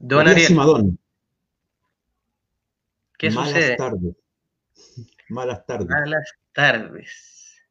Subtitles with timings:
[0.00, 0.98] Don Ariel.
[3.18, 3.76] ¿Qué Malas sucede?
[3.76, 4.16] Tardes.
[5.28, 5.88] Malas tardes.
[5.88, 7.62] Malas tardes.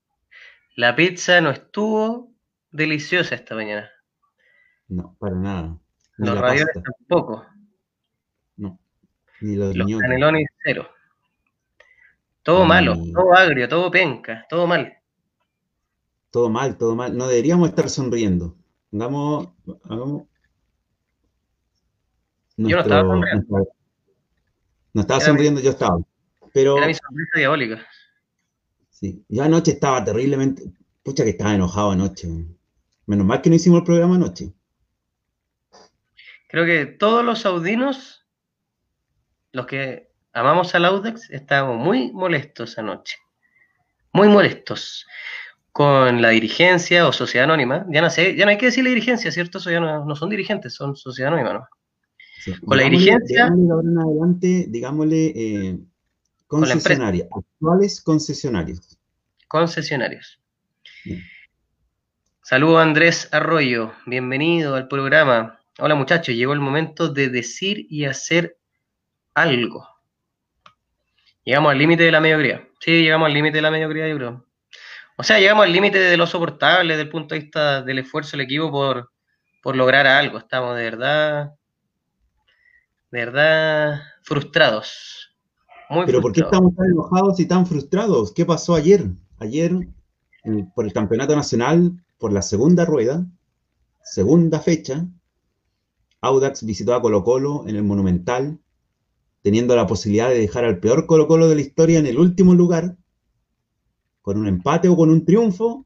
[0.75, 2.31] La pizza no estuvo
[2.69, 3.89] deliciosa esta mañana.
[4.87, 5.79] No, para nada.
[6.17, 7.47] los ravioles tampoco.
[8.57, 8.79] No.
[9.41, 10.87] Ni los, los canelones cero.
[12.43, 14.93] Todo malo, todo agrio, todo penca, todo mal.
[16.29, 17.17] Todo mal, todo mal.
[17.17, 18.55] No deberíamos estar sonriendo.
[18.93, 19.49] Hagamos,
[22.67, 23.67] yo no estaba sonriendo.
[24.93, 25.99] No estaba sonriendo, yo estaba.
[26.53, 27.87] Pero, era mi sonrisa diabólica.
[28.89, 30.63] Sí, yo anoche estaba terriblemente.
[31.03, 32.27] Pucha, que estaba enojado anoche.
[33.05, 34.51] Menos mal que no hicimos el programa anoche.
[36.47, 38.25] Creo que todos los saudinos,
[39.51, 43.17] los que amamos al Audax, estábamos muy molestos anoche.
[44.11, 45.05] Muy molestos
[45.71, 47.85] con la dirigencia o sociedad anónima.
[47.89, 49.59] Ya no sé, ya no hay que decirle dirigencia, ¿cierto?
[49.59, 51.67] Eso ya no, son dirigentes, son sociedad anónima, ¿no?
[52.65, 53.49] Con la dirigencia.
[53.49, 55.79] Digámosle ahora en adelante, digámosle eh,
[56.47, 58.97] concesionarios, actuales concesionarios.
[59.47, 60.39] Concesionarios.
[62.41, 65.59] Saludos Andrés Arroyo, bienvenido al programa.
[65.79, 68.57] Hola muchachos, llegó el momento de decir y hacer
[69.33, 69.87] algo.
[71.43, 72.61] Llegamos al límite de la mediocridad.
[72.79, 74.45] Sí, llegamos al límite de la mediocridad, yo creo.
[75.17, 78.31] O sea, llegamos al límite de lo soportable desde el punto de vista del esfuerzo
[78.31, 79.11] del equipo por,
[79.61, 80.37] por lograr algo.
[80.37, 81.58] Estamos de verdad
[83.11, 85.29] de verdad frustrados.
[86.05, 88.31] Pero ¿por qué estamos tan enojados y tan frustrados?
[88.31, 89.09] ¿Qué pasó ayer?
[89.39, 89.87] Ayer,
[90.75, 93.25] por el Campeonato Nacional, por la segunda rueda,
[94.03, 95.07] segunda fecha,
[96.21, 98.59] Audax visitó a Colo Colo en el Monumental,
[99.41, 102.53] teniendo la posibilidad de dejar al peor Colo Colo de la historia en el último
[102.53, 102.97] lugar,
[104.21, 105.85] con un empate o con un triunfo.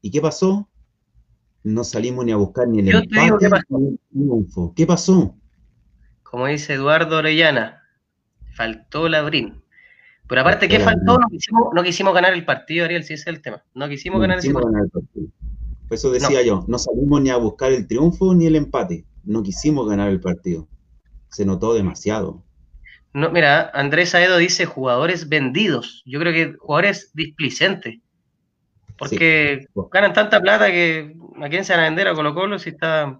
[0.00, 0.68] ¿Y qué pasó?
[1.62, 4.72] No salimos ni a buscar ni el empate ni el triunfo.
[4.74, 5.36] ¿Qué pasó?
[6.30, 7.82] Como dice Eduardo Orellana,
[8.54, 9.62] faltó la Brin.
[10.26, 11.18] Pero aparte, ¿qué faltó?
[11.72, 13.64] No quisimos, ganar el partido, Ariel, si ese es el tema.
[13.74, 15.26] No quisimos, ganar, quisimos ganar, el partido.
[15.90, 19.06] eso decía yo, no salimos ni a buscar el triunfo ni el empate.
[19.24, 20.68] No quisimos ganar el partido.
[21.30, 22.42] Se notó demasiado.
[23.14, 26.02] No, mira, Andrés Aedo dice jugadores vendidos.
[26.04, 28.00] Yo creo que jugadores displicentes.
[28.98, 32.70] Porque ganan tanta plata que a quién se van a vender a Colo Colo si
[32.70, 33.18] está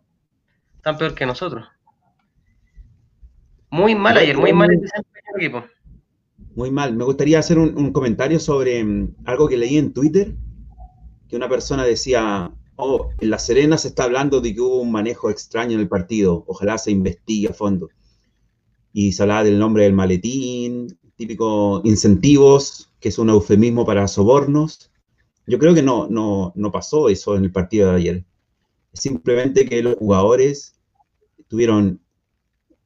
[0.82, 1.66] tan peor que nosotros.
[3.70, 4.80] Muy mal ayer, muy mal el
[5.36, 5.64] equipo.
[6.54, 6.96] Muy mal.
[6.96, 10.34] Me gustaría hacer un, comentario sobre mm, algo que leí en Twitter,
[11.28, 14.90] que una persona decía, oh, en La Serena se está hablando de que hubo un
[14.90, 17.90] manejo extraño en el partido, ojalá se investigue a fondo.
[18.92, 24.90] Y se hablaba del nombre del maletín, típico incentivos, que es un eufemismo para sobornos.
[25.46, 28.24] Yo creo que no, no, no pasó eso en el partido de ayer.
[28.94, 30.74] Simplemente que los jugadores
[31.48, 32.00] tuvieron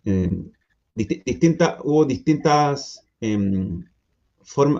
[0.04, 0.30] eh,
[1.84, 3.84] hubo distintas em,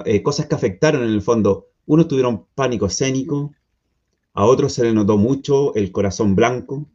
[0.05, 1.69] eh, cosas que afectaron en el fondo.
[1.87, 3.53] Unos tuvieron pánico escénico,
[4.35, 6.87] a otros se les notó mucho el corazón blanco,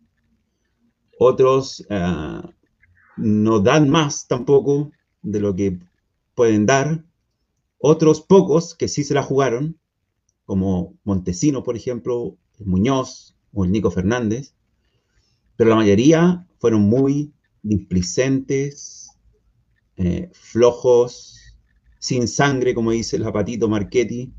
[1.20, 2.42] otros eh,
[3.18, 4.92] no dan más tampoco
[5.22, 5.80] de lo que
[6.36, 7.04] pueden dar,
[7.80, 9.78] otros pocos que sí se la jugaron,
[10.46, 14.54] como Montesino, por ejemplo, Muñoz o el Nico Fernández,
[15.56, 19.07] pero la mayoría fueron muy displicentes,
[19.98, 21.58] eh, flojos,
[22.00, 24.32] sin sangre, como dice el zapatito Marchetti,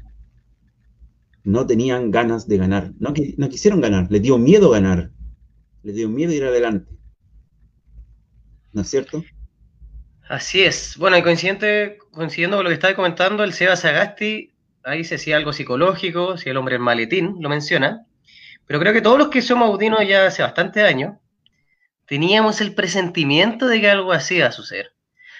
[1.44, 5.10] no tenían ganas de ganar, no, no quisieron ganar, les dio miedo ganar,
[5.82, 6.92] les dio miedo ir adelante.
[8.72, 9.24] ¿No es cierto?
[10.28, 10.96] Así es.
[10.98, 14.52] Bueno, y coincidente, coincidiendo con lo que estaba comentando, el Seba Sagasti,
[14.84, 18.06] ahí se decía algo psicológico, si el hombre el maletín, lo menciona.
[18.66, 21.16] Pero creo que todos los que somos audinos ya hace bastante años,
[22.06, 24.92] teníamos el presentimiento de que algo así iba a suceder.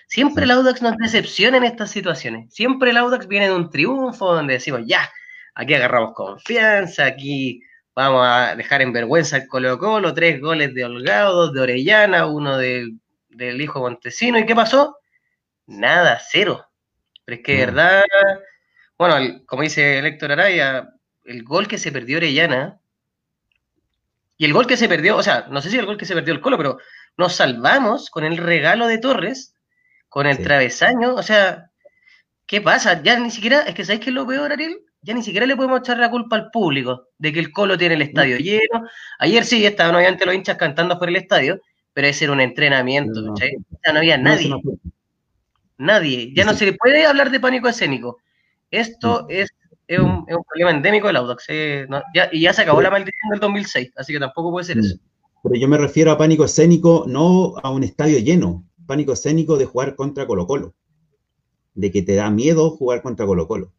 [0.08, 2.52] Siempre el Audax nos decepciona en estas situaciones.
[2.52, 5.06] Siempre el Audax viene de un triunfo donde decimos, ya,
[5.54, 7.62] aquí agarramos confianza, aquí
[7.94, 12.26] vamos a dejar en vergüenza el Colo Colo, tres goles de Holgado, dos de Orellana,
[12.26, 13.00] uno del
[13.60, 14.38] hijo Montesino.
[14.38, 14.96] ¿Y qué pasó?
[15.66, 16.66] Nada, cero.
[17.26, 18.02] Pero es que de verdad,
[18.96, 20.88] bueno, como dice Héctor Araya,
[21.24, 22.80] el gol que se perdió Orellana,
[24.38, 26.14] y el gol que se perdió, o sea, no sé si el gol que se
[26.14, 26.78] perdió el Colo, pero
[27.18, 29.54] nos salvamos con el regalo de Torres
[30.08, 31.70] con el travesaño, o sea,
[32.46, 33.02] ¿qué pasa?
[33.02, 34.80] Ya ni siquiera, es que ¿sabéis qué es lo peor, Ariel?
[35.02, 37.94] Ya ni siquiera le podemos echar la culpa al público de que el Colo tiene
[37.94, 38.84] el estadio lleno.
[39.20, 41.60] Ayer sí estaban obviamente los hinchas cantando por el estadio,
[41.92, 44.52] pero ese era un entrenamiento, no, Ya no había nadie.
[45.76, 46.32] nadie.
[46.34, 48.18] Ya no se le puede hablar de pánico escénico.
[48.70, 49.50] Esto es,
[49.98, 51.44] un, problema endémico del Audax.
[51.48, 51.86] Eh,
[52.32, 54.96] y ya se acabó la maldición del 2006, así que tampoco puede ser eso.
[55.42, 59.66] pero yo me refiero a pánico escénico no a un estadio lleno, pánico escénico de
[59.66, 60.74] jugar contra Colo Colo,
[61.74, 63.72] de que te da miedo jugar contra Colo Colo.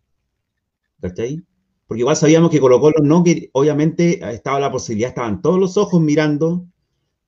[1.02, 1.44] ¿Cachai?
[1.88, 5.76] Porque igual sabíamos que Colo Colo no, que obviamente estaba la posibilidad, estaban todos los
[5.76, 6.68] ojos mirando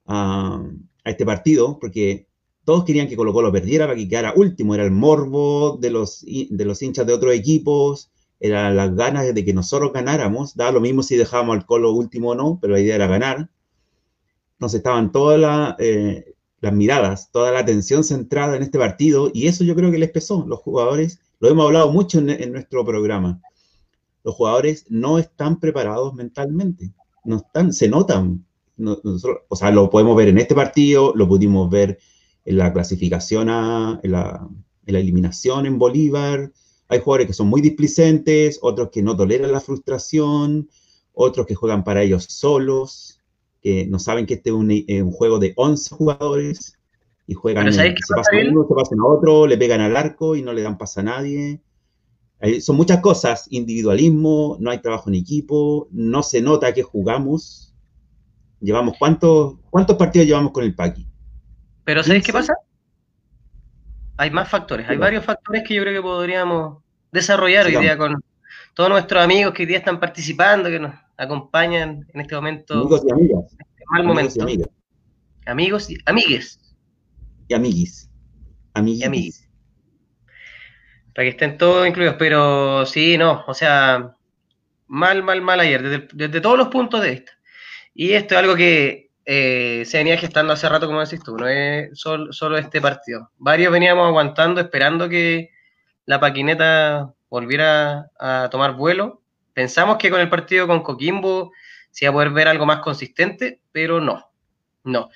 [0.06, 0.64] a,
[1.04, 2.28] este partido, porque
[2.64, 6.24] todos querían que Colo Colo perdiera para que quedara último, era el morbo de los,
[6.24, 10.82] de los hinchas de otros equipos, eran las ganas de que nosotros ganáramos, daba lo
[10.82, 13.50] mismo si dejábamos al Colo último o no, pero la idea era ganar.
[14.54, 19.64] Entonces estaban todas eh, las miradas, toda la atención centrada en este partido y eso
[19.64, 20.46] yo creo que les pesó.
[20.48, 23.42] Los jugadores, lo hemos hablado mucho en, nuestro programa,
[24.24, 26.94] los jugadores no están preparados mentalmente,
[27.26, 28.46] no están, se notan.
[28.78, 31.98] o sea, lo podemos ver en este partido, lo pudimos ver
[32.46, 34.12] en la clasificación, la, en
[34.94, 36.52] la eliminación en Bolívar.
[36.88, 40.70] Hay jugadores que son muy displicentes, otros que no toleran la frustración,
[41.14, 43.21] otros que juegan para ellos solos
[43.62, 46.80] que no saben que este es un, juego de 11 jugadores
[47.28, 50.52] y juegan, se pasan uno, se pasan a otro, le pegan al arco y no
[50.52, 51.62] le dan pasa a nadie.
[52.60, 57.76] son muchas cosas, individualismo, no hay trabajo en equipo, no se nota que jugamos.
[58.60, 61.08] Llevamos, ¿cuántos, cuántos partidos llevamos con el Paqui?
[61.84, 62.54] Pero ¿sabéis qué pasa?
[64.18, 68.24] Hay más factores, hay varios factores que yo creo que podríamos desarrollar hoy día con
[68.74, 72.74] todos nuestros amigos que hoy día están participando, que nos acompañan en este momento.
[72.74, 73.46] Amigos y amigas.
[73.52, 74.46] Este mal momento.
[75.46, 76.60] Amigos y amigues.
[77.48, 78.10] Y amiguis.
[78.74, 79.02] Amiguis.
[79.02, 79.50] Y amiguis.
[81.14, 84.16] Para que estén todos incluidos, pero sí, no, o sea,
[84.88, 87.32] mal, mal, mal ayer, desde, todos los puntos de vista.
[87.94, 91.48] Y esto es algo que eh, se venía gestando hace rato, como decís tú, no
[91.48, 93.30] es solo, solo, este partido.
[93.38, 95.52] Varios veníamos aguantando, esperando que
[96.06, 99.21] la paquineta volviera a tomar vuelo,
[99.54, 101.52] Pensamos que con el partido con Coquimbo
[101.90, 104.32] se iba a poder ver algo más consistente, pero no,
[104.84, 105.10] no.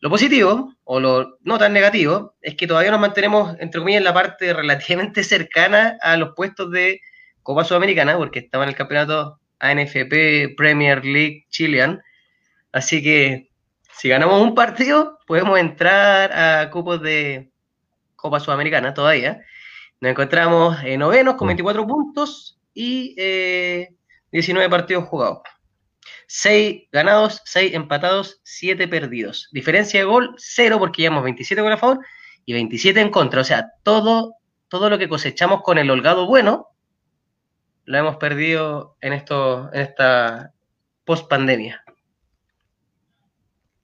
[0.00, 4.04] Lo positivo, o lo no tan negativo, es que todavía nos mantenemos, entre comillas, en
[4.04, 7.00] la parte relativamente cercana a los puestos de
[7.42, 12.00] Copa Sudamericana, porque estaba en el campeonato ANFP Premier League Chilean.
[12.72, 13.50] Así que
[13.92, 17.50] si ganamos un partido, podemos entrar a cupos de
[18.16, 19.42] Copa Sudamericana todavía.
[20.00, 23.14] Nos encontramos en novenos con 24 puntos y
[24.32, 25.40] 19 eh, partidos jugados.
[26.26, 29.48] 6 ganados, 6 empatados, 7 perdidos.
[29.52, 31.98] Diferencia de gol, 0 porque llevamos 27 goles a favor
[32.44, 33.40] y 27 en contra.
[33.40, 34.34] O sea, todo,
[34.68, 36.68] todo lo que cosechamos con el holgado bueno
[37.84, 40.54] lo hemos perdido en, esto, en esta
[41.04, 41.82] post pandemia.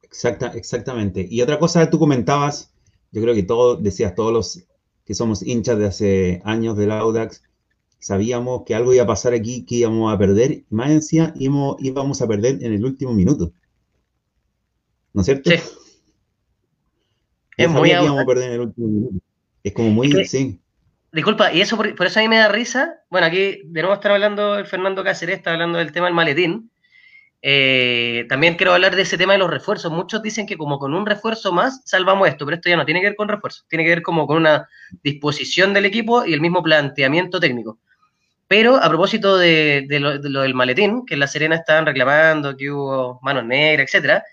[0.03, 1.27] Exacta, exactamente.
[1.29, 2.73] Y otra cosa que tú comentabas,
[3.11, 4.65] yo creo que todos, decías, todos los
[5.05, 7.43] que somos hinchas de hace años del Audax,
[8.07, 12.23] sabíamos que algo iba a pasar aquí, que íbamos a perder, más encima íbamos, íbamos
[12.23, 13.53] a perder en el último minuto.
[15.13, 15.51] ¿No es cierto?
[15.51, 15.57] Sí.
[17.57, 19.17] Es muy íbamos a perder en el último minuto.
[19.65, 20.61] Es como muy, sí.
[21.11, 22.95] Disculpa, y eso por, eso a mí me da risa.
[23.11, 26.71] Bueno, aquí de nuevo está hablando el Fernando Cáceres, está hablando del tema del maletín.
[27.43, 29.91] Eh, también quiero hablar de ese tema de los refuerzos.
[29.91, 33.01] Muchos dicen que como con un refuerzo más salvamos esto, pero esto ya no tiene
[33.01, 34.69] que ver con refuerzo, tiene que ver como con una
[35.03, 37.81] disposición del equipo y el mismo planteamiento técnico.
[38.49, 43.19] Pero a propósito de, lo, del maletín, que en La Serena estaban reclamando que hubo
[43.23, 44.25] manos negras, etcétera,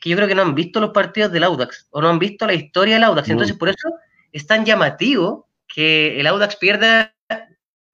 [0.00, 2.46] que yo creo que no han visto los partidos del Audax o no han visto
[2.46, 3.28] la historia del Audax.
[3.28, 3.88] Entonces, por eso
[4.32, 7.14] es tan llamativo que el Audax pierda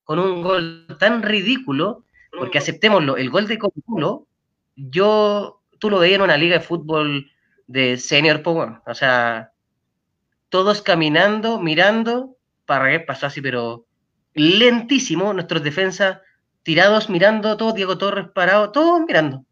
[0.05, 4.27] con un gol tan ridículo, porque aceptémoslo, el gol de Colo
[4.77, 7.31] yo, tú lo veías en una liga de fútbol
[7.67, 9.53] de senior, power, o sea,
[10.49, 13.86] todos caminando, mirando, para que pasó así, pero
[14.37, 16.19] lentísimo, nuestros defensas
[16.63, 19.45] tirados mirando, todo Diego Torres parado, todos mirando.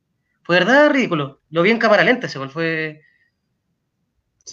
[0.42, 1.40] Fue verdad ridículo.
[1.50, 3.00] Lo vi en cámara lenta ese gol, fue...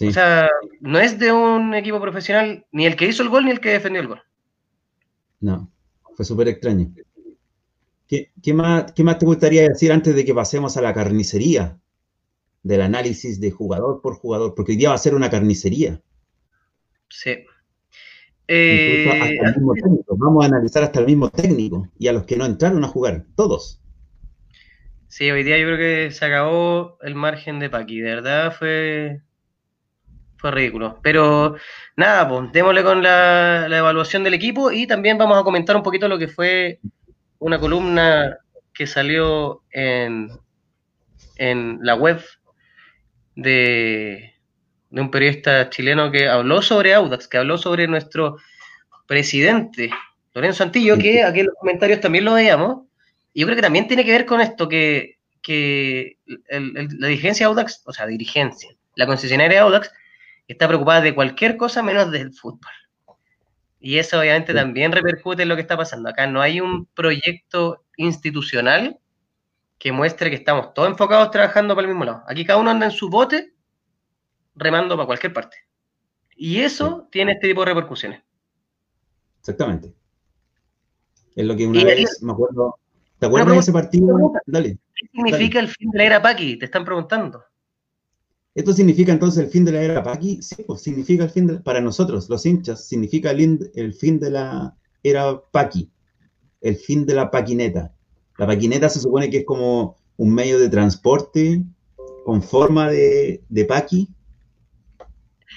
[0.00, 0.48] O sea,
[0.80, 3.72] no es de un equipo profesional ni el que hizo el gol ni el que
[3.72, 4.22] defendió el gol.
[5.40, 5.70] No,
[6.16, 6.90] fue súper extraño.
[8.06, 11.78] ¿Qué, más, ¿Qué más te gustaría decir antes de que pasemos a la carnicería?
[12.62, 16.00] Del análisis de jugador por jugador, porque hoy día va a ser una carnicería.
[17.08, 17.44] Sí.
[18.54, 19.38] Eh,
[20.18, 23.24] Vamos a analizar hasta el mismo técnico y a los que no entraron a jugar,
[23.34, 23.80] todos.
[25.08, 29.22] Sí, hoy día yo creo que se acabó el margen de Paqui, de verdad fue
[30.36, 30.98] fue ridículo.
[31.02, 31.56] Pero
[31.96, 36.06] nada, pues démosle con la, evaluación del equipo y también vamos a comentar un poquito
[36.06, 36.78] lo que fue
[37.38, 38.36] una columna
[38.74, 40.28] que salió en,
[41.36, 42.22] en la web
[43.34, 44.31] de,
[44.92, 48.36] de un periodista chileno que habló sobre Audax, que habló sobre nuestro
[49.06, 49.90] presidente,
[50.34, 52.86] Lorenzo Antillo, que aquí en los comentarios también lo veíamos.
[53.32, 56.18] Y yo creo que también tiene que ver con esto, que, que
[56.48, 59.90] la dirigencia Audax, o sea, dirigencia, la concesionaria Audax,
[60.46, 62.72] está preocupada de cualquier cosa menos del fútbol.
[63.80, 66.10] Y eso obviamente también repercute en lo que está pasando.
[66.10, 68.98] Acá no hay un proyecto institucional
[69.78, 72.22] que muestre que estamos todos enfocados trabajando para el mismo lado.
[72.28, 73.52] Aquí cada uno anda en su bote
[74.54, 75.56] remando para cualquier parte.
[76.36, 78.22] Y eso tiene este tipo de repercusiones.
[79.40, 79.92] Exactamente.
[81.34, 82.78] Es lo que una vez me acuerdo.
[83.18, 84.32] ¿Te acuerdas de ese partido?
[84.46, 84.78] Dale.
[84.94, 86.58] ¿Qué significa el fin de la era Paqui?
[86.58, 87.44] Te están preguntando.
[88.54, 90.42] ¿Esto significa entonces el fin de la era Paqui?
[90.42, 94.30] Sí, pues significa el fin de, para nosotros, los hinchas, significa el, el fin de
[94.30, 95.90] la era Paqui,
[96.60, 97.94] el fin de la paquineta.
[98.38, 101.64] La paquineta se supone que es como un medio de transporte
[102.24, 104.08] con forma de, de paqui,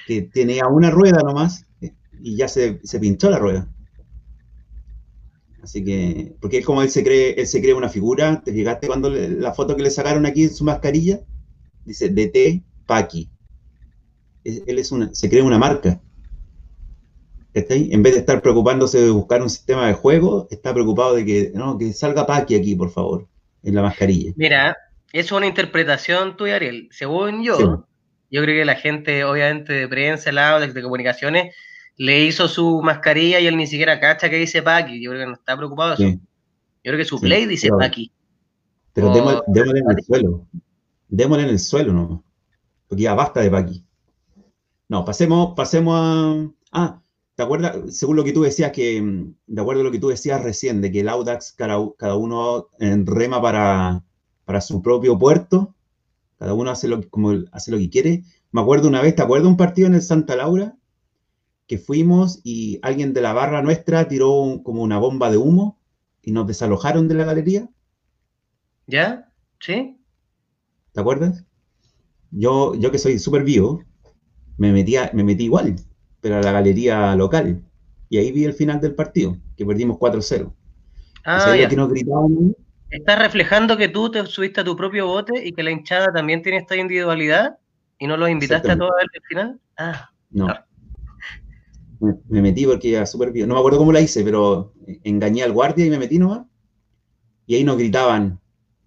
[0.05, 1.65] que tenía una rueda nomás
[2.21, 3.67] y ya se, se pinchó la rueda.
[5.61, 8.41] Así que, porque es como él se cree, él se cree una figura.
[8.45, 11.21] ¿Te fijaste cuando la foto que le sacaron aquí en su mascarilla?
[11.85, 13.31] Dice DT Paki.
[14.43, 15.99] Él es una, se cree una marca.
[17.55, 21.51] En vez de estar preocupándose de buscar un sistema de juego, está preocupado de que,
[21.55, 23.27] no, que salga Paki aquí, por favor,
[23.63, 24.33] en la mascarilla.
[24.35, 24.77] Mira,
[25.13, 26.89] es una interpretación tuya, Ariel.
[26.91, 27.87] Según yo,
[28.31, 31.55] yo creo que la gente, obviamente, de prensa, lado, de comunicaciones,
[31.97, 35.01] le hizo su mascarilla y él ni siquiera cacha que dice Paki.
[35.01, 36.19] Yo creo que no está preocupado de eso.
[36.83, 38.11] Yo creo que su play dice Paki.
[38.93, 40.47] Pero démosle, en el suelo.
[41.07, 42.23] Démosle en el suelo, ¿no?
[42.87, 43.83] Porque ya basta de Paki.
[44.87, 46.49] No, pasemos, pasemos a.
[46.71, 47.01] Ah,
[47.35, 47.95] ¿te acuerdas?
[47.95, 49.01] Según lo que tú decías, que.
[49.47, 51.77] De acuerdo a lo que tú decías recién, de que el Audax, cada,
[52.15, 54.03] uno en rema para,
[54.45, 55.74] para su propio puerto.
[56.37, 58.23] Cada uno hace lo, como hace lo que quiere.
[58.51, 60.75] Me acuerdo una vez, ¿te acuerdas un partido en el Santa Laura?
[61.67, 65.79] que fuimos y alguien de la barra nuestra tiró como una bomba de humo
[66.21, 67.69] y nos desalojaron de la galería.
[68.87, 69.31] ¿Ya?
[69.59, 69.97] ¿Sí?
[70.91, 71.43] ¿Te acuerdas?
[72.31, 73.83] Yo, yo que soy súper vivo,
[74.57, 75.75] me, me metí igual,
[76.21, 77.63] pero a la galería local.
[78.09, 80.53] Y ahí vi el final del partido, que perdimos 4-0.
[81.23, 81.67] Ah, ya.
[82.89, 86.41] Estás reflejando que tú te subiste a tu propio bote y que la hinchada también
[86.41, 87.57] tiene esta individualidad
[87.99, 89.59] y no los invitaste a todos al final.
[89.77, 90.47] Ah, no
[91.99, 93.47] me metí porque ya súper bien.
[93.47, 94.73] No me acuerdo cómo la hice, pero
[95.03, 96.45] engañé al guardia y me metí nomás.
[97.47, 98.39] Y ahí nos gritaban,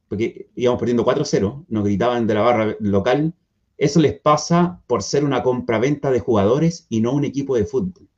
[0.09, 3.35] porque íbamos perdiendo 4-0, nos gritaban de la barra local.
[3.76, 8.09] Eso les pasa por ser una compraventa de jugadores y no un equipo de fútbol.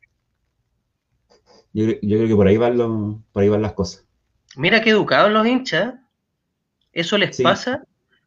[1.72, 4.06] Yo, creo que por ahí, van por ahí van las cosas.
[4.56, 5.94] Mira qué educados los hinchas.
[6.92, 7.84] Eso les pasa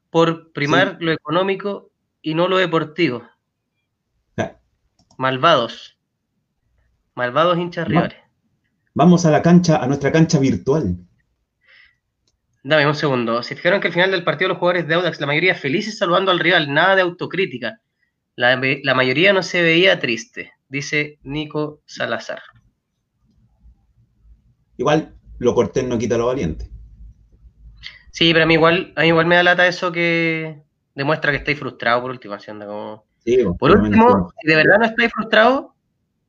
[0.10, 3.24] por primar lo económico y no lo deportivo.
[5.18, 5.98] Malvados.
[7.16, 8.18] Malvados hinchas rivales.
[8.96, 10.98] Vamos a la cancha, a nuestra cancha virtual.
[12.64, 13.44] Dame un segundo.
[13.44, 16.32] Se fijaron que al final del partido los jugadores de Audax, la mayoría felices saludando
[16.32, 17.82] al rival, nada de autocrítica.
[18.36, 18.58] La,
[18.96, 22.42] mayoría no se veía triste, dice Nico Salazar.
[24.78, 25.14] Igual,
[25.44, 26.70] lo cortés no quita lo valiente.
[28.12, 30.62] Sí, pero a mí igual, a mí igual me da lata eso que
[30.94, 32.38] demuestra que estáis frustrado por último.
[32.68, 33.06] Como...
[33.58, 35.74] por último, si de verdad no estáis frustrado,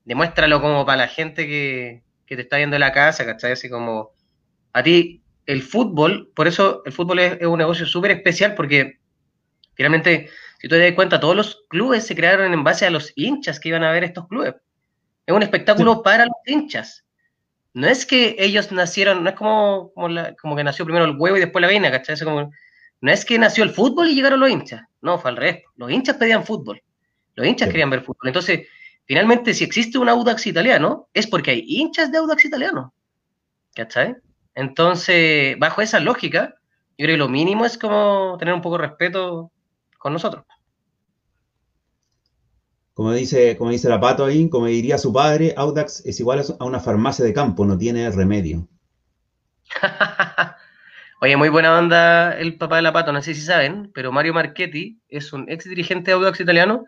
[0.04, 3.52] demuéstralo como para la gente que, te está viendo en la casa, ¿cachai?
[3.52, 4.12] Así como,
[4.72, 8.98] a ti, el fútbol, por eso el fútbol es, un negocio súper especial, porque
[9.74, 13.12] finalmente, si tú te das cuenta, todos los clubes se crearon en base a los
[13.14, 14.54] hinchas que iban a ver estos clubes.
[15.26, 17.03] Es un espectáculo para los hinchas.
[17.74, 21.40] No es que ellos nacieron, no es como, como, que nació primero el huevo y
[21.40, 22.18] después la vaina, ¿cachai?
[22.20, 22.50] como,
[23.00, 24.82] no es que nació el fútbol y llegaron los hinchas.
[25.02, 25.64] No, fue al revés.
[25.76, 26.80] Los hinchas pedían fútbol.
[27.34, 28.28] Los hinchas querían ver fútbol.
[28.28, 28.68] Entonces,
[29.06, 32.94] Finalmente, si existe un Audax italiano, es porque hay hinchas de Audax italiano.
[33.74, 34.16] ¿Cachai?
[34.54, 36.54] Entonces, bajo esa lógica,
[36.96, 39.50] yo creo que lo mínimo es como tener un poco de respeto
[39.98, 40.44] con nosotros.
[42.94, 46.64] Como dice, como dice la pato ahí, como diría su padre, Audax es igual a
[46.64, 48.68] una farmacia de campo, no tiene remedio.
[51.20, 54.32] Oye, muy buena onda el papá de la pato, no sé si saben, pero Mario
[54.32, 56.84] Marchetti es un ex dirigente de Audax italiano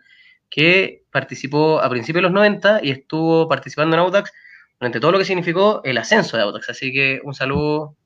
[0.49, 4.31] que participó a principios de los 90 y estuvo participando en Audax
[4.79, 6.69] durante todo lo que significó el ascenso de Audax.
[6.69, 7.97] Así que un saludo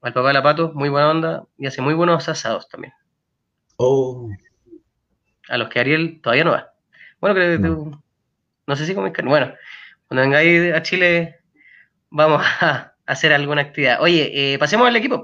[0.00, 2.92] al papá de la Pato, muy buena onda y hace muy buenos asados también.
[3.76, 4.28] Oh.
[5.48, 6.73] A los que Ariel todavía no va.
[7.24, 8.04] Bueno, creo que no.
[8.66, 9.30] no sé si comes carne.
[9.30, 9.54] Bueno,
[10.08, 11.40] cuando vengáis a Chile
[12.10, 14.02] vamos a hacer alguna actividad.
[14.02, 15.22] Oye, eh, pasemos al equipo.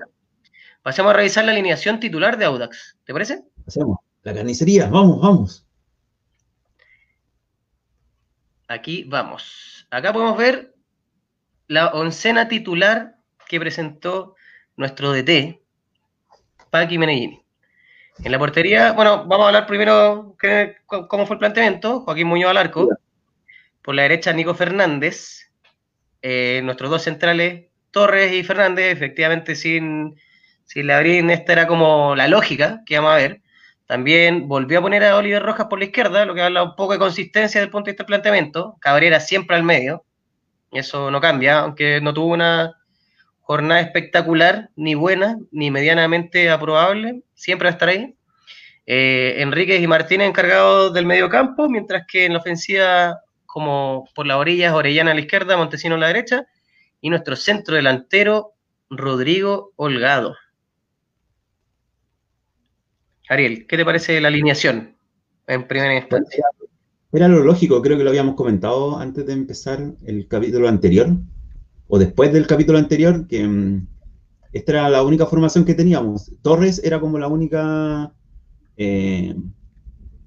[0.80, 2.97] Pasemos a revisar la alineación titular de Audax.
[3.04, 3.45] ¿Te parece?
[3.66, 3.99] Pasemos.
[4.23, 5.66] La carnicería, vamos, vamos.
[8.66, 9.87] Aquí vamos.
[9.90, 10.75] Acá podemos ver
[11.66, 14.37] la oncena titular que presentó
[14.75, 15.61] nuestro DT,
[16.71, 17.45] Paqui Menellini.
[18.23, 20.37] En la portería, bueno, vamos a hablar primero
[20.87, 22.00] cómo fue el planteamiento.
[22.00, 22.89] Joaquín Muñoz al arco.
[23.83, 25.50] Por la derecha, Nico Fernández.
[26.21, 30.17] Eh, nuestros dos centrales, Torres y Fernández, efectivamente sin,
[30.65, 33.41] sin Labrín, esta era como la lógica que vamos a ver.
[33.87, 36.93] También volvió a poner a Oliver Rojas por la izquierda, lo que habla un poco
[36.93, 38.77] de consistencia desde el punto de vista del planteamiento.
[38.81, 40.05] Cabrera siempre al medio.
[40.71, 42.79] Eso no cambia, aunque no tuvo una
[43.50, 47.25] jornada espectacular, ni buena, ni medianamente aprobable.
[47.35, 48.14] Siempre va a estar ahí.
[48.87, 54.28] Eh, Enríquez y Martínez encargados del medio campo, mientras que en la ofensiva, como por
[54.28, 56.47] las orillas, Orellana a la izquierda, Montesino a la derecha,
[57.00, 58.52] y nuestro centro delantero,
[58.88, 60.37] Rodrigo Holgado.
[63.28, 64.97] Ariel, ¿qué te parece la alineación
[65.49, 66.45] en primera instancia?
[67.11, 71.09] Era lo lógico, creo que lo habíamos comentado antes de empezar el capítulo anterior,
[71.90, 73.87] o después del capítulo anterior, que mm,
[74.52, 76.32] esta era la única formación que teníamos.
[76.40, 78.12] Torres era como la única
[78.76, 79.35] eh,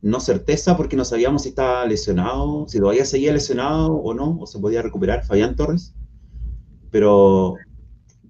[0.01, 4.45] no certeza porque no sabíamos si estaba lesionado, si todavía seguía lesionado o no, o
[4.45, 5.95] se podía recuperar Fabián Torres.
[6.91, 7.55] Pero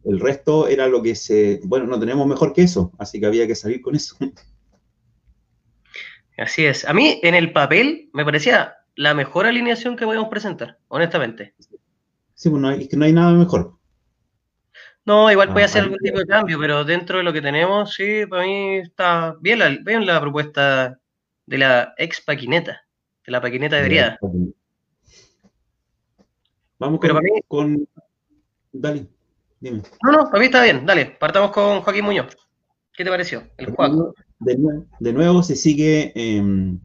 [0.05, 3.47] el resto era lo que se, bueno, no tenemos mejor que eso, así que había
[3.47, 4.15] que salir con eso.
[6.37, 6.85] Así es.
[6.85, 11.55] A mí, en el papel, me parecía la mejor alineación que podíamos presentar, honestamente.
[12.33, 13.77] Sí, pues no hay, es que no hay nada mejor.
[15.05, 18.25] No, igual puede hacer algún tipo de cambio, pero dentro de lo que tenemos, sí,
[18.29, 20.99] para mí está bien la, bien la propuesta
[21.45, 22.81] de la ex paquineta,
[23.25, 24.19] de la paquineta de Briada.
[26.79, 27.89] Vamos con, con...
[28.71, 29.07] Dale,
[29.59, 29.81] dime.
[30.03, 32.37] No, no, para mí está bien, dale, partamos con Joaquín Muñoz.
[32.95, 33.43] ¿Qué te pareció?
[33.57, 34.13] El juego
[34.99, 36.79] de, nuevo, se sigue, em,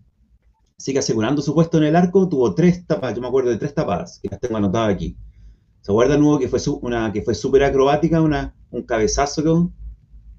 [0.76, 2.28] sigue asegurando su puesto en el arco.
[2.28, 5.16] Tuvo tres tapas, yo me acuerdo de tres tapadas, que las tengo anotadas aquí.
[5.80, 9.72] ¿Se acuerda nuevo que fue una que fue súper acrobática, una, un cabezazo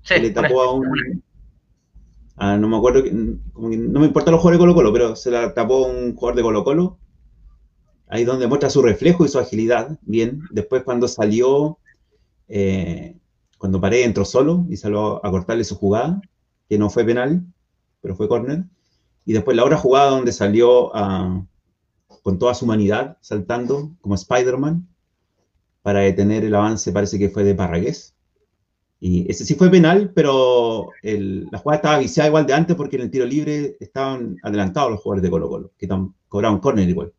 [0.03, 0.87] que, le tapó a un.
[2.37, 5.87] no me acuerdo, no me importa los jugadores de Colo Colo, pero se la tapó
[5.87, 6.97] un jugador de Colo Colo.
[8.07, 9.99] Ahí donde muestra su reflejo y su agilidad.
[10.01, 10.41] Bien.
[10.51, 11.77] Después cuando salió,
[12.47, 13.17] eh,
[13.57, 16.21] cuando paré entró solo y salió a cortarle su jugada
[16.69, 17.43] que no fue penal,
[18.01, 18.65] pero fue córner.
[19.25, 21.43] Y después la otra jugada donde salió ah,
[22.23, 24.87] con toda su humanidad, saltando como Spider-Man,
[25.81, 28.15] para detener el avance, parece que fue de Parragués.
[28.99, 33.03] Y ese sí fue penal, pero la jugada estaba viciada igual de antes porque en
[33.03, 35.87] el tiro libre estaban adelantados los jugadores de Colo Colo, que
[36.27, 37.13] cobraban córner igual.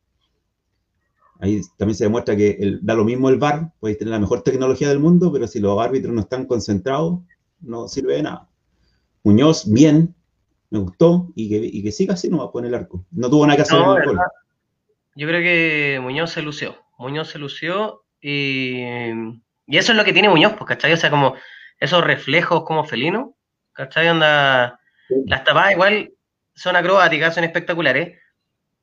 [1.39, 4.91] Ahí también se demuestra que da lo mismo el VAR, puede tener la mejor tecnología
[4.91, 7.21] del mundo, pero si los árbitros no están concentrados,
[7.61, 8.51] no sirve de nada.
[9.23, 10.15] Muñoz, bien,
[10.69, 13.07] me gustó, y que, que siga así no va a poner el arco.
[13.11, 14.19] No tuvo nada que hacer en el gol.
[15.17, 16.77] Yo creo que Muñoz se lució.
[16.99, 18.83] Muñoz se lució y,
[19.67, 20.93] y eso es lo que tiene Muñoz, pues, ¿cachai?
[20.93, 21.35] O sea, como
[21.79, 23.37] esos reflejos como felino,
[23.73, 24.09] ¿cachai?
[24.09, 24.79] Onda,
[25.27, 26.13] las tapadas igual
[26.55, 28.19] son acrobáticas, son espectaculares,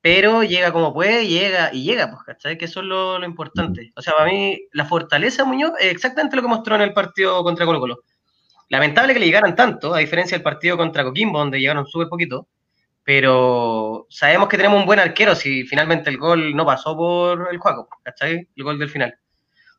[0.00, 2.58] pero llega como puede, llega y llega, pues, ¿cachai?
[2.58, 3.92] Que eso es lo, lo importante.
[3.96, 6.92] O sea, para mí, la fortaleza de Muñoz es exactamente lo que mostró en el
[6.92, 7.98] partido contra Colo Colo.
[8.68, 12.48] Lamentable que le llegaran tanto, a diferencia del partido contra Coquimbo, donde llegaron súper poquito,
[13.02, 17.56] pero sabemos que tenemos un buen arquero si finalmente el gol no pasó por el
[17.56, 18.46] juego, ¿cachai?
[18.54, 19.18] El gol del final.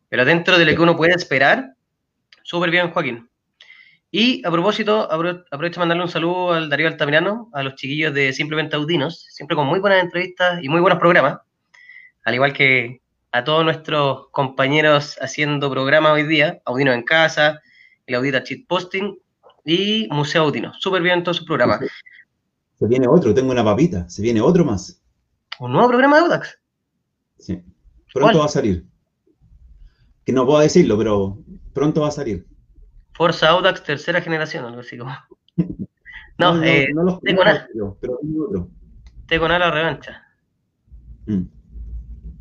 [0.09, 1.75] Pero dentro de lo que uno puede esperar,
[2.43, 3.29] súper bien Joaquín.
[4.11, 8.33] Y a propósito, aprovecho de mandarle un saludo al Darío Altamirano, a los chiquillos de
[8.33, 11.39] Simplemente Audinos, siempre con muy buenas entrevistas y muy buenos programas,
[12.23, 17.61] al igual que a todos nuestros compañeros haciendo programas hoy día, Audinos en Casa,
[18.07, 19.15] el Audita Cheat Posting
[19.63, 20.73] y Museo Audino.
[20.73, 21.81] Súper bien todos sus programas.
[22.79, 24.99] Se viene otro, tengo una papita, se viene otro más.
[25.59, 26.57] ¿Un nuevo programa de Audax?
[27.37, 27.61] Sí,
[28.11, 28.88] pronto va a salir.
[30.29, 31.39] Que no puedo decirlo, pero
[31.73, 32.45] pronto va a salir.
[33.13, 35.11] Forza Audax tercera generación, algo así como.
[36.37, 37.19] No, no, eh, no los.
[37.99, 38.69] Pero otro.
[39.25, 40.23] Tengo nada la revancha.
[41.25, 41.41] Mm.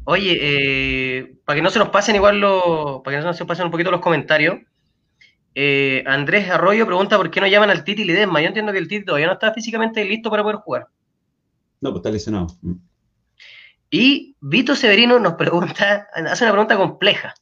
[0.05, 3.49] Oye, eh, para que no se nos pasen igual los, para que no se nos
[3.49, 4.59] pasen un poquito los comentarios,
[5.55, 8.43] eh, Andrés Arroyo pregunta por qué no llaman al Titi Lidesma.
[8.43, 10.89] Yo entiendo que el Titi todavía no está físicamente listo para poder jugar.
[11.81, 12.49] No, pues está lesionado.
[12.61, 12.75] Mm.
[13.91, 17.35] Y Vito Severino nos pregunta, hace una pregunta compleja.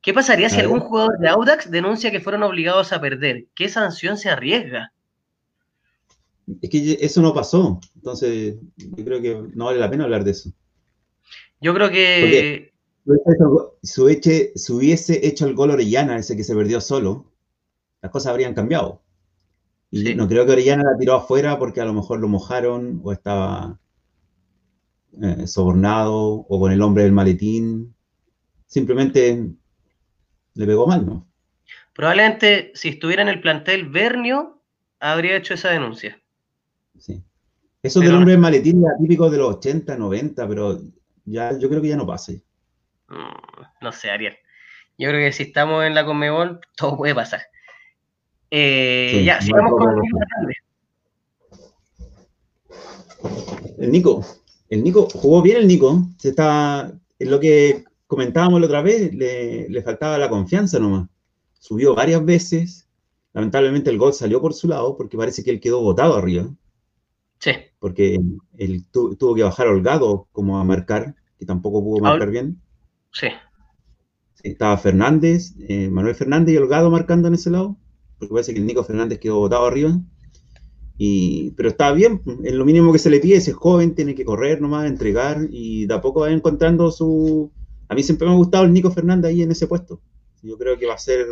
[0.00, 3.46] ¿Qué pasaría si algún jugador de Audax denuncia que fueron obligados a perder?
[3.54, 4.92] ¿Qué sanción se arriesga?
[6.62, 7.80] Es que eso no pasó.
[7.96, 10.50] Entonces, yo creo que no vale la pena hablar de eso.
[11.60, 12.72] Yo creo que.
[13.82, 17.32] si hubiese hecho el gol Orellana, ese que se perdió solo,
[18.00, 19.02] las cosas habrían cambiado.
[19.90, 23.12] Y no creo que Orellana la tiró afuera porque a lo mejor lo mojaron o
[23.12, 23.80] estaba
[25.20, 27.94] eh, sobornado o con el hombre del maletín.
[28.66, 29.54] Simplemente
[30.58, 31.26] le pegó mal, ¿no?
[31.94, 34.60] Probablemente si estuviera en el plantel Bernio,
[34.98, 36.20] habría hecho esa denuncia.
[36.98, 37.22] Sí.
[37.80, 40.80] Eso del hombre en maletín era típico de los 80, 90, pero
[41.24, 42.32] ya, yo creo que ya no pasa.
[43.08, 44.36] Mm, no sé, Ariel.
[44.98, 47.42] Yo creo que si estamos en la Conmebol, todo puede pasar.
[48.50, 50.18] Eh, ya, sigamos con el Nico
[53.78, 54.26] El Nico,
[54.70, 56.02] el Nico, jugó bien el Nico.
[56.18, 56.90] Se está,
[57.20, 61.08] en lo que comentábamos la otra vez, le, le faltaba la confianza nomás.
[61.52, 62.88] Subió varias veces.
[63.32, 66.50] Lamentablemente el gol salió por su lado porque parece que él quedó botado arriba.
[67.38, 67.52] Sí.
[67.78, 68.18] Porque
[68.56, 72.60] él tuvo que bajar holgado como a marcar, que tampoco pudo marcar bien.
[73.12, 73.28] Sí.
[74.42, 77.76] Estaba Fernández, eh, Manuel Fernández y Holgado marcando en ese lado,
[78.18, 80.00] porque parece que el Nico Fernández quedó botado arriba.
[80.96, 84.24] Y, pero está bien, es lo mínimo que se le pide, ese joven tiene que
[84.24, 87.52] correr nomás, entregar y de a poco va encontrando su...
[87.88, 90.00] A mí siempre me ha gustado el Nico Fernández ahí en ese puesto.
[90.42, 91.26] Yo creo que va a ser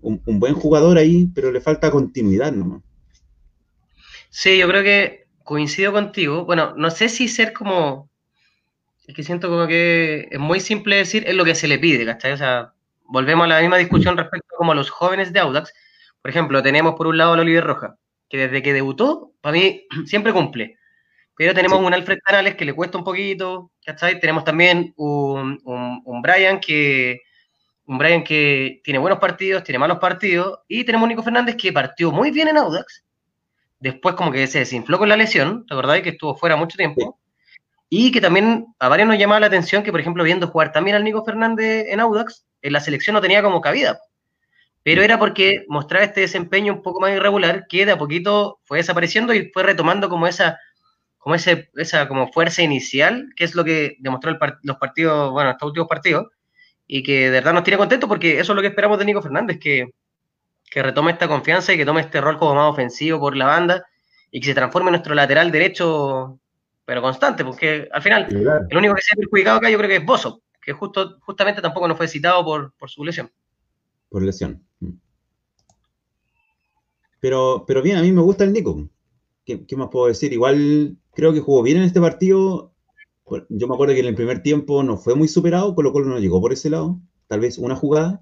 [0.00, 2.82] un, buen jugador ahí, pero le falta continuidad nomás.
[4.30, 6.44] Sí, yo creo que coincido contigo.
[6.44, 8.10] Bueno, no sé si ser como.
[9.06, 12.04] Es que siento como que es muy simple decir, es lo que se le pide,
[12.04, 12.32] ¿cachai?
[12.32, 12.74] O sea,
[13.04, 15.72] volvemos a la misma discusión respecto a los jóvenes de Audax.
[16.20, 17.96] Por ejemplo, tenemos por un lado a Oliver Roja,
[18.28, 20.76] que desde que debutó, para mí, siempre cumple.
[21.38, 24.18] Pero tenemos un Alfred Canales que le cuesta un poquito, ¿cachai?
[24.18, 27.20] Tenemos también un, un, un Brian que
[27.86, 31.72] un Brian que tiene buenos partidos, tiene malos partidos, y tenemos un Nico Fernández que
[31.72, 33.04] partió muy bien en Audax,
[33.80, 36.02] después como que se desinfló con la lesión, ¿te acordás?
[36.02, 37.18] Que estuvo fuera mucho tiempo.
[37.88, 40.96] Y que también a varios nos llamaba la atención que, por ejemplo, viendo jugar también
[40.96, 43.98] al Nico Fernández en Audax, en la selección no tenía como cabida.
[44.82, 48.78] Pero era porque mostraba este desempeño un poco más irregular que de a poquito fue
[48.78, 50.58] desapareciendo y fue retomando como esa,
[51.28, 55.66] como ese, esa como fuerza inicial, que es lo que demostró los partidos, bueno, estos
[55.66, 56.28] últimos partidos,
[56.86, 59.20] y que de verdad nos tiene contentos porque eso es lo que esperamos de Nico
[59.20, 59.92] Fernández, que
[60.70, 63.86] que retome esta confianza y que tome este rol como más ofensivo por la banda
[64.30, 66.38] y que se transforme en nuestro lateral derecho,
[66.84, 68.26] pero constante, porque al final
[68.70, 71.62] el único que se ha perjudicado acá yo creo que es Bozo, que justo, justamente
[71.62, 73.30] tampoco no fue citado por, su lesión.
[74.10, 74.62] Por lesión.
[74.80, 74.92] Mm.
[77.20, 78.88] Pero, pero bien, a mí me gusta el Nico.
[79.48, 80.30] ¿Qué, ¿Qué, más puedo decir?
[80.34, 82.74] Igual creo que jugó bien en este partido.
[83.48, 86.06] Yo me acuerdo que en el primer tiempo no fue muy superado, con lo cual
[86.06, 87.00] no llegó por ese lado.
[87.28, 88.20] Tal vez una jugada.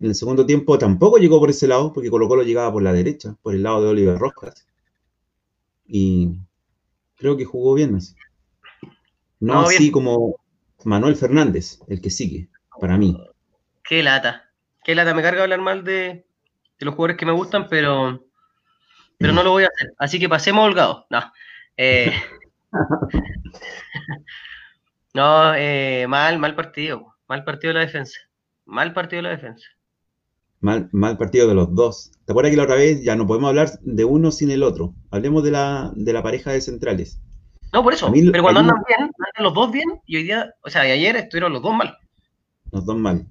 [0.00, 2.94] En el segundo tiempo tampoco llegó por ese lado, porque Colo Colo llegaba por la
[2.94, 4.66] derecha, por el lado de Oliver Rojas.
[5.86, 6.30] Y
[7.16, 8.14] creo que jugó bien así.
[9.40, 10.36] No, así como
[10.82, 12.48] Manuel Fernández, el que sigue,
[12.80, 13.22] para mí.
[13.86, 14.50] Qué lata.
[14.82, 15.12] Qué lata.
[15.12, 16.24] Me carga hablar mal de,
[16.78, 18.24] los jugadores que me gustan, pero,
[19.18, 19.92] pero no lo voy a hacer.
[19.98, 21.06] Así que pasemos holgado.
[21.10, 21.20] No.
[21.76, 22.12] Eh,
[25.14, 27.14] no, eh, mal, mal partido.
[27.28, 28.18] Mal partido de la defensa.
[28.64, 29.66] Mal partido de la defensa.
[30.60, 32.12] Mal, mal partido de los dos.
[32.24, 34.94] ¿Te acuerdas que la otra vez ya no podemos hablar de uno sin el otro?
[35.10, 37.20] Hablemos de la, de la pareja de centrales.
[37.72, 38.10] No, por eso.
[38.12, 41.16] pero cuando andan bien, andan los dos bien, y hoy día, o sea, y ayer
[41.16, 41.96] estuvieron los dos mal.
[42.72, 43.26] Los dos mal.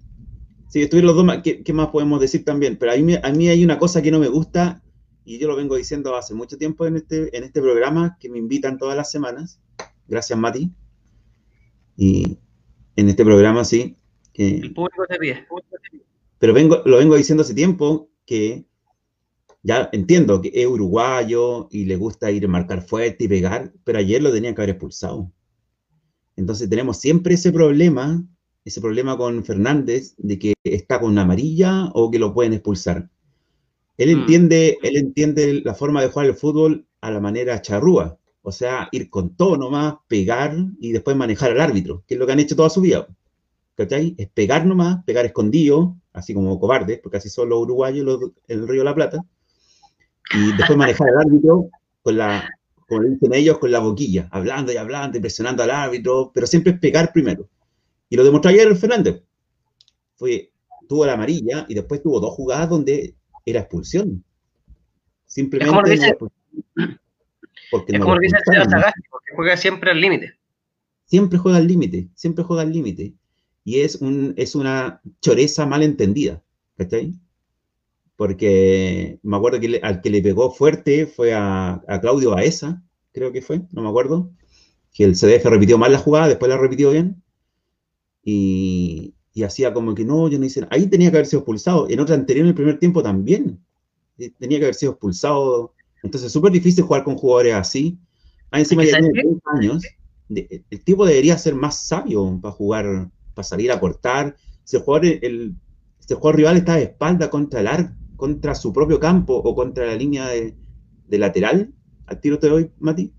[0.69, 1.41] Sí, estuvieron los dos mal.
[1.41, 2.77] ¿Qué, más podemos decir también?
[2.77, 4.81] Pero a mí, a mí hay una cosa que no me gusta,
[5.27, 8.37] y yo lo vengo diciendo hace mucho tiempo en este, en este programa, que me
[8.37, 9.59] invitan todas las semanas.
[10.07, 10.71] Gracias, Mati.
[11.97, 12.39] Y
[12.95, 13.97] en este programa, sí.
[14.31, 15.45] Que, el público te pide.
[16.39, 18.65] Pero vengo, lo vengo diciendo hace tiempo que
[19.63, 23.99] ya entiendo que es uruguayo y le gusta ir a marcar fuerte y pegar, pero
[23.99, 25.29] ayer lo tenía que haber expulsado.
[26.37, 28.25] Entonces tenemos siempre ese problema,
[28.63, 33.09] ese problema con Fernández de que está con una amarilla o que lo pueden expulsar.
[33.97, 34.19] Él mm.
[34.19, 38.87] entiende, él entiende la forma de jugar el fútbol a la manera charrúa, o sea,
[38.91, 42.39] ir con todo nomás, pegar y después manejar al árbitro, que es lo que han
[42.39, 43.07] hecho toda su vida.
[43.75, 44.15] ¿Cachai?
[44.17, 48.67] Es pegar nomás, pegar escondido, así como cobardes, porque así son los uruguayos en el
[48.67, 49.19] Río de la Plata,
[50.33, 51.69] y después manejar al árbitro
[52.01, 52.49] con la,
[52.87, 56.79] como dicen ellos, con la boquilla, hablando y hablando, impresionando al árbitro, pero siempre es
[56.79, 57.49] pegar primero.
[58.09, 59.23] Y lo demostró ayer el Fernández.
[60.15, 60.51] Fue,
[60.87, 63.16] tuvo la amarilla y después tuvo dos jugadas donde
[63.47, 64.23] era expulsión.
[65.25, 65.65] Simplemente.
[65.65, 66.17] Es como lo dice,
[67.71, 68.37] porque es como lo dice
[69.09, 70.33] porque juega siempre al límite.
[71.05, 73.13] Siempre juega al límite, siempre juega al límite
[73.67, 76.41] y es, un, es una choreza mal entendida,
[76.77, 77.13] ¿cachai?
[78.15, 82.81] Porque me acuerdo que al que le pegó fuerte fue a, Claudio Baeza,
[83.11, 84.31] creo que fue, no me acuerdo,
[84.93, 87.21] que el CDF repitió mal la jugada, después la repitió bien,
[88.23, 90.75] y, y hacía como que no, yo no hice nada.
[90.75, 93.59] Ahí tenía que haber sido expulsado, en otra anterior, en el primer tiempo también,
[94.17, 95.75] eh, tenía que haber sido expulsado.
[96.01, 97.99] Entonces es súper difícil jugar con jugadores así.
[98.49, 99.83] Ah, encima ya tiene 30 años.
[100.27, 104.35] El tipo debería ser más sabio para jugar para salir a cortar.
[104.63, 105.53] Si el jugador, el,
[106.33, 110.29] rival está de espalda contra el arco, contra su propio campo o contra la línea
[110.29, 110.55] de,
[111.09, 111.71] lateral,
[112.07, 113.13] al tiro te doy, Mati,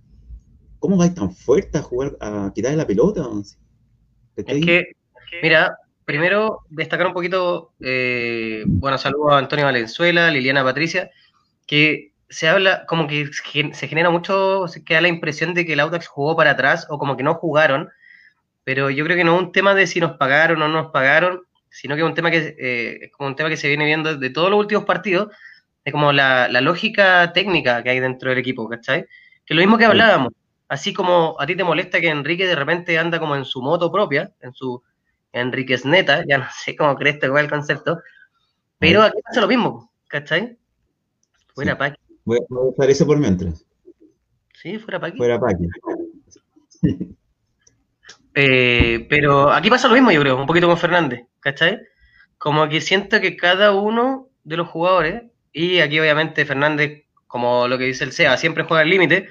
[0.80, 3.24] ¿cómo vais tan fuerte a jugar, a quitarle la pelota?
[4.34, 4.84] Es que,
[5.42, 5.76] mira,
[6.08, 11.10] primero destacar un poquito, eh, bueno, saludo a Antonio Valenzuela, Liliana Patricia,
[11.66, 15.80] que se habla, como que se genera mucho, se queda la impresión de que el
[15.80, 17.90] Audax jugó para atrás o como que no jugaron,
[18.64, 20.92] pero yo creo que no es un tema de si nos pagaron o no nos
[20.92, 23.84] pagaron, sino que es un tema que eh, es como un tema que se viene
[23.84, 25.28] viendo de todos los últimos partidos,
[25.84, 29.04] de como la, lógica técnica que hay dentro del equipo, ¿cachai?
[29.44, 30.32] Que lo mismo que hablábamos,
[30.68, 33.92] así como a ti te molesta que Enrique de repente anda como en su moto
[33.92, 34.82] propia, en su
[35.32, 38.00] Enriquez neta, ya no sé cómo crees que el concepto,
[38.78, 40.56] pero aquí pasa lo mismo, ¿cachai?
[41.54, 41.94] Fuera sí.
[42.24, 43.64] Voy, a dejar eso por mientras.
[44.54, 45.18] Sí, fuera Paqui.
[45.18, 45.68] Fuera Paqui.
[48.40, 51.80] Eh, pero aquí pasa lo mismo, yo creo, un poquito con Fernández, ¿cachai?
[52.36, 57.78] Como que siento que cada uno de los jugadores, y aquí obviamente Fernández, como lo
[57.78, 59.28] que dice el SEA, siempre juega al límite,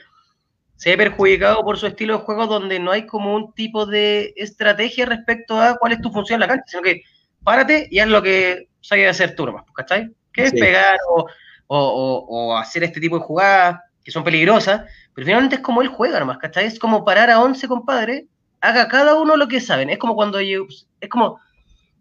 [0.77, 4.33] se ve perjudicado por su estilo de juego donde no hay como un tipo de
[4.37, 7.01] estrategia respecto a cuál es tu función en la cancha, sino que
[7.43, 10.09] párate y haz lo que sabes hacer tú nomás, ¿cachai?
[10.31, 11.27] Que es pegar o,
[11.67, 16.19] o, hacer este tipo de jugadas que son peligrosas, pero finalmente es como él juega
[16.19, 16.65] nomás, ¿cachai?
[16.65, 18.27] Es como parar a 11 compadre
[18.61, 19.89] haga cada uno lo que saben.
[19.89, 21.39] Es como cuando es como,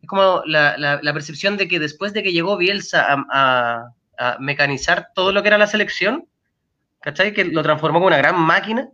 [0.02, 3.90] es como la, percepción de que después de que llegó Bielsa a,
[4.40, 6.26] mecanizar todo lo que era la selección,
[7.06, 7.32] ¿cachai?
[7.32, 8.88] Que lo transformó como una gran máquina,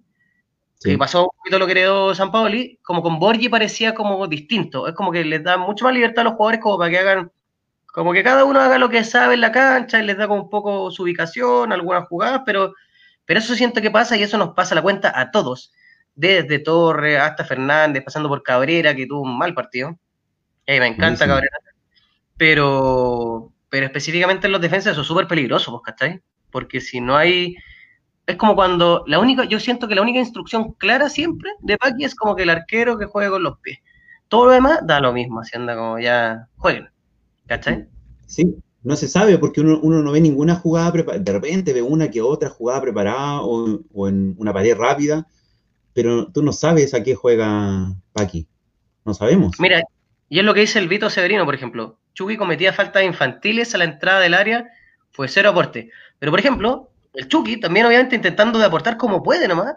[0.85, 4.87] que pasó un poquito lo que heredó San Paoli, como con Borgi parecía como distinto.
[4.87, 7.33] Es como que les da mucho más libertad a los jugadores como para que hagan,
[7.87, 10.43] como que cada uno haga lo que sabe en la cancha y les da como
[10.43, 12.75] un poco su ubicación, algunas jugadas, pero,
[13.25, 15.73] pero eso siento que pasa y eso nos pasa la cuenta a todos
[16.15, 19.99] desde Torres hasta Fernández, pasando por Cabrera, que tuvo un mal partido.
[20.67, 21.57] me encanta Cabrera.
[22.37, 26.21] Pero, pero específicamente en los defensas eso es súper peligroso, pues, ¿cachai?
[26.51, 27.57] Porque si no hay...
[28.27, 32.05] Es como cuando la única, yo siento que la única instrucción clara siempre de Paqui
[32.05, 33.79] es como que el arquero que juegue con los pies.
[34.29, 36.89] Todo lo demás da lo mismo, así anda como ya jueguen.
[37.47, 37.87] ¿Cachai?
[38.27, 41.23] Sí, no se sabe porque uno, no ve ninguna jugada preparada.
[41.23, 45.27] De repente ve una que otra jugada preparada o, o en una pared rápida,
[45.93, 48.47] pero tú no sabes a qué juega Paqui.
[49.05, 49.57] No sabemos.
[49.59, 49.83] Mira,
[50.29, 51.99] y es lo que dice el Vito Severino, por ejemplo.
[52.15, 54.71] Chucky cometía faltas infantiles a la entrada del área,
[55.11, 55.91] fue cero aporte.
[56.19, 59.77] Pero, por ejemplo, el Chucky también obviamente intentando de aportar como puede nomás.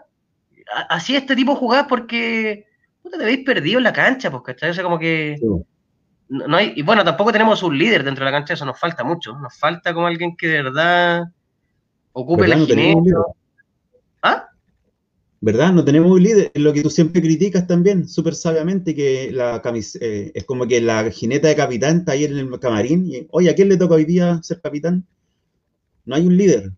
[0.88, 2.66] Así este tipo jugás porque
[3.02, 4.70] te habéis perdido en la cancha, pues, ¿cachai?
[4.70, 5.36] O sea, como que...
[6.28, 9.04] No, hay, y bueno, tampoco tenemos un líder dentro de la cancha, eso nos falta
[9.04, 9.38] mucho.
[9.38, 11.24] Nos falta como alguien que de verdad
[12.12, 13.16] ocupe la jineta.
[14.22, 14.48] ¿Ah?
[15.40, 15.72] ¿verdad?
[15.72, 19.62] No tenemos un líder, lo que tú siempre criticas también, súper sabiamente, que la
[20.00, 23.50] eh, es como que la jineta de capitán está ahí en el camarín, y, oye,
[23.50, 25.06] ¿a quién le toca hoy día ser capitán?
[26.04, 26.72] No hay un líder,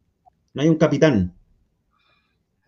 [0.55, 1.35] no hay un capitán.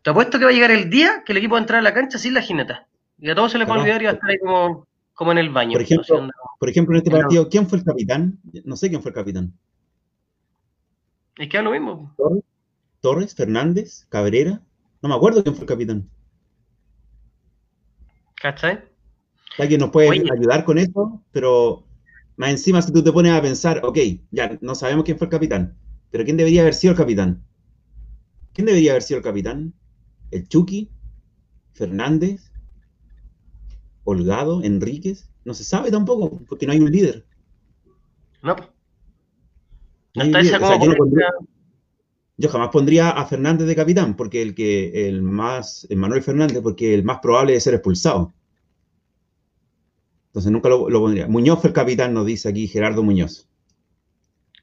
[0.02, 1.82] Te apuesto que va a llegar el día que el equipo va a entrar a
[1.82, 2.86] la cancha sin la jineta,
[3.18, 5.32] y a todos se les va a olvidar y va a estar ahí como, como
[5.32, 5.72] en el baño.
[5.72, 8.38] Por ejemplo, por ejemplo, en este partido, ¿quién fue el capitán?
[8.64, 9.52] No sé quién fue el capitán.
[11.36, 12.14] Es que es lo mismo.
[13.00, 14.60] Torres Fernández, Cabrera,
[15.02, 16.08] no me acuerdo quién fue el capitán.
[18.36, 18.80] ¿Cachai?
[19.58, 21.84] Alguien nos puede ayudar con eso, pero
[22.36, 23.98] más encima si tú te pones a pensar, ok,
[24.30, 25.76] ya no sabemos quién fue el capitán,
[26.10, 27.42] pero ¿quién debería haber sido el capitán?
[28.52, 29.74] ¿Quién debería haber sido el capitán?
[30.30, 30.90] ¿El Chucky?
[31.72, 32.52] ¿Fernández?
[34.04, 34.62] ¿Holgado?
[34.62, 35.30] ¿Enríquez?
[35.44, 37.26] No se sabe tampoco, porque no hay un líder.
[38.42, 38.56] No.
[40.14, 40.94] No, está esa como
[42.40, 46.94] yo jamás pondría a Fernández de capitán, porque el que el más, Manuel Fernández, porque
[46.94, 48.32] el más probable de ser expulsado.
[50.28, 51.28] Entonces nunca lo, pondría.
[51.28, 53.46] Muñoz fue el capitán, nos dice aquí Gerardo Muñoz.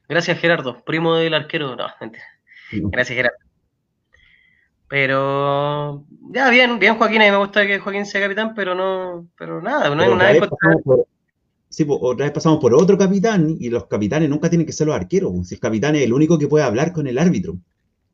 [0.08, 1.76] Gracias, Gerardo, primo del arquero.
[1.76, 2.24] No, mentira.
[2.72, 3.38] Gracias, Gerardo.
[4.88, 9.28] Pero ya bien, bien Joaquín, a mí me gusta que Joaquín sea capitán, pero no,
[9.36, 10.48] pero nada, no hay nada
[11.70, 14.86] Sí, pues, otra vez pasamos por otro capitán y los capitanes nunca tienen que ser
[14.86, 15.46] los arqueros.
[15.46, 17.58] Si el capitán es el único que puede hablar con el árbitro.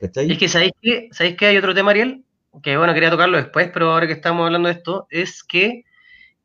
[0.00, 2.24] Es que ¿sabéis que, ¿sabéis que hay otro tema, Ariel?
[2.62, 5.84] Que bueno, quería tocarlo después, pero ahora que estamos hablando de esto, es que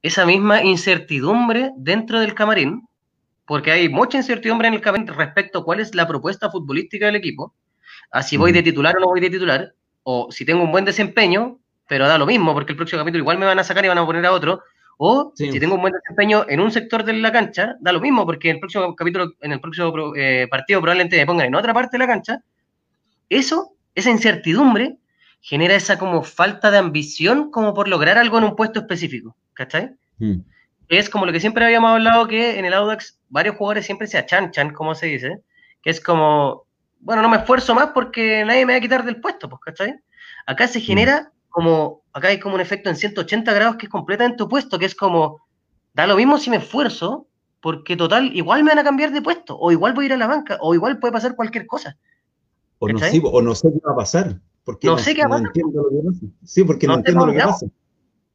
[0.01, 2.87] esa misma incertidumbre dentro del camarín,
[3.45, 7.15] porque hay mucha incertidumbre en el camarín respecto a cuál es la propuesta futbolística del
[7.15, 7.53] equipo,
[8.11, 10.85] a si voy de titular o no voy de titular, o si tengo un buen
[10.85, 13.87] desempeño, pero da lo mismo, porque el próximo capítulo igual me van a sacar y
[13.87, 14.61] van a poner a otro,
[14.97, 18.25] o si tengo un buen desempeño en un sector de la cancha, da lo mismo,
[18.25, 21.73] porque en el próximo capítulo, en el próximo eh, partido probablemente me pongan en otra
[21.73, 22.43] parte de la cancha,
[23.29, 24.97] eso, esa incertidumbre,
[25.41, 29.91] genera esa como falta de ambición como por lograr algo en un puesto específico, ¿cachai?
[30.17, 30.41] Mm.
[30.89, 34.17] Es como lo que siempre habíamos hablado que en el Audax varios jugadores siempre se
[34.17, 35.41] achanchan, como se dice,
[35.81, 36.65] que es como,
[36.99, 39.99] bueno, no me esfuerzo más porque nadie me va a quitar del puesto, pues, ¿cachai?
[40.45, 44.43] Acá se genera como, acá hay como un efecto en 180 grados que es completamente
[44.43, 45.41] opuesto, que es como,
[45.93, 47.27] da lo mismo si me esfuerzo,
[47.61, 50.17] porque total, igual me van a cambiar de puesto, o igual voy a ir a
[50.17, 51.97] la banca, o igual puede pasar cualquier cosa.
[52.79, 54.39] O no, sé, o no sé qué va a pasar.
[54.63, 55.47] Porque no, sé qué va a pasar.
[55.47, 56.25] entiendo lo que pasa.
[56.45, 57.65] Sí, porque no, entiendo lo que pasa.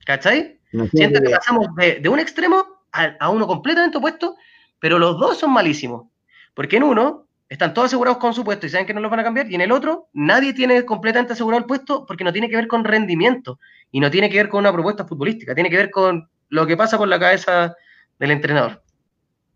[0.04, 0.60] ¿Cachai?
[0.92, 4.36] Siento que pasamos de, un extremo a, uno completamente opuesto,
[4.80, 6.08] pero los dos son malísimos.
[6.52, 9.20] Porque en uno están todos asegurados con su puesto y saben que no los van
[9.20, 12.48] a cambiar, y en el otro nadie tiene completamente asegurado el puesto porque no tiene
[12.48, 13.58] que ver con rendimiento
[13.90, 16.76] y no tiene que ver con una propuesta futbolística, tiene que ver con lo que
[16.76, 17.74] pasa por la cabeza
[18.18, 18.82] del entrenador.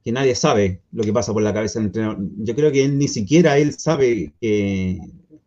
[0.04, 2.18] Que nadie sabe lo que pasa por la cabeza del entrenador.
[2.38, 4.32] Yo creo que ni siquiera él sabe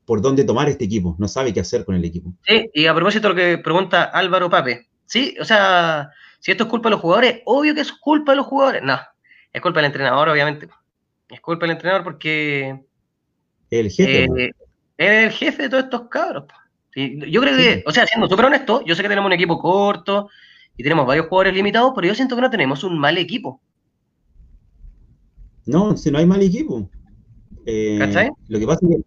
[0.05, 2.33] por dónde tomar este equipo, no sabe qué hacer con el equipo.
[2.45, 6.63] Sí, y a propósito de lo que pregunta Álvaro Pape, sí, o sea, si esto
[6.63, 8.81] es culpa de los jugadores, obvio que es culpa de los jugadores.
[8.83, 8.99] No,
[9.53, 10.67] es culpa del entrenador, obviamente.
[11.31, 12.77] Es culpa del entrenador porque.
[13.69, 14.25] El jefe.
[14.25, 14.51] Eh,
[14.97, 16.45] es el jefe de todos estos cabros.
[16.93, 20.29] Yo creo que, o sea, siendo súper honesto, yo sé que tenemos un equipo corto
[20.75, 23.61] y tenemos varios jugadores limitados, pero yo siento que no tenemos un mal equipo.
[25.65, 26.89] No, si no hay mal equipo.
[27.65, 27.97] Eh,
[28.49, 29.03] lo que pasa es que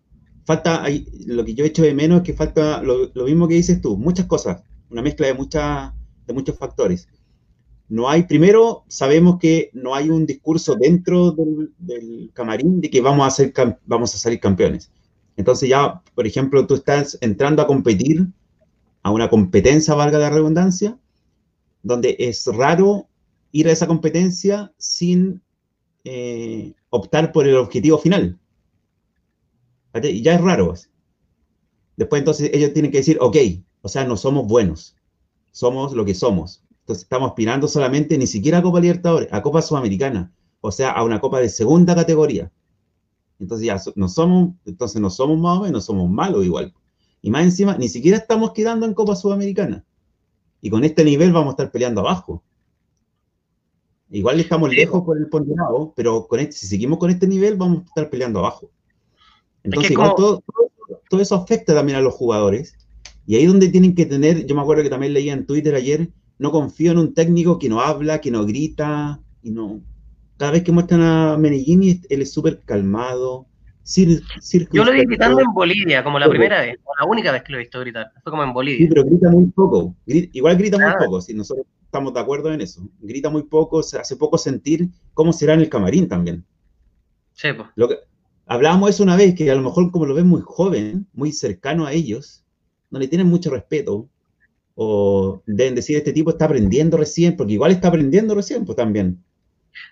[0.47, 0.85] falta,
[1.27, 3.83] lo que yo he hecho de menos es que falta lo, lo mismo que dices
[3.83, 5.93] tú, muchas cosas, una mezcla de, muchas,
[6.27, 7.07] de muchos factores
[7.89, 11.33] no hay, primero, sabemos que no hay un discurso dentro
[11.79, 13.53] del, camarín de que vamos a, ser,
[13.85, 14.91] vamos a salir campeones.
[15.37, 18.27] Entonces ya, por ejemplo, tú estás entrando a competir
[19.03, 20.99] a una competencia, valga la redundancia,
[21.83, 23.07] donde es raro
[23.53, 25.43] ir a esa competencia sin
[26.05, 28.39] eh, optar por el objetivo final.
[30.03, 30.75] Y ya es raro.
[31.97, 33.37] Después entonces ellos tienen que decir, ok,
[33.83, 34.97] o sea, no somos buenos,
[35.53, 36.64] somos lo que somos.
[36.85, 41.03] Entonces estamos aspirando solamente ni siquiera a Copa Libertadores, a Copa Sudamericana, o sea, a
[41.03, 42.53] una Copa de segunda categoría.
[43.41, 46.75] Entonces ya no somos, entonces no somos más o menos, somos malos igual.
[47.23, 49.83] Y más encima, ni siquiera estamos quedando en Copa Sudamericana.
[50.61, 52.43] Y con este nivel vamos a estar peleando abajo.
[54.11, 57.79] Igual estamos lejos por el ponderado, pero con este, si seguimos con este nivel vamos
[57.79, 58.71] a estar peleando abajo.
[59.63, 60.45] Entonces, igual todo,
[61.09, 62.75] todo, eso afecta también a los jugadores.
[63.27, 65.75] Y ahí es donde tienen que tener, yo me acuerdo que también leía en Twitter
[65.75, 69.81] ayer, no confío en un técnico que no habla, que no grita, y no.
[70.37, 73.47] Cada vez que muestran a Menegini, él es súper calmado.
[74.73, 77.53] Yo lo vi gritando en Bolivia, como la primera vez, o la única vez que
[77.53, 78.11] lo he visto gritar.
[78.23, 78.79] Fue como en Bolivia.
[78.79, 79.95] Sí, pero grita muy poco.
[80.07, 82.89] igual grita muy poco, si nosotros estamos de acuerdo en eso.
[83.01, 86.45] Grita muy poco, se hace poco sentir cómo será en el camarín también.
[87.35, 87.69] Sí, pues.
[87.75, 87.99] Lo que,
[88.47, 91.85] hablábamos eso una vez, que a lo mejor como lo ves muy joven, muy cercano
[91.85, 92.43] a ellos,
[92.91, 94.09] no le tienen mucho respeto,
[94.75, 99.23] o deben decir, este tipo está aprendiendo recién, porque igual está aprendiendo recién, pues también.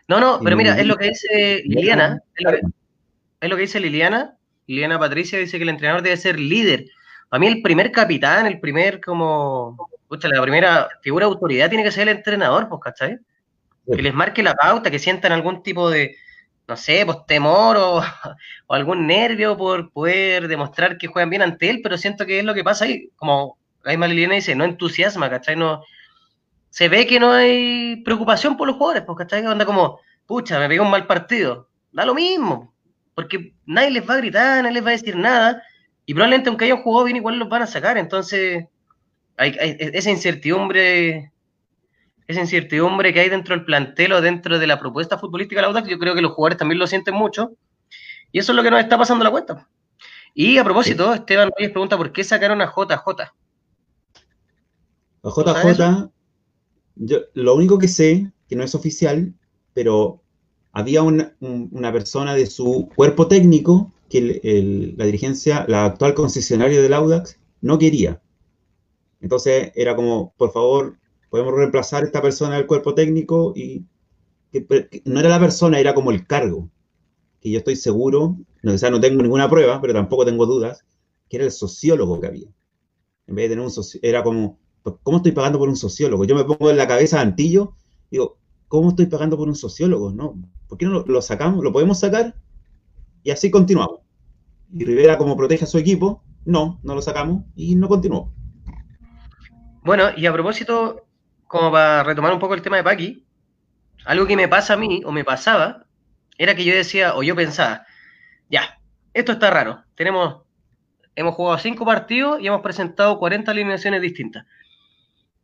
[0.08, 4.98] No, no, pero mira, es lo que dice Liliana, es lo que, dice Liliana, Liliana
[4.98, 6.86] Patricia dice que el entrenador debe ser líder.
[7.28, 11.84] Para mí el primer capitán, el primer como, escucha, la primera figura de autoridad tiene
[11.84, 13.18] que ser el entrenador, pues, ¿cachai?
[13.90, 16.16] Que les marque la pauta, que sientan algún tipo de,
[16.68, 17.98] no sé, pues temor o,
[18.66, 22.44] o, algún nervio por poder demostrar que juegan bien ante él, pero siento que es
[22.44, 25.56] lo que pasa ahí, como Ahí Liliana dice, no entusiasma, ¿cachai?
[25.56, 25.82] No,
[26.70, 29.46] se ve que no hay preocupación por los jugadores, porque ¿cachai?
[29.46, 31.68] Onda como, pucha, me pegó un mal partido.
[31.92, 32.74] Da lo mismo,
[33.14, 35.62] porque nadie les va a gritar, nadie les va a decir nada,
[36.06, 37.98] y probablemente aunque hayan jugado bien, igual los van a sacar.
[37.98, 38.64] Entonces,
[39.36, 41.32] hay, esa incertidumbre,
[42.26, 45.72] esa incertidumbre que hay dentro del plantel o dentro de la propuesta futbolística de la
[45.72, 47.52] UDAC, yo creo que los jugadores también lo sienten mucho,
[48.30, 49.68] y eso es lo que nos está pasando la cuenta.
[50.32, 53.34] Y a propósito, Esteban Reyes pregunta por qué sacaron a JJ.
[55.22, 56.10] JJ,
[56.96, 59.34] yo, lo único que sé, que no es oficial,
[59.72, 60.22] pero
[60.72, 61.34] había una,
[61.92, 68.20] persona de su cuerpo técnico que la dirigencia, la actual concesionaria del Audax, no quería.
[69.20, 70.98] Entonces era como, por favor,
[71.30, 73.84] podemos reemplazar a esta persona del cuerpo técnico y
[74.50, 74.66] que,
[75.04, 76.68] no era la persona, era como el cargo.
[77.40, 80.84] Que yo estoy seguro, no, o sea, no tengo ninguna prueba, pero tampoco tengo dudas,
[81.28, 82.48] que era el sociólogo que había.
[83.26, 86.24] En vez de tener un sociólogo, era como ¿Cómo estoy pagando por un sociólogo?
[86.24, 87.74] Yo me pongo en la cabeza de Antillo,
[88.10, 90.10] digo, ¿cómo estoy pagando por un sociólogo?
[90.10, 90.34] No,
[90.68, 91.62] ¿por qué no lo, sacamos?
[91.62, 92.34] ¿Lo podemos sacar?
[93.22, 94.00] Y así continuamos.
[94.72, 98.32] Y Rivera, como protege a su equipo, no, no lo sacamos y no continuó.
[99.84, 101.06] Bueno, y a propósito,
[101.46, 103.24] como para retomar un poco el tema de Paqui,
[104.04, 105.86] algo que me pasa a mí, o me pasaba,
[106.38, 107.86] era que yo decía, o yo pensaba,
[108.50, 108.80] ya,
[109.14, 109.84] esto está raro.
[109.94, 110.42] Tenemos,
[111.14, 114.44] hemos jugado cinco partidos y hemos presentado 40 alineaciones distintas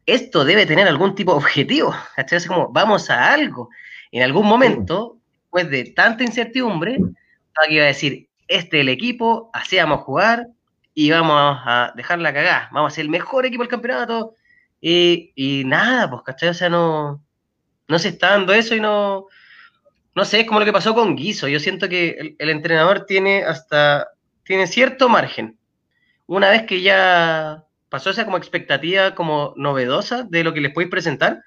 [0.08, 3.70] esto debe tener algún tipo de objetivo, Es como, vamos a algo.
[4.10, 6.98] En algún momento, después de tanta incertidumbre,
[7.66, 10.48] que iba a decir, este es el equipo, así vamos a jugar
[10.94, 14.34] y vamos a dejar la cagada, vamos a ser el mejor equipo del campeonato.
[14.80, 16.50] Y, y nada, pues, ¿cachai?
[16.50, 17.22] O sea, no,
[17.88, 19.26] no se está dando eso y no,
[20.14, 21.48] no sé, es como lo que pasó con Guiso.
[21.48, 24.08] Yo siento que el, entrenador tiene hasta,
[24.44, 25.58] tiene cierto margen.
[26.26, 30.90] Una vez que ya pasó esa como expectativa como novedosa de lo que les podéis
[30.90, 31.42] presentar,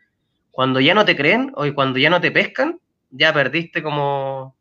[0.51, 2.79] cuando ya no te creen o cuando ya no te pescan,
[3.09, 4.55] ya perdiste como,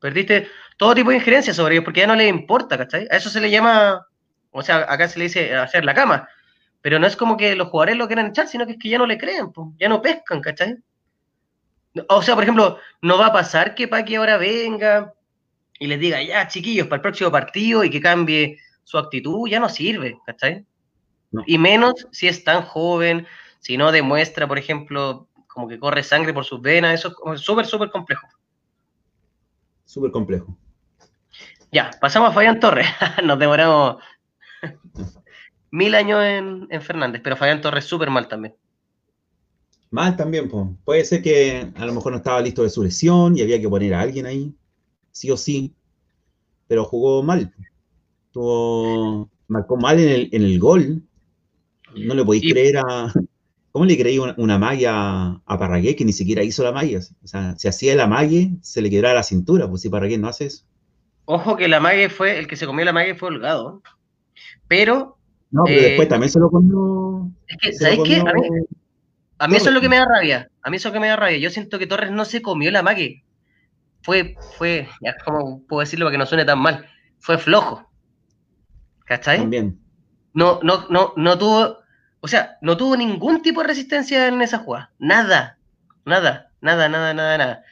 [0.00, 3.06] perdiste todo tipo de injerencia sobre ellos porque ya no les importa, ¿cachai?
[3.10, 4.06] A eso se le llama,
[4.50, 6.28] o sea, acá se le dice hacer la cama,
[6.80, 8.98] pero no es como que los jugadores lo quieran echar, sino que es que ya
[8.98, 10.76] no le creen, pues, ya no pescan, ¿cachai?
[12.08, 15.12] O sea, por ejemplo, no va a pasar que Paqui ahora venga
[15.78, 19.60] y les diga, ya, chiquillos, para el próximo partido y que cambie su actitud, ya
[19.60, 20.64] no sirve, ¿cachai?
[21.46, 23.26] Y menos si es tan joven,
[23.60, 27.66] si no demuestra, por ejemplo, como que corre sangre por sus venas, eso es súper,
[27.66, 28.26] súper complejo.
[29.84, 30.56] Súper complejo.
[31.70, 32.86] Ya, pasamos a Fabián Torres.
[33.24, 33.96] Nos demoramos
[35.70, 38.54] mil años en, en Fernández, pero Fabián Torres súper mal también.
[39.90, 40.66] Mal también, pues.
[40.84, 43.68] Puede ser que a lo mejor no estaba listo de su lesión y había que
[43.68, 44.52] poner a alguien ahí,
[45.12, 45.72] sí o sí,
[46.66, 47.54] pero jugó mal.
[48.32, 51.02] Tuvo, marcó mal en el, en el gol.
[51.96, 53.12] No le podéis creer a.
[53.72, 54.92] ¿Cómo le creí una, una magia
[55.44, 57.00] a Parragué que ni siquiera hizo la magia?
[57.22, 60.28] O sea, si hacía la magia, se le quebraba la cintura, pues si Parragué no
[60.28, 60.64] hace eso.
[61.24, 63.82] Ojo que la magia fue, el que se comió la magia fue Holgado.
[64.68, 65.18] Pero.
[65.50, 67.30] No, pero después eh, también se lo comió.
[67.46, 68.16] Es que, ¿sabes qué?
[68.16, 68.48] A mí,
[69.38, 70.50] a mí eso es lo que me da rabia.
[70.62, 71.38] A mí eso es lo que me da rabia.
[71.38, 73.24] Yo siento que Torres no se comió la mague.
[74.02, 76.86] Fue, fue, ya, ¿cómo puedo decirlo para que no suene tan mal?
[77.18, 77.88] Fue flojo.
[79.06, 79.38] ¿Cachai?
[79.38, 79.80] También.
[80.34, 81.78] No, no, no, no tuvo,
[82.24, 84.90] o sea, no tuvo ningún tipo de resistencia en esa jugada.
[84.98, 85.58] Nada.
[86.06, 87.64] Nada, nada, nada, nada, nada.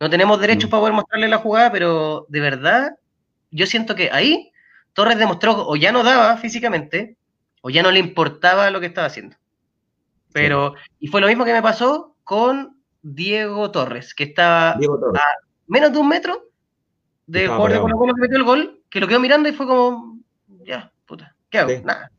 [0.00, 2.96] No tenemos derecho para poder mostrarle la jugada, pero de verdad,
[3.50, 4.50] yo siento que ahí
[4.94, 7.18] Torres demostró o ya no daba físicamente,
[7.60, 9.36] o ya no le importaba lo que estaba haciendo.
[10.32, 14.78] Pero, y fue lo mismo que me pasó con Diego Torres, que estaba a
[15.66, 16.48] menos de un metro
[17.26, 20.18] de jugador de Colo que metió el gol, que lo quedó mirando y fue como,
[20.64, 21.72] ya, puta, ¿qué hago?
[21.84, 22.10] Nada.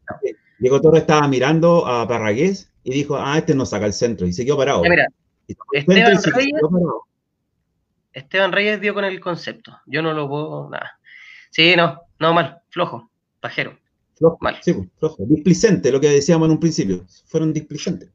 [0.59, 4.33] Diego Torres estaba mirando a Parragués y dijo, ah, este no saca el centro, y
[4.33, 4.81] se quedó parado.
[4.83, 5.07] mira,
[5.71, 6.61] Esteban, Reyes,
[8.13, 10.99] Esteban Reyes dio con el concepto, yo no lo puedo, nada.
[11.49, 13.77] Sí, no, no mal, flojo, pajero.
[14.15, 15.23] Flojo, Sí, pues, flojo.
[15.27, 17.05] Displicente, lo que decíamos en un principio.
[17.25, 18.11] Fueron displicentes.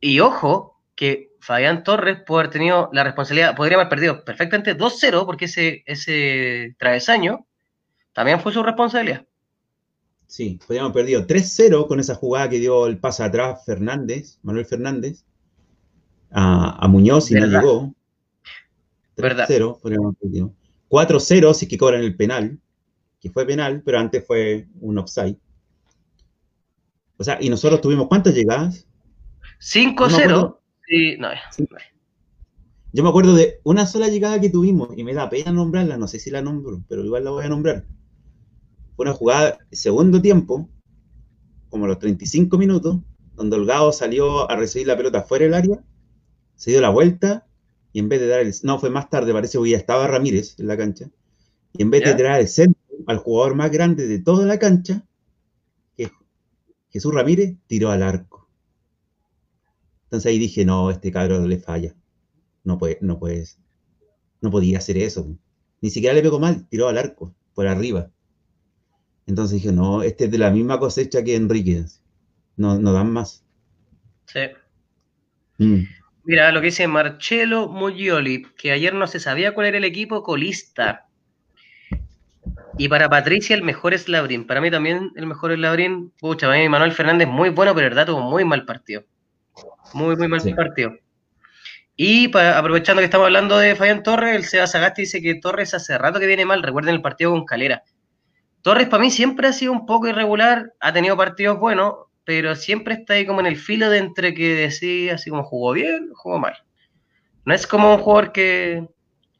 [0.00, 5.26] Y ojo, que Fabián Torres puede haber tenido la responsabilidad, podría haber perdido perfectamente 2-0,
[5.26, 7.46] porque ese, ese travesaño
[8.12, 9.26] también fue su responsabilidad.
[10.26, 14.66] Sí, podríamos haber perdido 3-0 con esa jugada que dio el pase atrás Fernández, Manuel
[14.66, 15.24] Fernández,
[16.30, 17.94] a, Muñoz y no llegó.
[19.16, 20.54] 3-0, podríamos haber perdido.
[20.88, 22.58] 4-0 si es que cobran el penal
[23.24, 25.38] que fue penal, pero antes fue un offside.
[27.16, 28.86] O sea, y nosotros tuvimos cuántas llegadas?
[29.60, 30.58] 5-0.
[32.92, 36.06] Yo me acuerdo de una sola llegada que tuvimos, y me da pena nombrarla, no
[36.06, 37.86] sé si la nombro, pero igual la voy a nombrar.
[38.96, 40.68] Fue una jugada segundo tiempo,
[41.68, 42.98] como los 35 minutos,
[43.34, 45.84] donde Holgado salió a recibir la pelota fuera del área,
[46.54, 47.46] se dio la vuelta,
[47.92, 48.54] y en vez de dar el...
[48.62, 51.10] No, fue más tarde, parece que ya estaba Ramírez en la cancha,
[51.72, 55.04] y en vez de tirar el centro, al jugador más grande de toda la cancha,
[55.96, 56.10] que
[56.90, 58.48] Jesús Ramírez, tiró al arco.
[60.04, 61.96] Entonces ahí dije, no, este cabrón le falla.
[62.62, 63.58] No puede, no puedes,
[64.40, 65.36] no podía hacer eso.
[65.80, 68.13] Ni siquiera le pegó mal, tiró al arco, por arriba.
[69.26, 72.02] Entonces dije, no, este es de la misma cosecha que Enríquez.
[72.56, 73.44] No, no dan más.
[74.26, 74.40] Sí.
[75.58, 75.84] Mm.
[76.24, 80.22] Mira lo que dice Marcelo Mugioli, que ayer no se sabía cuál era el equipo
[80.22, 81.06] colista.
[82.78, 84.46] Y para Patricia el mejor es Labrín.
[84.46, 86.12] Para mí también el mejor es Labrín.
[86.18, 89.04] Pucha, para mí Manuel Fernández muy bueno, pero verdad tuvo muy mal partido.
[89.92, 90.96] Muy, muy mal partido.
[91.96, 95.96] Y aprovechando que estamos hablando de Fabián Torres, el Seba Sagasti dice que Torres hace
[95.96, 96.62] rato que viene mal.
[96.62, 97.84] Recuerden el partido con Calera.
[98.64, 102.94] Torres para mí siempre ha sido un poco irregular, ha tenido partidos buenos, pero siempre
[102.94, 106.38] está ahí como en el filo de entre que decía así como jugó bien, jugó
[106.38, 106.54] mal.
[107.44, 108.88] No es como un jugador que,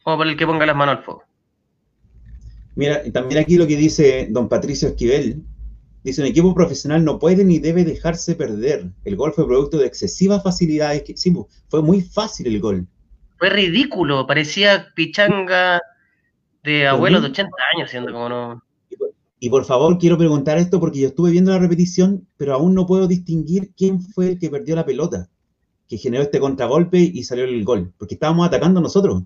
[0.03, 1.25] como por el que ponga las manos al fuego.
[2.75, 5.43] Mira, también aquí lo que dice don Patricio Esquivel,
[6.03, 8.91] dice, un equipo profesional no puede ni debe dejarse perder.
[9.07, 11.03] El gol fue producto de excesivas facilidades.
[11.03, 11.35] Que, sí,
[11.70, 12.87] fue muy fácil el gol.
[13.39, 15.81] Fue ridículo, parecía pichanga
[16.62, 18.62] de abuelos de 80 años, siendo como no...
[19.45, 22.86] Y por favor, quiero preguntar esto porque yo estuve viendo la repetición, pero aún no
[22.86, 25.28] puedo distinguir quién fue el que perdió la pelota,
[25.86, 29.22] que generó este contragolpe y salió el gol, porque estábamos atacando nosotros.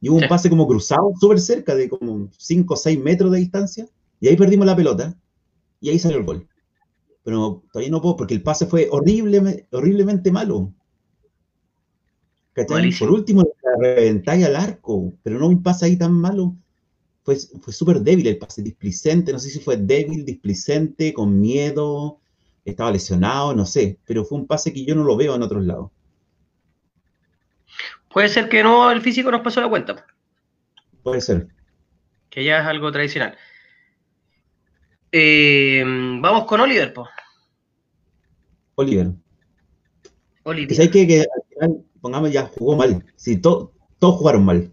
[0.00, 3.38] Y hubo un pase como cruzado, súper cerca, de como 5 o 6 metros de
[3.38, 3.86] distancia,
[4.18, 5.16] y ahí perdimos la pelota,
[5.80, 6.48] y ahí salió el gol.
[7.22, 10.72] Pero todavía no puedo, porque el pase fue horrible, horriblemente malo.
[12.98, 16.56] Por último, la reventáis al arco, pero no un pase ahí tan malo.
[17.30, 22.18] Fue, fue súper débil el pase, displicente, no sé si fue débil, displicente, con miedo,
[22.64, 25.64] estaba lesionado, no sé, pero fue un pase que yo no lo veo en otros
[25.64, 25.92] lados.
[28.12, 30.04] Puede ser que no, el físico nos pasó la cuenta.
[31.04, 31.46] Puede ser.
[32.28, 33.38] Que ya es algo tradicional.
[35.12, 37.08] Eh, vamos con Oliver, po.
[38.74, 39.12] Oliver.
[40.42, 40.90] Oliver.
[40.90, 41.26] que,
[42.00, 43.04] pongamos ya, jugó mal.
[43.14, 43.70] Sí, todos
[44.00, 44.72] jugaron mal.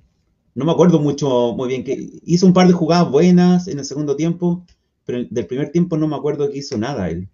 [0.57, 3.85] No me acuerdo mucho, muy bien, que hizo un par de jugadas buenas en el
[3.85, 4.65] segundo tiempo,
[5.05, 7.29] pero del primer tiempo no me acuerdo que hizo nada él.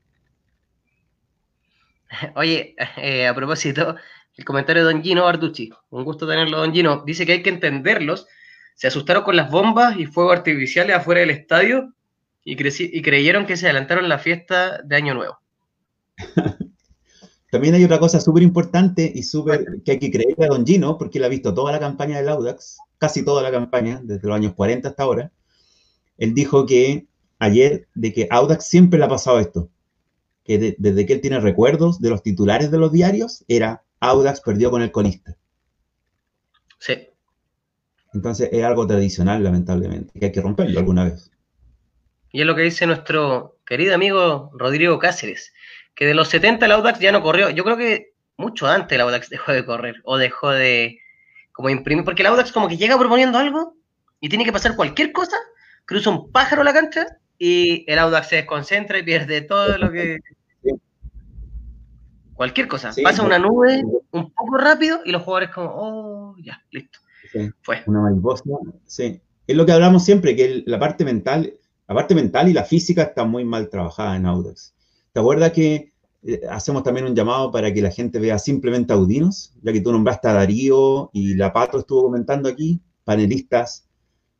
[2.35, 3.95] Oye, eh, a propósito,
[4.35, 7.49] el comentario de Don Gino Barducci, un gusto tenerlo, Don Gino, dice que hay que
[7.49, 8.27] entenderlos.
[8.75, 11.93] Se asustaron con las bombas y fuegos artificiales afuera del estadio
[12.43, 15.39] y, y creyeron que se adelantaron la fiesta de Año Nuevo.
[17.53, 20.97] También hay otra cosa súper importante y súper que hay que creerle a Don Gino,
[20.97, 24.35] porque él ha visto toda la campaña del Audax, casi toda la campaña, desde los
[24.35, 25.31] años 40 hasta ahora.
[26.17, 27.05] Él dijo que
[27.37, 29.69] ayer, de que Audax siempre le ha pasado esto,
[30.43, 34.71] que desde que él tiene recuerdos de los titulares de los diarios, era Audax perdió
[34.71, 35.37] con el colista.
[36.79, 37.07] Sí.
[38.15, 41.29] Entonces es algo tradicional, lamentablemente, que hay que romperlo alguna vez.
[42.31, 45.53] Y es lo que dice nuestro querido amigo Rodrigo Cáceres,
[45.95, 47.49] que de los 70 el Audax ya no corrió.
[47.49, 50.99] Yo creo que mucho antes el Audax dejó de correr o dejó de
[51.51, 53.75] como imprimir, porque el Audax como que llega proponiendo algo
[54.19, 55.37] y tiene que pasar cualquier cosa,
[55.85, 57.05] cruza un pájaro a la cancha
[57.37, 60.19] y el Audax se desconcentra y pierde todo lo que
[62.33, 62.91] Cualquier cosa.
[63.03, 66.99] Pasa una nube un poco rápido y los jugadores como, oh, ya, listo.
[67.61, 67.83] Fue.
[67.85, 68.43] Una mariposa,
[68.85, 69.21] sí.
[69.47, 71.53] Es lo que hablamos siempre, que la parte mental,
[71.87, 74.73] la parte mental y la física está muy mal trabajada en Audax.
[75.13, 75.93] ¿Te acuerdas que
[76.23, 79.53] eh, hacemos también un llamado para que la gente vea simplemente Audinos?
[79.61, 83.87] Ya que tú nombraste a Darío y la Pato estuvo comentando aquí, panelistas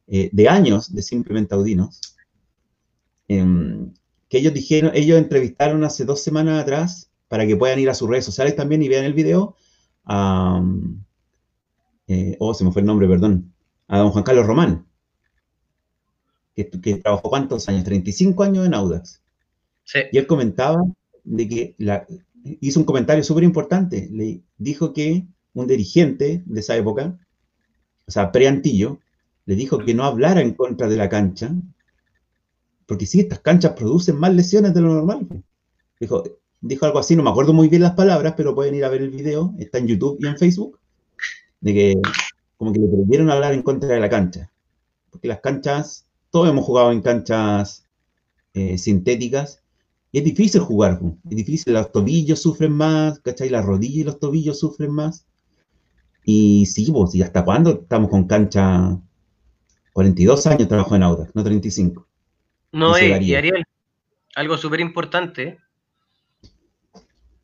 [0.08, 2.02] eh, de años de simplemente Audinos,
[3.28, 3.94] em,
[4.28, 8.10] que ellos dijeron, ellos entrevistaron hace dos semanas atrás para que puedan ir a sus
[8.10, 9.56] redes sociales también y vean el video.
[12.08, 13.54] Eh, oh, se me fue el nombre, perdón.
[13.88, 14.86] A don Juan Carlos Román,
[16.56, 19.23] que, trabajó cuántos años, 35 años en Audax.
[19.84, 20.00] Sí.
[20.12, 20.82] Y él comentaba
[21.24, 21.76] de que
[22.62, 24.10] hizo un comentario súper importante.
[24.12, 27.18] Le dijo que un dirigente de esa época,
[28.08, 29.00] o sea, pre-Antillo,
[29.46, 31.54] le dijo que no hablara en contra de la cancha,
[32.86, 35.28] porque si estas canchas producen más lesiones de lo normal.
[36.00, 36.24] Dijo,
[36.62, 39.02] dijo algo así, no me acuerdo muy bien las palabras, pero pueden ir a ver
[39.02, 40.80] el video, está en YouTube y en Facebook,
[41.62, 41.94] de que
[42.58, 44.52] como que le prohibieron hablar en contra de la cancha.
[45.10, 47.86] Porque las canchas, todos hemos jugado en canchas
[48.54, 49.63] eh, sintéticas,
[50.14, 51.00] es difícil jugar,
[51.30, 53.50] es difícil, los tobillos sufren más, ¿cachai?
[53.50, 55.26] Las rodillas y los tobillos sufren más.
[56.24, 58.98] Y sí, pues, ¿y hasta cuándo estamos con cancha?
[59.92, 62.08] 42 años trabajo en Audax, no 35.
[62.72, 63.64] No, eh, y Ariel,
[64.36, 65.60] algo súper importante,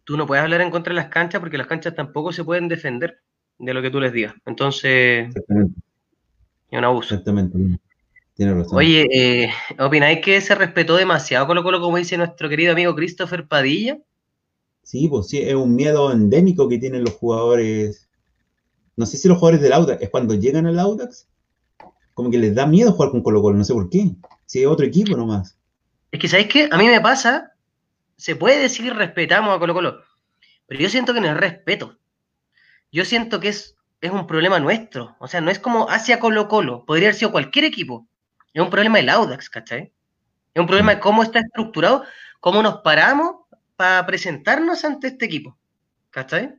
[0.04, 2.68] tú no puedes hablar en contra de las canchas porque las canchas tampoco se pueden
[2.68, 3.22] defender
[3.60, 4.34] de lo que tú les digas.
[4.46, 7.14] Entonces, es un abuso.
[7.14, 7.80] Exactamente.
[8.40, 8.78] Tiene razón.
[8.78, 13.46] Oye, eh, ¿opináis que se respetó demasiado Colo Colo, como dice nuestro querido amigo Christopher
[13.46, 14.00] Padilla?
[14.82, 18.08] Sí, pues sí, es un miedo endémico que tienen los jugadores.
[18.96, 21.28] No sé si los jugadores del Audax, es cuando llegan al Audax,
[22.14, 24.16] como que les da miedo jugar con Colo Colo, no sé por qué.
[24.46, 25.58] Si es otro equipo nomás.
[26.10, 26.70] Es que, ¿sabéis qué?
[26.72, 27.52] A mí me pasa
[28.16, 30.02] se puede decir respetamos a Colo Colo,
[30.66, 31.98] pero yo siento que no es respeto.
[32.90, 35.18] Yo siento que es, es un problema nuestro.
[35.20, 38.09] O sea, no es como hacia Colo Colo, podría haber sido cualquier equipo.
[38.54, 39.93] Es un problema del Audax, ¿cachai?
[40.54, 42.04] Es un problema de cómo está estructurado,
[42.39, 43.45] cómo nos paramos
[43.76, 45.58] para presentarnos ante este equipo.
[46.10, 46.56] ¿Cachai?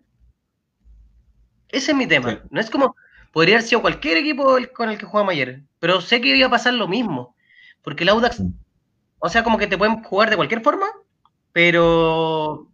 [1.68, 2.43] Ese es mi tema.
[2.51, 2.97] No es como,
[3.32, 6.51] podría haber sido cualquier equipo con el que jugamos ayer, pero sé que iba a
[6.51, 7.34] pasar lo mismo.
[7.82, 8.43] Porque el Audax,
[9.18, 10.86] o sea, como que te pueden jugar de cualquier forma,
[11.53, 12.68] pero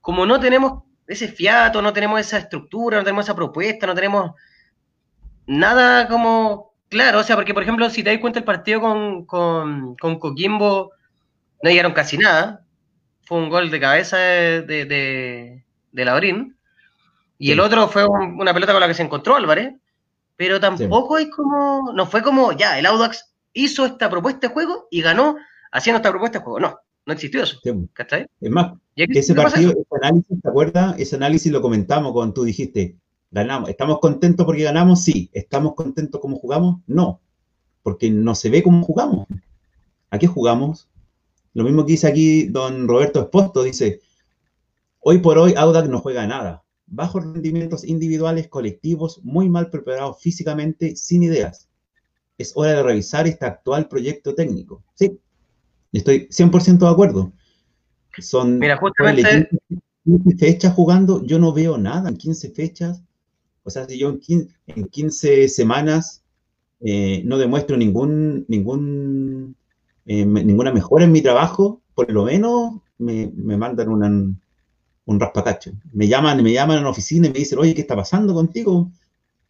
[0.00, 4.32] como no tenemos ese fiato, no tenemos esa estructura, no tenemos esa propuesta, no tenemos
[5.46, 9.24] nada como claro, o sea, porque por ejemplo, si te das cuenta el partido con,
[9.24, 10.92] con, Coquimbo,
[11.62, 12.64] no llegaron casi nada,
[13.24, 16.56] fue un gol de cabeza de, de, de, Labrín,
[17.38, 19.74] y el otro fue una pelota con la que se encontró Álvarez,
[20.36, 24.86] pero tampoco es como, no fue como, ya, el Audax hizo esta propuesta de juego
[24.90, 25.36] y ganó
[25.72, 27.58] haciendo esta propuesta de juego, no, no existió eso.
[28.40, 30.94] Es más, ese partido, ese análisis, ¿te acuerdas?
[30.98, 32.96] Ese análisis lo comentamos cuando tú dijiste,
[33.32, 33.68] ganamos.
[33.68, 35.02] ¿Estamos contentos porque ganamos?
[35.02, 35.28] Sí.
[35.32, 36.80] ¿Estamos contentos como jugamos?
[36.86, 37.20] No.
[37.82, 39.26] Porque no se ve cómo jugamos.
[40.10, 40.88] ¿A qué jugamos?
[41.54, 44.00] Lo mismo que dice aquí don Roberto Esposto, dice,
[45.00, 46.62] hoy por hoy Audax no juega nada.
[46.86, 51.68] Bajos rendimientos individuales, colectivos, muy mal preparados físicamente, sin ideas.
[52.38, 54.84] Es hora de revisar este actual proyecto técnico.
[54.94, 55.18] Sí,
[55.92, 57.32] estoy 100% de acuerdo.
[58.18, 59.48] Son Mira, justamente...
[60.04, 63.02] 15 fechas jugando, yo no veo nada en 15 fechas.
[63.64, 64.18] O sea, si yo
[64.66, 66.22] en 15, semanas
[66.80, 69.56] eh, no demuestro ningún, ningún,
[70.06, 75.72] eh, ninguna mejora en mi trabajo, por lo menos me, mandan un raspacacho.
[75.92, 78.90] Me llaman, me llaman a la oficina y me dicen, oye, ¿qué está pasando contigo?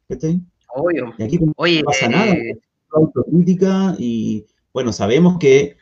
[0.08, 1.52] Y aquí no
[1.84, 2.32] pasa nada.
[2.32, 2.58] Eh,
[2.90, 4.44] autocrítica y,
[4.74, 5.76] bueno, sabemos que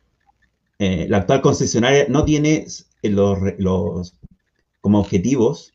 [0.79, 2.67] la actual concesionaria no tiene
[3.03, 4.15] los, los
[4.81, 5.73] como objetivos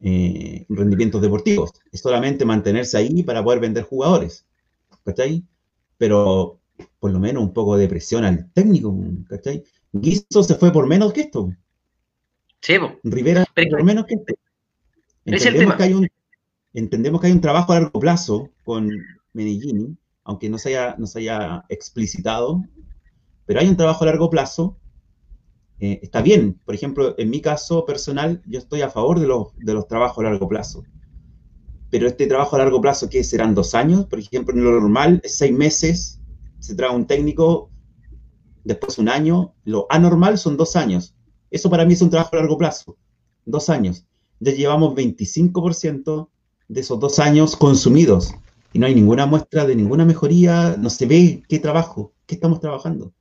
[0.00, 1.72] eh, rendimientos deportivos.
[1.90, 4.44] Es solamente mantenerse ahí para poder vender jugadores.
[5.04, 5.44] ¿Cachai?
[5.98, 6.60] Pero
[6.98, 8.96] por lo menos un poco de presión al técnico.
[9.28, 9.64] ¿Cachai?
[9.92, 11.52] Guiso se fue por menos que esto.
[12.60, 14.34] Sí, Rivera por menos que esto.
[15.24, 16.08] Entendemos, que hay un,
[16.72, 18.90] entendemos que hay un trabajo a largo plazo con
[19.32, 22.62] Medellín, aunque no se haya, no se haya explicitado,
[23.44, 24.76] pero hay un trabajo a largo plazo
[25.80, 26.60] eh, está bien.
[26.64, 30.24] Por ejemplo, en mi caso personal, yo estoy a favor de los, de los trabajos
[30.24, 30.84] a largo plazo.
[31.90, 34.06] Pero este trabajo a largo plazo, ¿qué serán dos años?
[34.06, 36.20] Por ejemplo, en lo normal seis meses,
[36.58, 37.70] se trae un técnico,
[38.64, 39.54] después un año.
[39.64, 41.14] Lo anormal son dos años.
[41.50, 42.96] Eso para mí es un trabajo a largo plazo.
[43.44, 44.06] Dos años.
[44.40, 46.28] Ya llevamos 25%
[46.68, 48.34] de esos dos años consumidos
[48.72, 52.60] y no hay ninguna muestra de ninguna mejoría, no se ve qué trabajo, qué estamos
[52.60, 53.14] trabajando.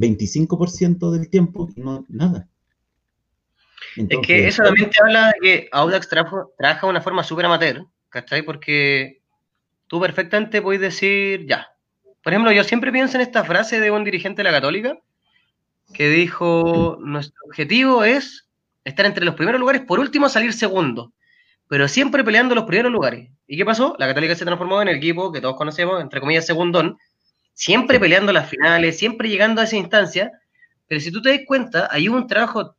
[0.00, 2.48] 25% del tiempo no nada.
[3.96, 7.86] es que eso también te habla de que Audax trabaja de una forma súper amateur,
[8.08, 8.42] ¿cachai?
[8.42, 9.22] Porque
[9.86, 11.68] tú perfectamente puedes decir, ya.
[12.22, 14.98] Por ejemplo, yo siempre pienso en esta frase de un dirigente de la Católica
[15.92, 18.48] que dijo, nuestro objetivo es
[18.84, 21.12] estar entre los primeros lugares, por último salir segundo,
[21.68, 23.30] pero siempre peleando los primeros lugares.
[23.46, 23.96] ¿Y qué pasó?
[23.98, 26.96] La Católica se transformó en el equipo que todos conocemos, entre comillas, segundón,
[27.52, 30.32] siempre peleando las finales, siempre llegando a esa instancia,
[30.86, 32.76] pero si tú te das cuenta, hay un trabajo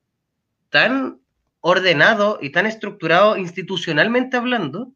[0.69, 1.19] tan
[1.61, 4.91] ordenado y tan estructurado institucionalmente hablando,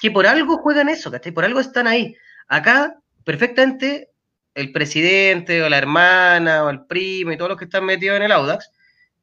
[0.00, 1.32] que por algo juegan eso, ¿cachai?
[1.32, 2.14] Por algo están ahí.
[2.48, 4.10] Acá, perfectamente,
[4.54, 8.22] el presidente o la hermana o el primo y todos los que están metidos en
[8.24, 8.70] el Audax,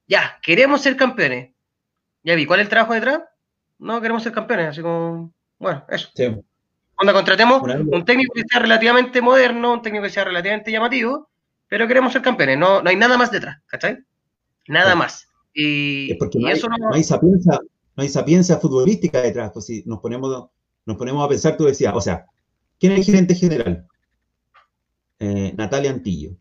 [0.07, 1.53] ya, queremos ser campeones.
[2.23, 3.21] Ya vi, ¿cuál es el trabajo detrás?
[3.79, 6.09] No, queremos ser campeones, así como, bueno, eso.
[7.03, 11.29] Cuando contratemos un técnico que sea relativamente moderno, un técnico que sea relativamente llamativo,
[11.67, 12.57] pero queremos ser campeones.
[12.57, 13.97] No, no hay nada más detrás, ¿cachai?
[14.69, 15.27] Nada más.
[15.53, 16.77] Y, es porque no, hay, eso no...
[16.77, 17.59] no hay sapiencia,
[17.97, 19.51] no hay sapiencia futbolística detrás.
[19.51, 20.47] Pues si nos ponemos,
[20.85, 22.25] nos ponemos a pensar, tú decías, o sea,
[22.79, 23.85] ¿quién es el gerente general?
[25.19, 26.37] Eh, Natalia Antillo.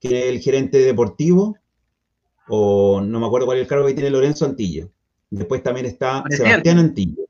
[0.00, 1.56] ¿Quién es el gerente deportivo?
[2.48, 4.90] O no me acuerdo cuál es el cargo que tiene Lorenzo Antillo.
[5.30, 7.23] Después también está Sebastián Antillo.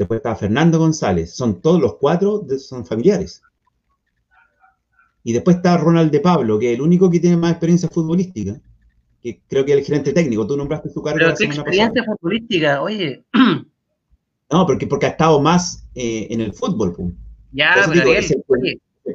[0.00, 1.34] Después está Fernando González.
[1.34, 3.42] Son todos los cuatro, son familiares.
[5.22, 8.58] Y después está Ronald de Pablo, que es el único que tiene más experiencia futbolística,
[9.22, 10.46] que creo que es el gerente técnico.
[10.46, 11.18] Tú nombraste su cargo.
[11.18, 13.24] Pero qué experiencia futbolística, oye.
[14.52, 17.14] No, porque, porque ha estado más eh, en el fútbol.
[17.52, 18.26] Ya, pero el,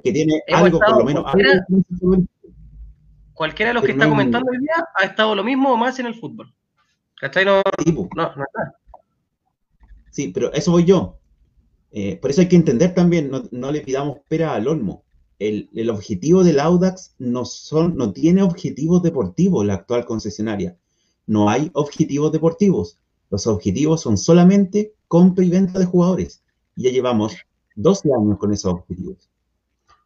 [0.01, 1.23] que tiene algo, por lo menos.
[1.23, 1.65] Cualquiera,
[3.33, 6.05] cualquiera de los que está comentando hoy día ha estado lo mismo o más en
[6.05, 6.53] el fútbol.
[7.19, 7.43] ¿Cachai?
[7.43, 8.45] No, no, no, no,
[10.15, 11.17] Sí, pero eso voy yo.
[11.91, 15.03] Eh, por eso hay que entender también, no, le pidamos pera al olmo.
[15.39, 20.77] El, objetivo del Audax no, son, no tiene objetivos deportivos, la actual concesionaria.
[21.27, 22.97] No hay objetivos deportivos.
[23.29, 26.41] Los objetivos son solamente compra y venta de jugadores.
[26.77, 27.35] Y ya llevamos
[27.75, 29.29] 12 años con esos objetivos.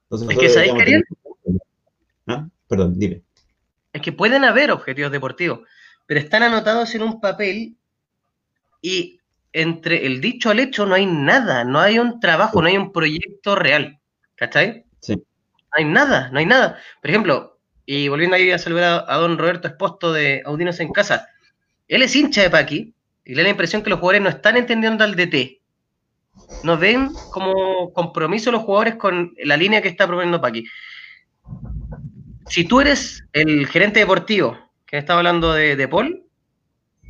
[0.05, 1.03] Entonces, es que ¿sabéis, tener...
[2.25, 2.49] ¿Ah?
[2.67, 3.21] Perdón, dime.
[3.93, 5.59] Es que pueden haber objetivos deportivos,
[6.07, 7.77] pero están anotados en un papel
[8.81, 9.18] y
[9.53, 12.91] entre el dicho al hecho no hay nada, no hay un trabajo, no hay un
[12.91, 13.99] proyecto real.
[14.35, 14.85] ¿Cachai?
[14.99, 15.15] Sí.
[15.15, 16.79] No hay nada, no hay nada.
[17.01, 21.27] Por ejemplo, y volviendo ahí a saludar a, don Roberto Esposto de Audinos en Casa,
[21.87, 22.93] él es hincha de Paqui
[23.25, 25.59] y le da la impresión que los jugadores no están entendiendo al DT.
[26.63, 30.65] No ven como compromiso los jugadores con la línea que está proponiendo Paqui.
[32.47, 36.25] Si tú eres el gerente deportivo, que estaba hablando de, de Paul,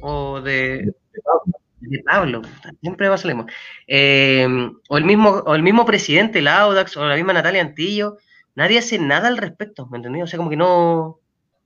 [0.02, 1.22] o de, de
[2.06, 2.42] Pablo,
[2.82, 3.46] siempre va a
[3.88, 4.48] eh,
[4.90, 8.18] o, el mismo, o el mismo presidente, Laudax, o la misma Natalia Antillo,
[8.56, 10.22] nadie hace nada al respecto, ¿me entendí?
[10.22, 11.20] O sea, como que no,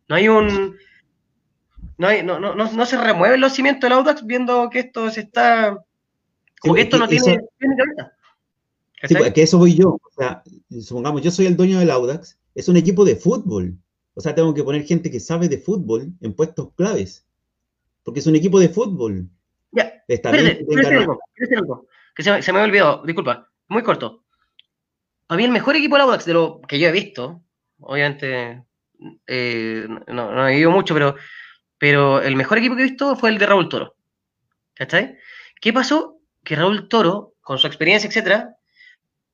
[0.08, 0.78] no hay un...
[1.98, 5.22] No, hay, no, no, no, se remueven los cimientos del Audax viendo que esto se
[5.22, 5.84] está
[6.60, 7.76] Como que esto no tiene, tiene
[9.08, 9.90] Sí, pues, que eso voy yo.
[9.90, 10.44] O sea,
[10.82, 13.78] supongamos, yo soy el dueño del Audax, es un equipo de fútbol.
[14.14, 17.26] O sea, tengo que poner gente que sabe de fútbol en puestos claves.
[18.04, 19.30] Porque es un equipo de fútbol.
[20.08, 21.20] Está espérate, espérate algo,
[21.58, 24.24] algo, que se me, se me, había olvidado, disculpa, muy corto.
[25.28, 27.42] A mí el mejor equipo del Audax de lo que yo he visto,
[27.80, 28.64] obviamente
[29.28, 31.16] eh, no, no, he ido mucho, pero,
[31.78, 33.96] pero el mejor equipo que he visto fue el de Raúl Toro.
[34.74, 35.18] ¿Cachai?
[35.60, 36.20] ¿Qué pasó?
[36.44, 38.56] Que Raúl Toro, con su experiencia, etcétera,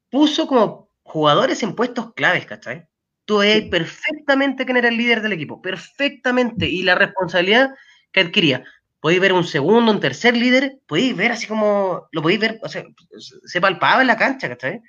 [0.09, 2.87] puso como jugadores en puestos claves, ¿cachai?
[3.25, 7.75] Tú veías perfectamente quién era el líder del equipo, perfectamente, y la responsabilidad
[8.11, 8.63] que adquiría.
[8.99, 12.67] Podéis ver un segundo, un tercer líder, podéis ver así como, lo podéis ver, o
[12.67, 12.83] sea,
[13.17, 14.81] se palpaba en la cancha, ¿cachai?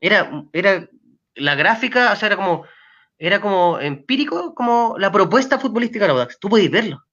[0.00, 0.88] Era, era
[1.34, 2.64] la gráfica, o sea, era como,
[3.18, 6.38] era como empírico, como la propuesta futbolística de Audax.
[6.40, 7.04] Tú podéis verlo.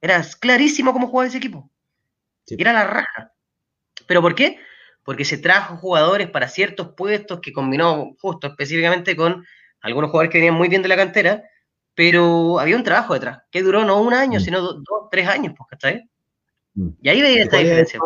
[0.00, 1.70] Era clarísimo cómo jugaba ese equipo.
[2.46, 3.32] Era la raja.
[4.06, 4.58] ¿Pero por qué?
[5.06, 9.46] porque se trajo jugadores para ciertos puestos que combinó justo específicamente con
[9.80, 11.44] algunos jugadores que venían muy bien de la cantera,
[11.96, 14.42] pero había un trabajo detrás, que duró no un año, mm.
[14.42, 16.08] sino dos, tres años, pues, ¿cachai?
[16.74, 16.90] Mm.
[17.02, 17.98] Y ahí veía esta diferencia.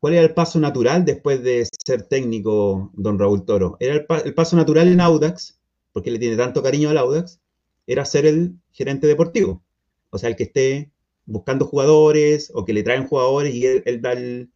[0.00, 3.76] ¿Cuál era el paso natural después de ser técnico don Raúl Toro?
[3.80, 5.60] Era el, paso natural en Audax,
[5.92, 7.38] porque le tiene tanto cariño al Audax,
[7.86, 9.62] era ser el gerente deportivo.
[10.08, 10.90] O sea, el que esté
[11.26, 14.50] buscando jugadores o que le traen jugadores y él da el,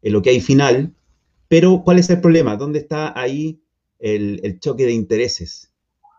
[0.00, 0.94] lo que hay final,
[1.48, 2.56] pero ¿cuál es el problema?
[2.56, 3.60] ¿Dónde está ahí
[3.98, 5.70] el, choque de intereses?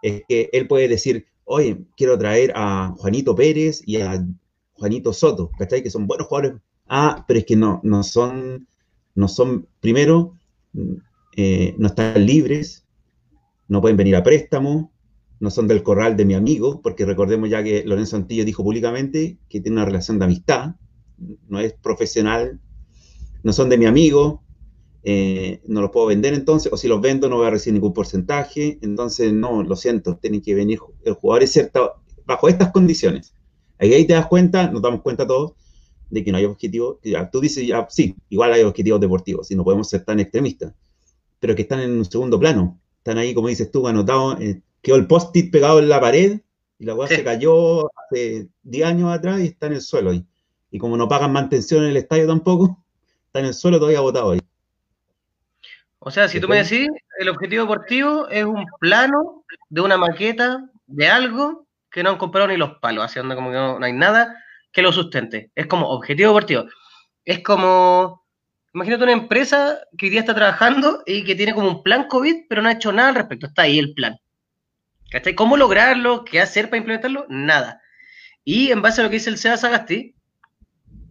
[0.02, 4.26] Es que él puede decir, oye, quiero traer a Juanito Pérez y a
[4.74, 5.84] Juanito Soto, ¿cachai?
[5.84, 6.62] Que son buenos jugadores.
[6.88, 8.68] Ah, pero es que no, no son,
[9.16, 10.34] no son, primero,
[11.36, 12.86] eh, no están libres,
[13.68, 14.92] no pueden venir a préstamo,
[15.40, 19.38] no son del corral de mi amigo, porque recordemos ya que Lorenzo Antillo dijo públicamente
[19.50, 20.76] que tiene una relación de amistad,
[21.48, 22.60] no es profesional
[23.44, 24.43] no son de mi amigo,
[25.04, 27.94] eh, no los puedo vender entonces, o si los vendo no voy a recibir ningún
[27.94, 31.94] porcentaje, entonces no, lo siento, tiene que venir el jugador es cierto,
[32.26, 33.34] bajo estas condiciones.
[33.80, 35.54] Ahí, ahí te das cuenta, nos damos cuenta todos,
[36.10, 37.00] de que no hay objetivos,
[37.32, 40.74] tú dices, ya, sí, igual hay objetivos deportivos, y no podemos ser tan extremistas,
[41.40, 44.96] pero que están en un segundo plano, están ahí, como dices tú, anotados, eh, quedó
[44.96, 46.40] el post-it pegado en la pared,
[46.80, 50.26] y la weá se cayó hace 10 años atrás y está en el suelo ahí.
[50.70, 52.84] Y como no pagan mantención en el estadio tampoco,
[53.28, 54.40] está en el suelo todavía botado ahí.
[56.06, 60.70] O sea, si tú me decís, el objetivo deportivo es un plano de una maqueta
[60.86, 64.36] de algo que no han comprado ni los palos, haciendo como que no, hay nada
[64.74, 65.52] que lo sustente.
[65.56, 66.66] Es como objetivo deportivo.
[67.24, 68.26] Es como,
[68.74, 72.48] imagínate una empresa que hoy día está trabajando y que tiene como un plan COVID,
[72.50, 73.48] pero no ha hecho nada al respecto.
[73.48, 74.18] Está ahí el plan.
[75.10, 75.36] ¿Cachai?
[75.36, 76.26] ¿Cómo lograrlo?
[76.26, 77.28] ¿Qué hacer para implementarlo?
[77.30, 77.82] Nada.
[78.44, 80.16] Y en base a lo que dice el SEA Sagasti,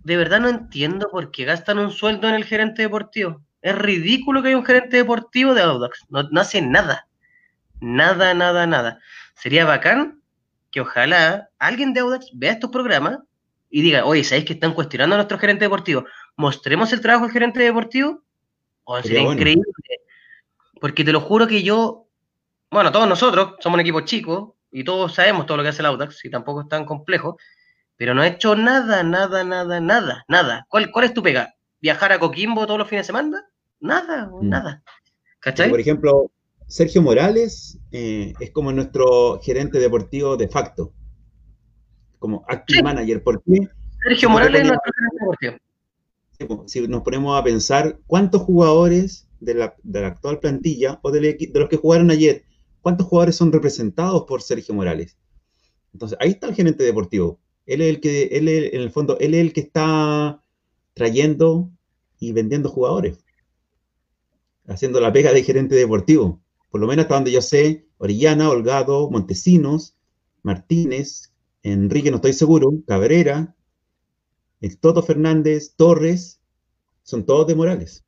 [0.04, 3.42] de verdad no entiendo por qué gastan un sueldo en el gerente deportivo.
[3.62, 6.04] Es ridículo que haya un gerente deportivo de Audax.
[6.08, 7.06] No, hace nada.
[7.80, 9.00] Nada, nada, nada.
[9.34, 10.20] Sería bacán
[10.70, 13.18] que ojalá alguien de Audax vea estos programas
[13.70, 16.04] y diga, oye, ¿sabéis que están cuestionando a nuestro gerente deportivo?
[16.36, 18.22] Mostremos el trabajo del gerente deportivo.
[18.84, 19.64] O sería increíble.
[20.80, 22.08] Porque te lo juro que yo,
[22.70, 25.86] bueno, todos nosotros somos un equipo chico y todos sabemos todo lo que hace el
[25.86, 27.38] Audax y tampoco es tan complejo
[28.02, 30.66] pero no ha hecho nada, nada, nada, nada, nada.
[30.68, 31.54] ¿Cuál, cuál es tu pega?
[31.80, 33.44] ¿Viajar a Coquimbo todos los fines de semana?
[33.82, 34.48] Nada, mm.
[34.48, 34.82] nada.
[35.40, 35.68] ¿Cachai?
[35.68, 36.30] Por ejemplo,
[36.68, 40.94] Sergio Morales eh, es como nuestro gerente deportivo de facto,
[42.18, 43.22] como active manager.
[43.22, 43.68] ¿Por qué?
[44.04, 46.66] Sergio Morales es nuestro gerente deportivo.
[46.66, 51.20] Si nos ponemos a pensar cuántos jugadores de la, de la actual plantilla o de,
[51.20, 52.44] de los que jugaron ayer,
[52.80, 55.16] cuántos jugadores son representados por Sergio Morales.
[55.92, 57.40] Entonces, ahí está el gerente deportivo.
[57.66, 60.42] Él es el que, él en el fondo, él es el que está
[60.94, 61.70] trayendo
[62.18, 63.21] y vendiendo jugadores,
[64.72, 66.42] haciendo la pega de gerente deportivo.
[66.70, 69.96] Por lo menos hasta donde yo sé, Orellana, Holgado, Montesinos,
[70.42, 73.54] Martínez, Enrique, no estoy seguro, Cabrera,
[74.60, 76.40] el Toto Fernández, Torres,
[77.02, 78.04] son todos de Morales.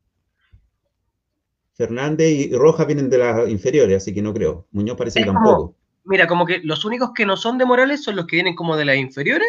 [1.75, 4.67] Fernández y Rojas vienen de las inferiores, así que no creo.
[4.71, 8.17] Muñoz parece que tampoco mira, como que los únicos que no son de Morales son
[8.17, 9.49] los que vienen como de las inferiores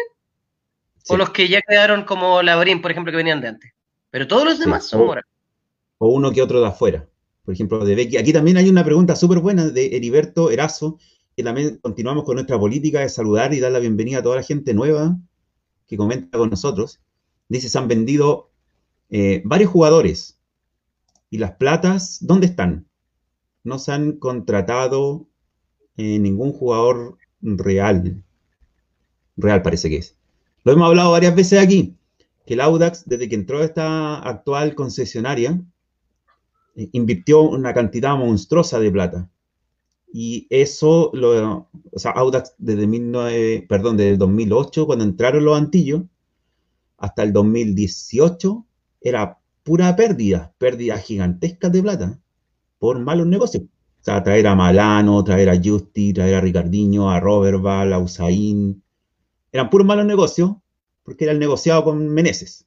[1.08, 3.72] o los que ya quedaron como Labrín, por ejemplo, que venían de antes.
[4.10, 5.30] Pero todos los demás son Morales.
[5.98, 7.08] O uno que otro de afuera.
[7.44, 8.16] Por ejemplo, de Becky.
[8.16, 10.98] Aquí también hay una pregunta súper buena de Heriberto Erazo,
[11.36, 14.42] que también continuamos con nuestra política de saludar y dar la bienvenida a toda la
[14.42, 15.18] gente nueva
[15.86, 17.00] que comenta con nosotros.
[17.48, 18.50] Dice, se han vendido
[19.10, 20.38] eh, varios jugadores.
[21.30, 22.88] ¿Y las platas dónde están?
[23.62, 25.28] No se han contratado
[25.96, 28.24] eh, ningún jugador real.
[29.36, 30.16] Real parece que es.
[30.64, 31.96] Lo hemos hablado varias veces aquí.
[32.46, 35.60] que el Audax, desde que entró esta actual concesionaria,
[36.92, 39.30] invirtió una cantidad monstruosa de plata.
[40.12, 46.02] Y eso, lo, o sea, Audax desde, 19, perdón, desde 2008, cuando entraron los antillos,
[46.98, 48.64] hasta el 2018,
[49.00, 52.20] era pura pérdida, pérdida gigantesca de plata
[52.78, 53.64] por malos negocios.
[53.64, 58.82] O sea, traer a Malano, traer a Justi, traer a Ricardinho, a Roberval, a Usain.
[59.50, 60.52] Eran puros malos negocios
[61.02, 62.66] porque era el negociado con Meneses.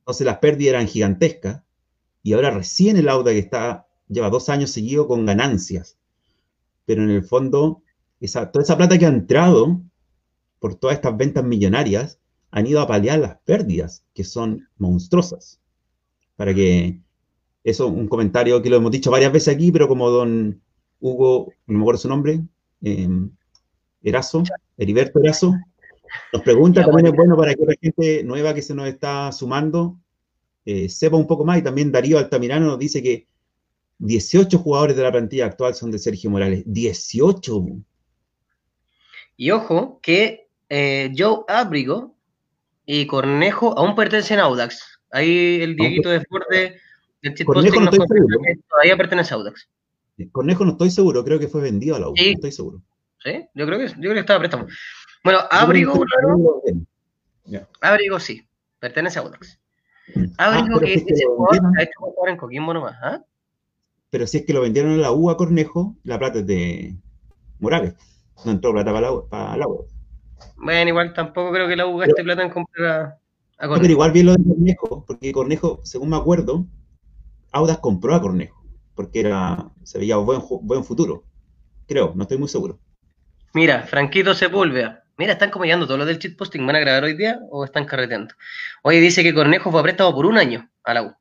[0.00, 1.62] Entonces las pérdidas eran gigantescas
[2.22, 5.96] y ahora recién el Auda que está, lleva dos años seguido con ganancias.
[6.84, 7.82] Pero en el fondo,
[8.20, 9.80] esa, toda esa plata que ha entrado
[10.58, 12.18] por todas estas ventas millonarias
[12.50, 15.60] han ido a paliar las pérdidas, que son monstruosas.
[16.36, 17.00] Para que,
[17.64, 20.60] eso, un comentario que lo hemos dicho varias veces aquí, pero como don
[21.00, 22.40] Hugo, no me acuerdo su nombre,
[22.82, 23.08] eh,
[24.02, 24.42] Erazo,
[24.76, 25.54] Heriberto Erazo,
[26.32, 29.96] nos pregunta, también es bueno para que la gente nueva que se nos está sumando
[30.64, 33.26] eh, sepa un poco más, y también Darío Altamirano nos dice que
[33.98, 36.62] 18 jugadores de la plantilla actual son de Sergio Morales.
[36.66, 37.64] 18.
[39.36, 42.14] Y ojo que eh, Joe Abrigo
[42.86, 45.00] y Cornejo aún pertenecen a Audax.
[45.12, 46.80] Ahí el Dieguito de Fuerte
[47.22, 48.38] del Cornejo no estoy seguro.
[48.68, 49.68] todavía pertenece a Audax.
[50.32, 52.82] Cornejo no estoy seguro, creo que fue vendido a la Audax, no estoy seguro.
[53.22, 54.66] Sí, yo creo que, yo creo que estaba préstamo.
[55.22, 56.04] Bueno, Abrigo,
[57.80, 58.46] Abrigo sí,
[58.78, 59.58] pertenece a Audax.
[60.38, 63.24] Abrigo ah, que es ese jugador ha hecho jugar en Coquimbo nomás, ¿ah?
[64.10, 66.96] pero si es que lo vendieron a la U a Cornejo, la plata es de
[67.60, 67.94] Morales.
[68.44, 69.86] No entró plata para la, para la U.
[70.56, 73.18] Bueno, igual tampoco creo que la U gaste plata en comprar
[73.56, 73.80] a, Cornejo.
[73.80, 76.66] pero igual bien lo de Cornejo, porque Cornejo, según me acuerdo,
[77.52, 81.24] Audas compró a Cornejo, porque era, se veía buen, buen futuro.
[81.86, 82.78] Creo, no estoy muy seguro.
[83.52, 84.99] Mira, Franquito Sepúlveda.
[85.20, 86.66] Mira, están como todos los del cheat posting.
[86.66, 88.34] ¿Van a grabar hoy día o están carreteando?
[88.82, 91.14] Oye, dice que Cornejo fue prestado por un año a la U.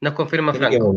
[0.00, 0.96] Nos confirma Franco.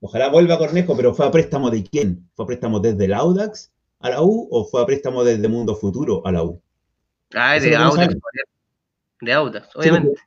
[0.00, 2.28] Ojalá vuelva Cornejo, pero ¿fue a préstamo de quién?
[2.34, 3.70] ¿Fue a préstamo desde el Audax
[4.00, 6.60] a la U o fue a préstamo desde Mundo Futuro a la U?
[7.34, 8.16] Ah, es de Audax.
[9.20, 10.20] De Audax, obviamente.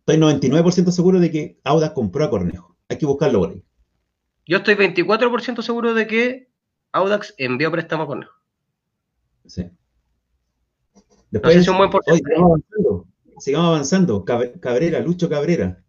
[0.00, 2.76] estoy 99% seguro de que Audax compró a Cornejo.
[2.90, 3.64] Hay que buscarlo por ahí.
[4.44, 6.50] Yo estoy 24% seguro de que
[6.92, 8.39] Audax envió préstamo a Cornejo.
[9.46, 9.70] Sí.
[11.30, 12.34] Después, es un buen porcentaje.
[12.34, 13.06] sigamos avanzando.
[13.38, 14.24] Sigamos avanzando.
[14.60, 15.82] Cabrera, Lucho Cabrera.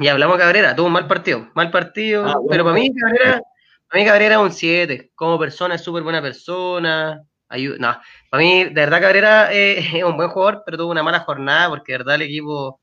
[0.00, 3.42] Ya hablamos de Cabrera, tuvo un mal partido, mal partido, ah, pero para mí Cabrera,
[3.86, 7.22] para mí Cabrera es un 7, como persona es súper buena persona,
[7.78, 7.96] no,
[8.30, 11.92] para mí de verdad Cabrera es un buen jugador, pero tuvo una mala jornada porque
[11.92, 12.80] de verdad el equipo,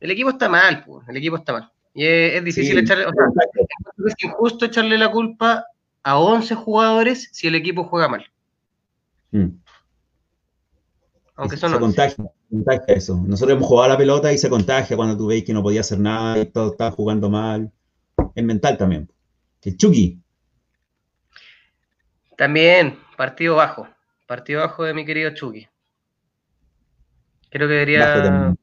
[0.00, 1.70] el equipo está mal, el equipo está mal.
[1.94, 3.24] Y es, difícil echarle, o sea,
[4.06, 5.64] es injusto echarle la culpa
[6.02, 8.26] a 11 jugadores si el equipo juega mal.
[9.36, 9.60] Mm.
[11.36, 13.22] Aunque son se contagia, contagia, eso.
[13.26, 15.80] Nosotros hemos jugado a la pelota y se contagia cuando tú veis que no podía
[15.80, 17.70] hacer nada y todo estaba jugando mal.
[18.34, 19.10] Es mental también.
[19.62, 20.22] El Chucky.
[22.36, 23.88] También, partido bajo.
[24.26, 25.68] Partido bajo de mi querido Chucky.
[27.50, 28.54] Creo que debería.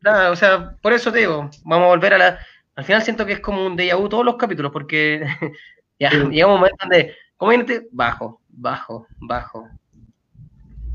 [0.00, 2.38] Nada, o sea, por eso te digo, vamos a volver a la.
[2.74, 5.22] Al final siento que es como un déjà vu todos los capítulos, porque
[6.00, 7.52] ya llegamos a un momento donde, como
[7.92, 9.68] bajo, bajo, bajo,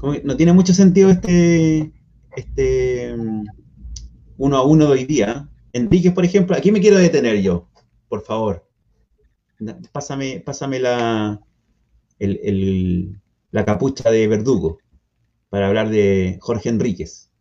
[0.02, 1.92] no tiene mucho sentido este,
[2.36, 3.46] este mm,
[4.38, 5.50] uno a uno de hoy día.
[5.74, 7.68] Enrique, por ejemplo, aquí me quiero detener yo,
[8.08, 8.68] por favor.
[9.92, 11.40] Pásame, pásame la,
[12.20, 14.80] la capucha de verdugo
[15.50, 17.32] para hablar de Jorge Enríquez.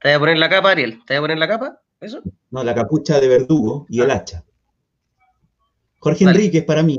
[0.00, 1.00] ¿Te voy a poner la capa, Ariel?
[1.06, 1.80] ¿Te voy a poner la capa?
[2.00, 2.22] ¿Eso?
[2.50, 4.16] No, la capucha de verdugo y el ah.
[4.16, 4.44] hacha.
[5.98, 6.98] Jorge Enríquez, para mí,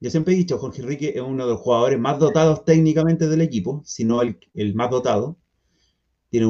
[0.00, 3.42] yo siempre he dicho, Jorge Enrique es uno de los jugadores más dotados técnicamente del
[3.42, 5.36] equipo, si no el, más dotado.
[6.30, 6.46] Tiene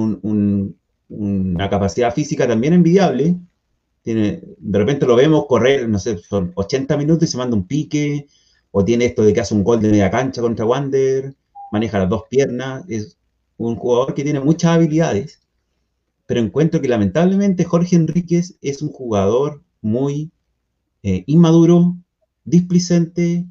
[1.09, 3.37] una capacidad física también envidiable.
[4.03, 7.67] Tiene, de repente lo vemos correr, no sé, son 80 minutos y se manda un
[7.67, 8.29] pique,
[8.71, 11.35] o tiene esto de que hace un gol de media cancha contra Wander,
[11.73, 13.19] maneja las dos piernas, es
[13.57, 15.41] un jugador que tiene muchas habilidades,
[16.27, 20.31] pero encuentro que lamentablemente Jorge Enríquez es un jugador muy
[21.03, 21.97] eh, inmaduro,
[22.51, 23.47] displicente,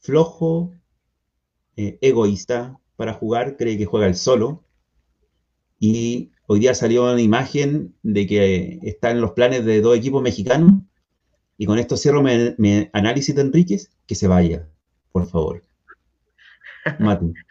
[0.00, 0.72] flojo,
[1.76, 4.64] eh, egoísta para jugar, cree que juega el solo.
[5.78, 10.22] Y hoy día salió una imagen de que está en los planes de dos equipos
[10.22, 10.72] mexicanos.
[11.56, 14.68] Y con esto cierro mi, análisis de Enríquez, que se vaya,
[15.12, 15.62] por favor.
[16.98, 17.32] Mati.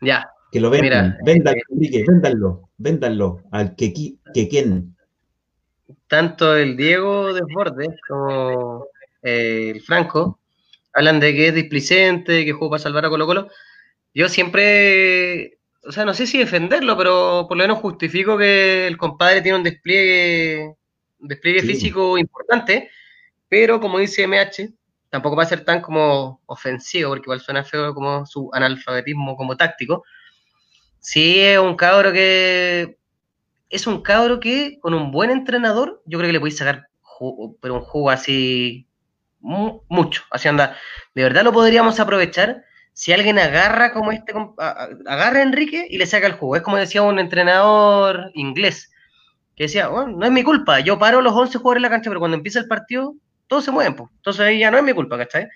[0.00, 0.30] Ya.
[0.52, 3.92] Que lo vendan, véndanlo, Enrique, véndanlo, véndanlo, al que,
[4.32, 4.96] que quien.
[6.06, 8.86] Tanto el Diego Desbordes como
[9.22, 10.40] eh, el Franco,
[10.92, 13.48] hablan de que es displicente, que juega para salvar a Colo Colo.
[14.14, 18.96] Yo siempre, o sea, no sé si defenderlo, pero por lo menos justifico que el
[18.96, 20.74] compadre tiene un despliegue,
[21.18, 22.90] despliegue físico importante,
[23.48, 24.72] pero como dice MH,
[25.10, 29.56] tampoco va a ser tan como ofensivo, porque igual suena feo como su analfabetismo como
[29.56, 30.04] táctico.
[31.00, 32.98] Sí, es un cabro que
[33.70, 36.88] es un cabro que con un buen entrenador, yo creo que le podéis sacar
[37.60, 38.87] pero un jugo así
[39.40, 40.76] mucho, así anda.
[41.14, 44.32] De verdad lo podríamos aprovechar si alguien agarra como este,
[45.06, 46.56] agarra a Enrique y le saca el jugo.
[46.56, 48.90] Es como decía un entrenador inglés,
[49.54, 52.10] que decía, bueno, no es mi culpa, yo paro los 11 jugadores en la cancha,
[52.10, 53.14] pero cuando empieza el partido,
[53.46, 54.10] todos se mueven, pues.
[54.16, 55.48] Entonces ahí ya no es mi culpa, ¿cachai?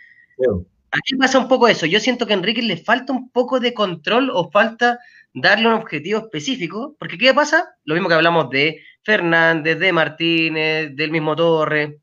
[0.92, 1.86] Aquí pasa un poco eso.
[1.86, 4.98] Yo siento que a Enrique le falta un poco de control o falta
[5.34, 7.74] darle un objetivo específico, porque ¿qué pasa?
[7.84, 11.98] Lo mismo que hablamos de Fernández, de Martínez, del mismo Torre,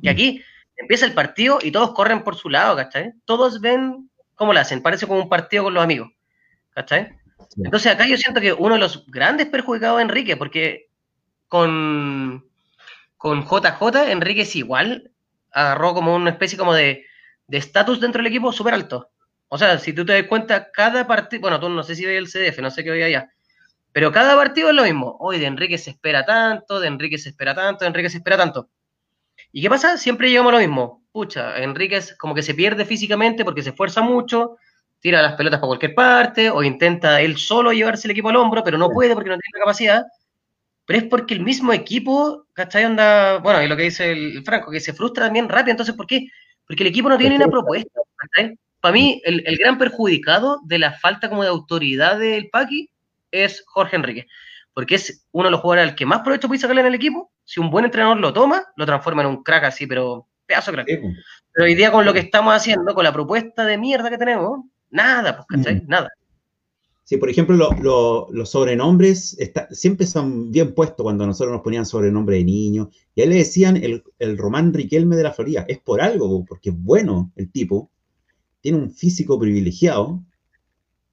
[0.00, 0.42] y aquí
[0.78, 3.12] empieza el partido y todos corren por su lado, ¿cachai?
[3.24, 6.10] Todos ven cómo lo hacen, parece como un partido con los amigos,
[6.70, 7.16] ¿cachai?
[7.62, 10.88] Entonces acá yo siento que uno de los grandes perjudicados es Enrique, porque
[11.48, 12.48] con,
[13.16, 15.10] con JJ, Enrique es igual,
[15.50, 17.04] agarró como una especie como de
[17.48, 19.10] estatus dentro del equipo súper alto.
[19.48, 22.18] O sea, si tú te das cuenta, cada partido, bueno, tú no sé si ve
[22.18, 23.32] el CDF, no sé qué hoy allá,
[23.92, 25.16] pero cada partido es lo mismo.
[25.20, 28.36] Hoy de Enrique se espera tanto, de Enrique se espera tanto, de Enrique se espera
[28.36, 28.68] tanto.
[29.58, 29.98] ¿Y qué pasa?
[29.98, 31.02] Siempre llegamos a lo mismo.
[31.10, 34.56] Pucha, Enrique es como que se pierde físicamente porque se esfuerza mucho,
[35.00, 38.62] tira las pelotas para cualquier parte, o intenta él solo llevarse el equipo al hombro,
[38.62, 40.04] pero no puede porque no tiene la capacidad.
[40.84, 42.84] Pero es porque el mismo equipo, ¿cachai?
[42.84, 45.72] Onda, bueno, y lo que dice el Franco, que se frustra también rápido.
[45.72, 46.28] Entonces, ¿por qué?
[46.64, 48.56] Porque el equipo no tiene una propuesta, ¿cachai?
[48.80, 52.90] para mí, el, gran perjudicado de la falta como de autoridad del Paqui
[53.32, 54.28] es Jorge Enrique,
[54.72, 57.32] porque es uno de los jugadores al que más provecho puede sacarle en el equipo.
[57.48, 60.86] Si un buen entrenador lo toma, lo transforma en un crack así, pero pedazo crack.
[60.86, 64.66] Pero hoy día con lo que estamos haciendo, con la propuesta de mierda que tenemos,
[64.90, 65.76] nada, pues, ¿cachai?
[65.76, 65.88] Mm.
[65.88, 66.10] Nada.
[67.04, 67.56] Sí, por ejemplo,
[68.30, 69.38] los sobrenombres
[69.70, 72.88] siempre son bien puestos cuando nosotros nos ponían sobrenombre de niños.
[73.14, 75.64] Y a él le decían el, el Román Riquelme de la Florida.
[75.68, 77.90] Es por algo, porque es bueno el tipo
[78.60, 80.22] tiene un físico privilegiado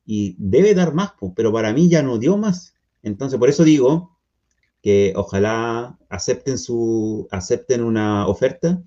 [0.05, 2.73] y debe dar más, pero para mí ya no dio más.
[3.03, 4.14] Entonces, por eso digo
[4.86, 8.79] que ojalá acepten su acepten una oferta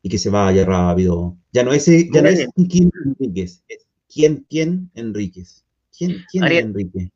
[0.00, 1.36] y que se vaya rápido.
[1.52, 5.62] Ya no es, ya no es quién Enríquez, es quién, quién Enríquez.
[5.94, 7.10] ¿Quién, quién Enrique?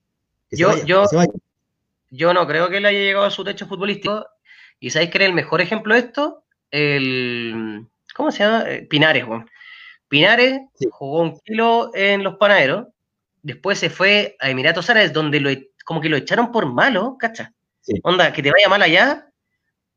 [0.51, 1.07] yo, yo,
[2.11, 4.27] yo no creo que él haya llegado a su techo futbolístico.
[4.81, 6.45] ¿Y sabéis que era el mejor ejemplo de esto?
[6.71, 8.65] El, ¿Cómo se llama?
[8.69, 9.25] Eh, Pinares,
[10.09, 10.61] Pinares
[10.91, 12.89] jugó un kilo en los panaderos,
[13.43, 17.17] después se fue a Emiratos Árabes, donde lo, e, como que lo echaron por malo,
[18.03, 19.29] Onda, que te vaya mal allá,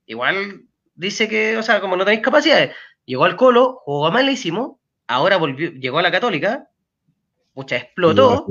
[0.05, 0.63] igual
[0.95, 2.75] dice que, o sea, como no tenéis capacidades.
[3.05, 6.69] Llegó al Colo, jugó malísimo, ahora volvió, llegó a la Católica,
[7.53, 8.45] mucha explotó,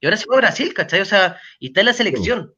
[0.00, 1.00] y ahora se fue a Brasil, ¿cachai?
[1.00, 2.54] O sea, y está en la selección.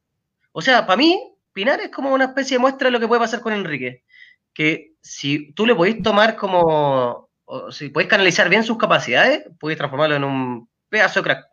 [0.52, 3.20] O sea, para mí, Pinares es como una especie de muestra de lo que puede
[3.20, 4.04] pasar con Enrique.
[4.52, 7.28] Que si tú le podéis tomar como
[7.70, 11.46] si puedes canalizar bien sus capacidades, puedes transformarlo en un pedazo de crack.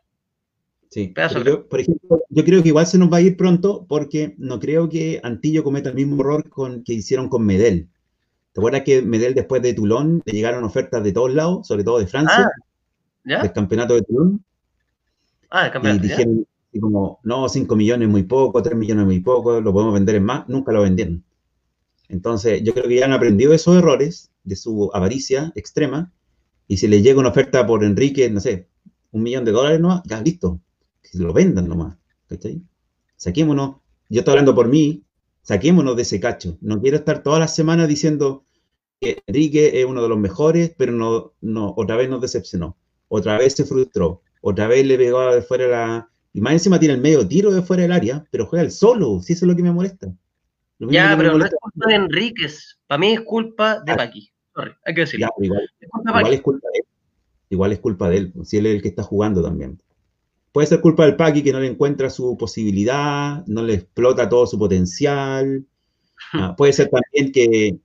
[0.91, 1.13] Sí,
[1.69, 4.89] por ejemplo, yo creo que igual se nos va a ir pronto porque no creo
[4.89, 7.87] que Antillo cometa el mismo error con, que hicieron con Medel.
[8.51, 11.97] ¿Te acuerdas que Medel después de Toulon le llegaron ofertas de todos lados, sobre todo
[11.99, 12.51] de Francia,
[13.25, 14.43] ah, del campeonato de Toulon?
[15.49, 16.05] Ah, del campeonato.
[16.05, 16.47] Y dijeron
[16.81, 20.49] como, no, 5 millones muy poco, 3 millones muy poco, lo podemos vender en más,
[20.49, 21.23] nunca lo vendieron.
[22.09, 26.11] Entonces, yo creo que ya han aprendido esos errores de su avaricia extrema,
[26.67, 28.67] y si le llega una oferta por Enrique, no sé,
[29.11, 30.59] un millón de dólares nomás, ya listo,
[31.13, 31.97] lo vendan nomás,
[32.27, 32.61] ¿cachai?
[33.15, 33.77] Saquémonos,
[34.09, 35.03] yo estoy hablando por mí,
[35.41, 36.57] saquémonos de ese cacho.
[36.61, 38.45] No quiero estar todas las semanas diciendo
[38.99, 43.37] que Enrique es uno de los mejores, pero no, no, otra vez nos decepcionó, otra
[43.37, 46.09] vez se frustró, otra vez le pegó de fuera la...
[46.33, 49.19] Y más encima tiene el medio tiro de fuera del área, pero juega el solo,
[49.21, 50.13] si eso es lo que me molesta.
[50.79, 53.97] Ya, pero no es culpa de Enríquez, para mí es culpa de ah.
[53.97, 54.31] Paqui
[54.83, 55.27] hay que decirlo.
[55.39, 56.85] igual, es culpa de él.
[57.49, 59.81] Igual es culpa de él, si él es el que está jugando también.
[60.51, 64.45] Puede ser culpa del Paqui que no le encuentra su posibilidad, no le explota todo
[64.45, 65.65] su potencial.
[66.33, 67.77] Ah, puede ser también que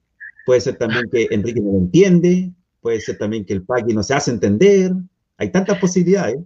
[0.45, 2.51] puede ser también que Enrique no lo entiende,
[2.81, 4.91] puede ser también que el Paqui no se hace entender.
[5.37, 6.39] Hay tantas posibilidades,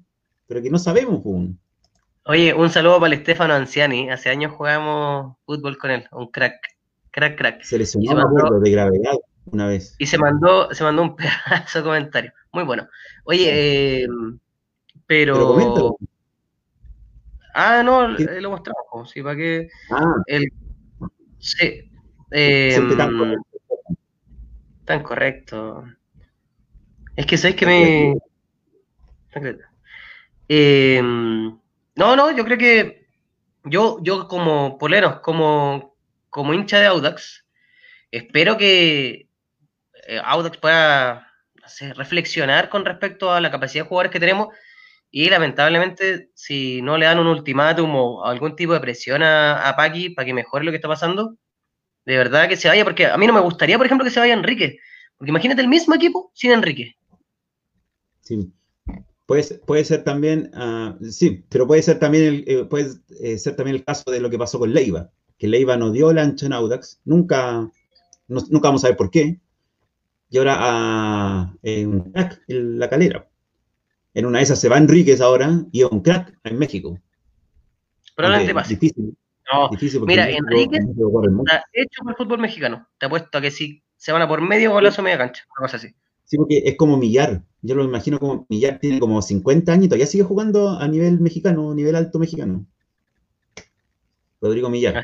[0.48, 1.60] pero que no sabemos aún.
[2.26, 4.10] Oye, un saludo para el Estefano Anciani.
[4.12, 6.54] Hace años jugamos fútbol con él, un crack,
[7.10, 7.64] crack, crack.
[7.64, 9.14] Se lesionó de gravedad
[9.46, 9.96] una vez.
[9.98, 12.34] Y se mandó, se mandó un pedazo de comentario.
[12.54, 12.88] Muy bueno.
[13.24, 14.08] Oye, eh,
[15.08, 15.98] pero.
[17.54, 19.70] Ah, no, eh, lo mostramos, sí, para que.
[19.92, 20.14] Ah.
[20.28, 20.52] El,
[21.40, 21.92] sí.
[22.32, 23.46] Eh, tan, correcto.
[24.86, 25.84] tan correcto.
[27.16, 28.16] Es que sabes que me.
[30.48, 33.08] Eh, No, no, yo creo que
[33.66, 35.96] yo, yo como polero, como,
[36.30, 37.46] como hincha de Audax,
[38.12, 39.28] espero que
[40.08, 41.28] eh, Audax pueda
[41.96, 44.50] reflexionar con respecto a la capacidad de jugadores que tenemos
[45.12, 49.76] y lamentablemente si no le dan un ultimátum o algún tipo de presión a, a
[49.76, 51.36] Paqui para que mejore lo que está pasando,
[52.06, 54.20] de verdad que se vaya, porque a mí no me gustaría, por ejemplo, que se
[54.20, 54.80] vaya Enrique,
[55.18, 56.96] porque imagínate el mismo equipo sin Enrique.
[58.22, 58.52] Sí.
[59.26, 62.92] Puede, puede ser también, uh, sí, pero puede ser también el, eh, puede
[63.22, 66.12] eh, ser también el caso de lo que pasó con Leiva, que Leiva no dio
[66.12, 67.70] el ancho en Audax, nunca,
[68.28, 69.40] nunca vamos a ver por qué,
[70.30, 73.31] y ahora a eh, un crack en la calera.
[74.14, 77.00] En una de esas se va Enríquez ahora y un crack en México.
[78.16, 78.76] Probablemente pase.
[78.76, 79.16] Difícil.
[79.52, 82.88] No, difícil mira, Enríquez está hecho por el fútbol mexicano.
[82.98, 85.78] Te apuesto a que si se van a por medio golazo media cancha, una cosa
[85.78, 85.94] así.
[86.26, 87.44] Sí, porque es como Millar.
[87.62, 91.20] Yo lo imagino como Millar tiene como 50 años y todavía sigue jugando a nivel
[91.20, 92.66] mexicano, a nivel alto mexicano.
[94.42, 95.04] Rodrigo Millar.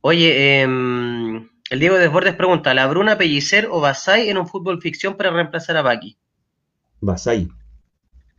[0.00, 5.16] Oye, eh, el Diego Desbordes pregunta, ¿la Bruna Pellicer o Basay en un fútbol ficción
[5.16, 6.18] para reemplazar a Baki?
[7.02, 7.48] Basay.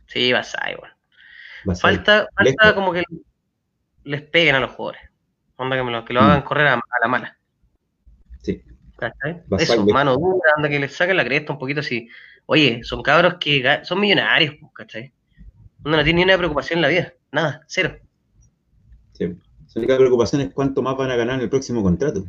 [0.06, 0.94] Sí, Basay, bueno.
[1.80, 3.04] Falta, falta como que
[4.04, 5.02] les peguen a los jugadores.
[5.56, 6.44] Onda que, me lo, que lo hagan mm.
[6.44, 7.38] correr a, la mala.
[8.42, 8.62] Sí.
[9.58, 12.08] Eso, mano dura, anda que les saquen la cresta un poquito así.
[12.46, 15.12] Oye, son cabros que son millonarios, ¿cachai?
[15.84, 17.12] no tienen ni una preocupación en la vida.
[17.30, 17.96] Nada, cero.
[19.12, 19.36] Sí.
[19.66, 22.24] Su única preocupación es cuánto más van a ganar en el próximo contrato.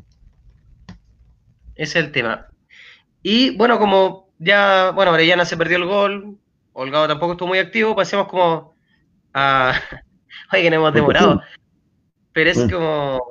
[1.76, 2.48] Ese es el tema.
[3.22, 6.38] Y bueno, como ya, bueno, Orellana se perdió el gol,
[6.74, 8.76] Holgado tampoco estuvo muy activo, pasemos como
[9.34, 9.74] a...
[10.54, 11.42] Oye, que no hemos demorado.
[12.34, 13.22] Pero es como...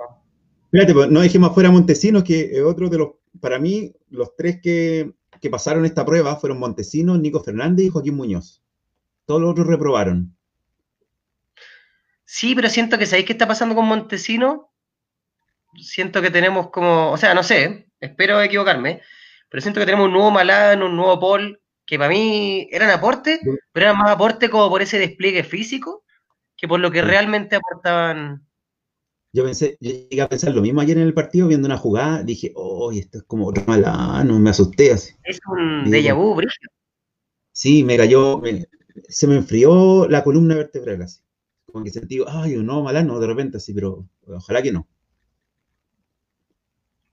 [0.65, 4.61] Espérate, pues, no dejemos afuera a Montesinos, que otro de los, para mí, los tres
[4.63, 8.63] que, que pasaron esta prueba fueron Montesinos, Nico Fernández y Joaquín Muñoz.
[9.27, 10.35] Todos los otros reprobaron.
[12.25, 14.63] Sí, pero siento que ¿sabéis qué está pasando con Montesinos?
[15.77, 19.03] Siento que tenemos como, o sea, no sé, espero equivocarme,
[19.55, 23.39] pero siento que tenemos un nuevo Malano, un nuevo Paul, que para mí eran aportes,
[23.71, 26.03] pero eran más aportes como por ese despliegue físico
[26.57, 28.45] que por lo que realmente aportaban.
[29.33, 32.25] Yo pensé, yo llegué a pensar lo mismo ayer en el partido, viendo una jugada,
[32.25, 35.15] dije, oh, esto es como otro Malano, me asusté así.
[35.23, 36.51] Es un déjà vu, brillo.
[37.53, 38.43] Sí, me cayó,
[39.09, 41.21] se me enfrió la columna vertebral así.
[41.67, 44.89] Como que sentí, ay, un nuevo Malano de repente así, pero ojalá que no.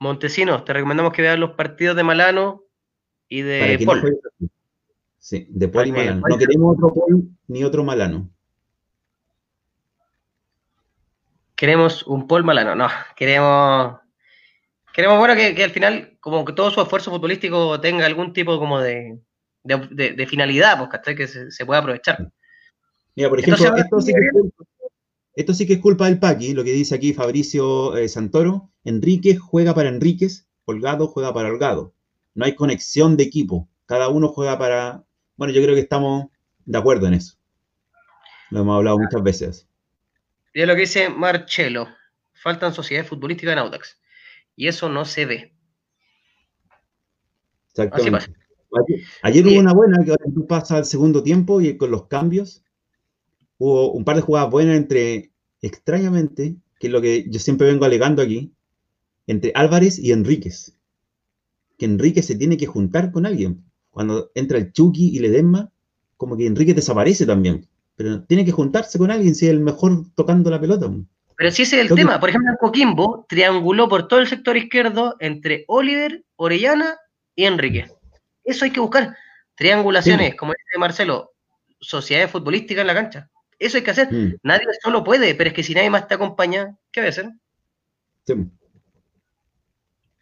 [0.01, 2.63] Montesinos, te recomendamos que veas los partidos de Malano
[3.29, 4.19] y de Paul.
[5.19, 6.23] sí, de Paul y Malano.
[6.27, 8.27] No queremos otro Paul ni otro Malano.
[11.55, 13.99] Queremos un Paul Malano, no, queremos
[14.91, 18.79] queremos bueno que, al final como que todo su esfuerzo futbolístico tenga algún tipo como
[18.79, 19.19] de,
[19.63, 22.27] de, finalidad, pues, que se, pueda aprovechar.
[23.15, 24.19] Mira, por ejemplo, esto sí que
[25.35, 28.70] esto sí que es culpa del Paqui, lo que dice aquí Fabricio eh, Santoro.
[28.83, 31.93] Enríquez juega para Enríquez, Holgado juega para Holgado.
[32.33, 33.67] No hay conexión de equipo.
[33.85, 35.03] Cada uno juega para.
[35.35, 36.27] Bueno, yo creo que estamos
[36.65, 37.35] de acuerdo en eso.
[38.49, 39.67] Lo hemos hablado muchas veces.
[40.53, 41.87] Y es lo que dice Marcelo.
[42.33, 43.99] Faltan sociedades futbolísticas en Audax.
[44.55, 45.53] Y eso no se ve.
[47.69, 48.33] Exactamente.
[49.21, 52.63] Ayer, hubo una buena que ahora tú pasas al segundo tiempo y con los cambios
[53.57, 57.85] hubo un par de jugadas buenas entre, extrañamente, que es lo que yo siempre vengo
[57.85, 58.53] alegando aquí,
[59.27, 60.77] entre Álvarez y Enríquez.
[61.77, 63.63] Que Enríquez se tiene que juntar con alguien.
[63.89, 65.71] Cuando entra el Chucky y Ledesma,
[66.17, 67.67] como que Enrique desaparece también.
[67.95, 70.89] Pero tiene que juntarse con alguien si es el mejor tocando la pelota.
[71.35, 72.19] Pero si ese es el tema.
[72.19, 76.97] Por ejemplo, Coquimbo trianguló por todo el sector izquierdo entre Oliver, Orellana
[77.35, 77.91] y Enrique.
[78.43, 79.15] Eso hay que buscar.
[79.55, 81.31] Triangulaciones, como dice Marcelo,
[81.79, 83.29] sociedades futbolísticas en la cancha.
[83.59, 84.11] Eso hay que hacer.
[84.11, 84.35] Mm.
[84.43, 87.29] Nadie solo puede, pero es que si nadie más te acompaña, ¿qué voy a hacer?
[88.25, 88.33] Sí.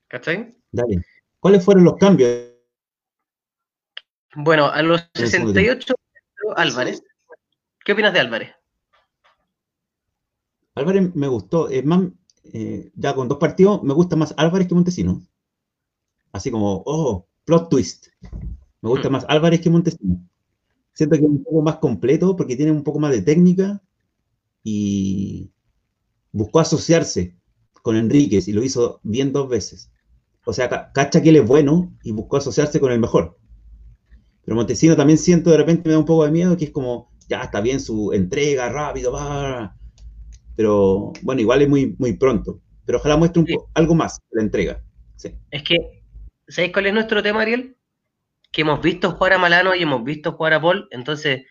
[0.09, 0.57] ¿Cachai?
[0.71, 1.01] Dale.
[1.39, 2.49] ¿Cuáles fueron los cambios?
[4.35, 5.93] Bueno, a los 68
[6.55, 7.03] Álvarez.
[7.85, 8.51] ¿Qué opinas de Álvarez?
[10.75, 11.69] Álvarez me gustó.
[11.69, 12.01] Es más,
[12.53, 15.21] eh, ya con dos partidos, me gusta más Álvarez que Montesino.
[16.31, 18.07] Así como, oh, plot twist.
[18.81, 19.11] Me gusta mm.
[19.11, 20.27] más Álvarez que Montesino.
[20.93, 23.81] Siento que es un poco más completo porque tiene un poco más de técnica
[24.63, 25.51] y
[26.31, 27.35] buscó asociarse
[27.81, 29.91] con Enríquez y lo hizo bien dos veces.
[30.45, 33.37] O sea, cacha que él es bueno y buscó asociarse con el mejor.
[34.43, 37.11] Pero Montesino también siento de repente me da un poco de miedo que es como,
[37.27, 39.75] ya está bien su entrega, rápido, va.
[40.55, 42.61] Pero bueno, igual es muy, muy pronto.
[42.85, 44.83] Pero ojalá muestre un algo más la entrega.
[45.51, 46.03] Es que,
[46.47, 47.75] ¿sabéis cuál es nuestro tema, Ariel?
[48.51, 51.45] que hemos visto jugar a Malano y hemos visto jugar a Paul, entonces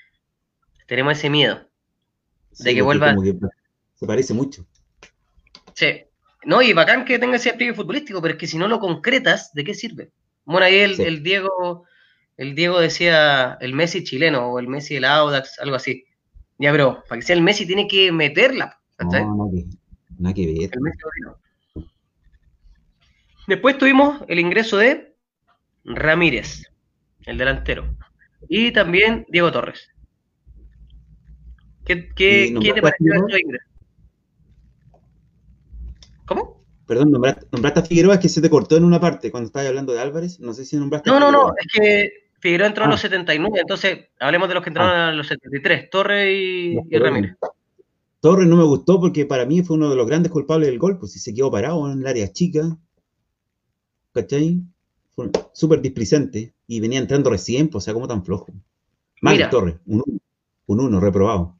[0.87, 1.61] tenemos ese miedo.
[2.59, 3.15] de que vuelva.
[3.95, 4.67] se parece mucho.
[5.75, 6.05] Sí.
[6.45, 9.53] No, y bacán que tenga ese despliegue futbolístico, pero es que si no lo concretas,
[9.55, 10.11] ¿de qué sirve?
[10.45, 11.85] Bueno, ahí el, Diego,
[12.37, 16.05] el Diego decía el Messi chileno o el Messi del Audax, algo así.
[16.59, 18.81] Ya, pero para que sea el Messi tiene que meterla.
[18.99, 19.51] No,
[20.19, 20.71] nada que, ver.
[23.47, 25.15] Después tuvimos el ingreso de
[25.85, 26.65] Ramírez,
[27.27, 27.97] el delantero.
[28.49, 29.91] Y también Diego Torres.
[31.85, 33.69] ¿Qué, qué, ¿qué te pareció este ingreso?
[36.29, 36.63] ¿Cómo?
[36.87, 40.01] Perdón, nombraste, a Figueroa, que se te cortó en una parte cuando estabas hablando de
[40.01, 40.39] Álvarez.
[40.41, 43.01] No sé si nombraste no, a No, no, no, es que Figueroa entró a los
[43.01, 43.61] 79, ah.
[43.63, 45.09] entonces hablemos de los que entraron ah.
[45.09, 47.37] a los 73, Torres y, Ramírez.
[48.21, 50.99] Torres no me gustó porque para mí fue uno de los grandes culpables del gol,
[50.99, 52.77] pues si se quedó parado en el área chica.
[54.13, 54.61] ¿Cachai?
[55.15, 58.47] Fue súper displicente y venía entrando recién, pues, o sea, como tan flojo.
[59.21, 60.21] Mal Torres, un uno,
[60.67, 61.57] un uno, reprobado.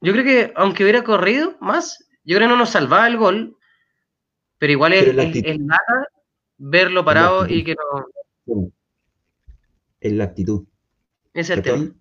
[0.00, 3.56] Yo creo que aunque hubiera corrido más, yo creo que no nos salvaba el gol,
[4.58, 5.14] pero igual es,
[5.58, 6.08] nada
[6.58, 7.74] verlo parado y que
[8.46, 8.70] no.
[10.00, 10.64] Es la actitud.
[11.34, 11.92] Es el tema.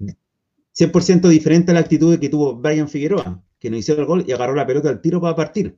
[0.74, 4.32] 100% diferente a la actitud que tuvo Brian Figueroa, que no hizo el gol y
[4.32, 5.78] agarró la pelota al tiro para partir.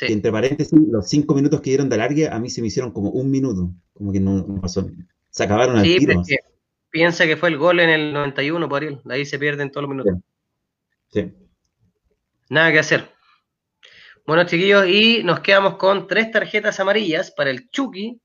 [0.00, 2.92] Y entre paréntesis, los cinco minutos que dieron de alargue a mí se me hicieron
[2.92, 3.72] como un minuto.
[3.94, 4.88] Como que no, pasó.
[5.30, 6.22] Se acabaron al tiro.
[6.90, 9.00] piensa que fue el gol en el 91 por él.
[9.08, 10.14] Ahí se pierden todos los minutos.
[11.08, 11.32] sí.
[12.48, 13.10] Nada que hacer.
[14.26, 18.20] Bueno, chiquillos, y nos quedamos con tres tarjetas amarillas para el Chucky,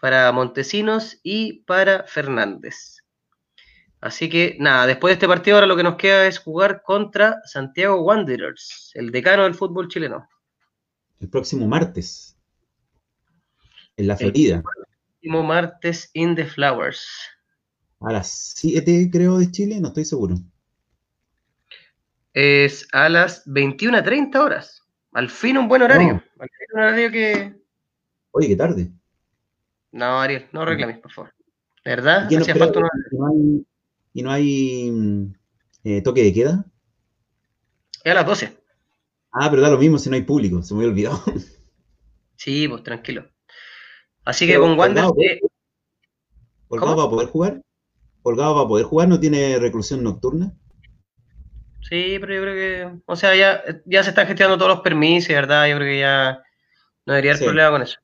[0.00, 2.98] para Montesinos y para Fernández.
[4.00, 7.40] Así que nada, después de este partido ahora lo que nos queda es jugar contra
[7.44, 10.28] Santiago Wanderers, el decano del fútbol chileno.
[11.20, 12.36] El próximo martes.
[13.96, 14.56] En la Florida.
[14.56, 17.06] El próximo martes in the Flowers.
[18.00, 20.36] A las 7 creo de Chile, no estoy seguro
[22.34, 24.82] es a las 21.30 horas.
[25.12, 26.22] Al fin un buen horario.
[26.38, 27.54] Al fin un horario que.
[28.32, 28.90] Oye, qué tarde.
[29.92, 31.34] No, Ariel, no reclames, por favor.
[31.84, 32.28] ¿Verdad?
[32.30, 33.66] ¿Y no, hay,
[34.12, 35.34] ¿Y no hay mm,
[35.84, 36.64] eh, toque de queda?
[38.02, 38.58] Es a las 12.
[39.30, 41.22] Ah, pero da lo mismo si no hay público, se me había olvidado.
[42.36, 43.30] Sí, pues tranquilo.
[44.24, 45.04] Así que con Wander.
[46.68, 47.62] ¿Holgado va a poder jugar?
[48.22, 49.08] ¿Holgado va a poder jugar?
[49.08, 50.52] ¿No tiene reclusión nocturna?
[51.88, 55.28] Sí, pero yo creo que, o sea, ya, ya se están gestionando todos los permisos,
[55.28, 55.68] ¿verdad?
[55.68, 56.42] Yo creo que ya
[57.04, 57.98] no debería haber problema con eso.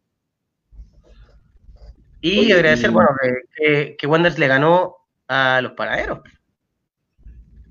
[2.20, 3.08] Y agradecer, bueno,
[3.56, 4.96] que, que, Wanderers le ganó
[5.28, 6.20] a los paraderos.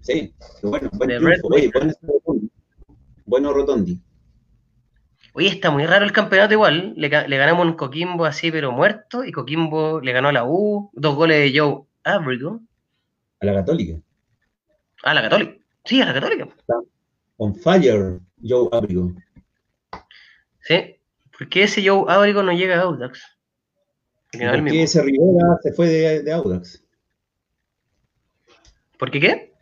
[0.01, 0.33] Sí,
[0.63, 1.11] bueno, buen.
[1.43, 1.71] Oye,
[3.25, 4.01] bueno Rotondi.
[5.33, 6.93] Oye, está muy raro el campeonato igual.
[6.97, 10.89] Le, le ganamos un Coquimbo así, pero muerto, y Coquimbo le ganó a la U,
[10.93, 12.61] dos goles de Joe Abrigo.
[13.41, 14.01] A la Católica.
[15.03, 15.58] A la Católica.
[15.85, 16.47] Sí, a la Católica.
[17.37, 19.13] on fire, Joe Abrigo.
[20.61, 20.97] Sí,
[21.37, 23.21] ¿por qué ese Joe Abrigo no llega a Audax?
[24.31, 26.83] ¿Por qué ese Rivera se fue de, Audax?
[28.97, 29.53] ¿Por qué qué?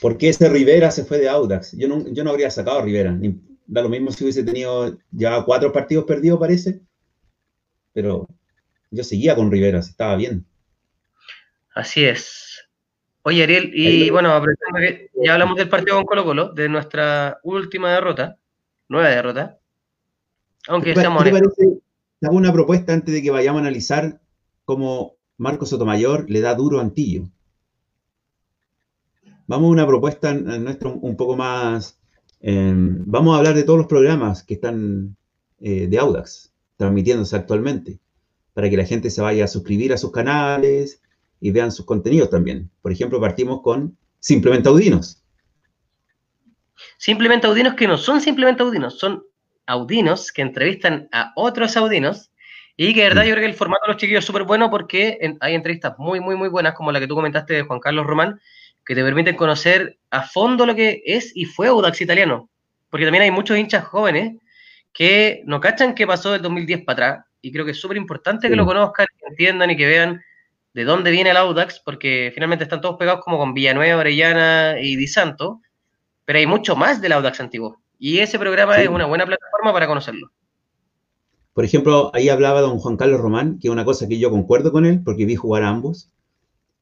[0.00, 1.72] ¿Por qué ese Rivera se fue de Audax?
[1.76, 3.18] Yo no, yo no habría sacado a Rivera.
[3.66, 6.80] da lo mismo si hubiese tenido ya cuatro partidos perdidos, parece.
[7.92, 8.28] Pero
[8.90, 10.46] yo seguía con Rivera, estaba bien.
[11.74, 12.43] Así es.
[13.26, 14.38] Oye, Ariel, y bueno,
[14.76, 18.36] que ya hablamos del partido con Colo Colo, de nuestra última derrota,
[18.86, 19.58] nueva derrota.
[20.68, 21.24] Aunque estamos...
[21.24, 21.80] ¿Qué te parece?
[22.20, 24.20] Hago una propuesta antes de que vayamos a analizar
[24.66, 27.30] cómo Marcos Sotomayor le da duro a Antillo.
[29.46, 31.98] Vamos a una propuesta nuestra un poco más...
[32.40, 35.16] Em, vamos a hablar de todos los programas que están
[35.60, 38.00] eh, de Audax transmitiéndose actualmente,
[38.52, 41.00] para que la gente se vaya a suscribir a sus canales,
[41.40, 42.70] y vean sus contenidos también.
[42.82, 45.22] Por ejemplo, partimos con Simplemente Audinos.
[46.96, 49.24] Simplemente Audinos que no son simplemente Audinos, son
[49.66, 52.30] Audinos que entrevistan a otros Audinos
[52.76, 53.26] y que de verdad mm.
[53.26, 56.20] yo creo que el formato de los chiquillos es súper bueno porque hay entrevistas muy,
[56.20, 58.40] muy, muy buenas como la que tú comentaste de Juan Carlos Román
[58.84, 62.50] que te permiten conocer a fondo lo que es y fue Audax italiano.
[62.90, 64.36] Porque también hay muchos hinchas jóvenes
[64.92, 68.48] que no cachan qué pasó del 2010 para atrás y creo que es súper importante
[68.48, 70.22] que lo conozcan, que entiendan y que vean
[70.74, 74.96] de dónde viene el Audax, porque finalmente están todos pegados como con Villanueva, Orellana y
[74.96, 75.60] Di Santo,
[76.24, 77.80] pero hay mucho más del Audax antiguo.
[77.98, 80.30] Y ese programa es una buena plataforma para conocerlo.
[81.52, 84.72] Por ejemplo, ahí hablaba don Juan Carlos Román, que es una cosa que yo concuerdo
[84.72, 86.10] con él, porque vi jugar a ambos.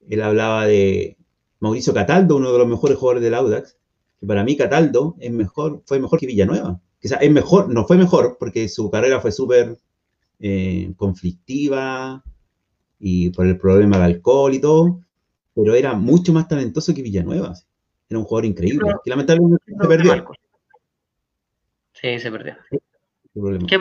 [0.08, 1.18] Él hablaba de
[1.60, 3.76] Mauricio Cataldo, uno de los mejores jugadores del Audax,
[4.18, 6.80] que para mí Cataldo es mejor, fue mejor que Villanueva.
[6.98, 9.76] Quizás es mejor, no fue mejor, porque su carrera fue súper
[10.40, 12.24] eh, conflictiva,
[13.04, 15.00] y por el problema del alcohol y todo,
[15.54, 17.52] pero era mucho más talentoso que Villanueva.
[18.08, 18.92] Era un jugador increíble.
[19.02, 20.24] que lamentablemente se perdió.
[21.94, 22.56] Sí, se perdió.
[23.66, 23.78] ¿Qué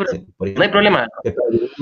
[0.56, 1.08] no hay problema.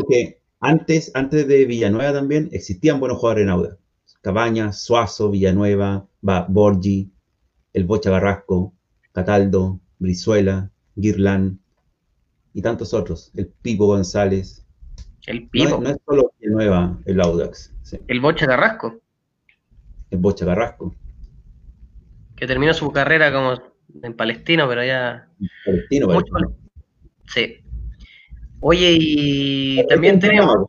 [0.09, 3.77] Que antes, antes de Villanueva también existían buenos jugadores en Auda.
[4.21, 7.09] Cabañas, Suazo, Villanueva, Borgi,
[7.71, 8.73] el Bocha Barrasco,
[9.13, 11.61] Cataldo, Brizuela, Girlán
[12.53, 13.31] y tantos otros.
[13.33, 14.65] El Pipo González.
[15.27, 15.79] El Pipo.
[15.81, 17.73] No, es solo Villanueva el Audax.
[18.07, 18.99] El Bocha Carrasco.
[20.09, 20.95] El Bocha Carrasco.
[22.35, 23.61] Que terminó su carrera como
[24.01, 25.27] en Palestino, pero ya.
[25.65, 26.55] Palestino, Palestino.
[27.27, 27.57] Sí.
[28.61, 30.67] Oye, y también tenemos.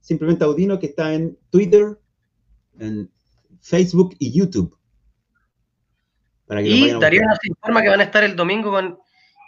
[0.00, 1.98] Simplemente, Audino que está en Twitter,
[2.78, 3.10] en
[3.60, 4.76] Facebook y YouTube.
[6.62, 8.98] y Darío nos informa que van a estar el domingo con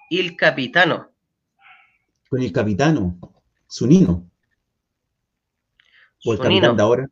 [0.09, 1.11] Il Capitano.
[2.31, 3.19] Con el Capitano,
[3.67, 4.29] Sunino.
[6.25, 7.09] O el capitán de ahora.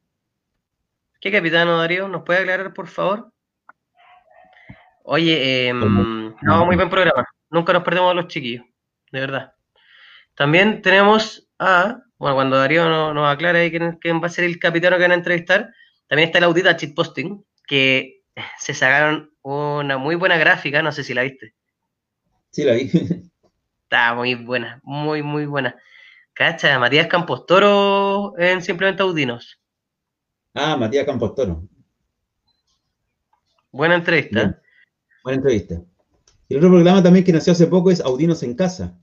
[1.20, 2.08] ¿Qué capitano, Darío?
[2.08, 3.32] ¿Nos puede aclarar, por favor?
[5.04, 7.26] Oye, eh, no, muy buen programa.
[7.50, 8.64] Nunca nos perdemos a los chiquillos
[9.14, 9.54] de verdad.
[10.34, 14.94] También tenemos a, bueno, cuando Darío nos, aclara ahí quién, va a ser el capitán
[14.94, 15.72] que van a entrevistar,
[16.08, 18.22] también está el audita Cheat Posting, que
[18.58, 21.54] se sacaron una muy buena gráfica, no sé si la viste.
[22.50, 22.90] Sí, la vi.
[23.84, 25.76] Está muy buena, muy, muy buena.
[26.34, 29.60] Cacha, Matías Campostoro en Simplemente Audinos.
[30.52, 31.62] Ah, Matías Campostoro.
[33.70, 34.60] Buena entrevista.
[35.22, 35.80] Buena entrevista.
[36.48, 38.98] Y el otro programa también que nació hace poco es Audinos en Casa.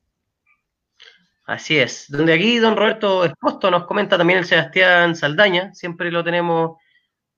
[1.45, 2.05] Así es.
[2.09, 5.73] Donde aquí don Roberto Esposto nos comenta también el Sebastián Saldaña.
[5.73, 6.77] Siempre lo tenemos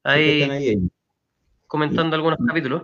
[0.04, 0.78] ahí,
[1.68, 2.84] comentando algunos capítulos.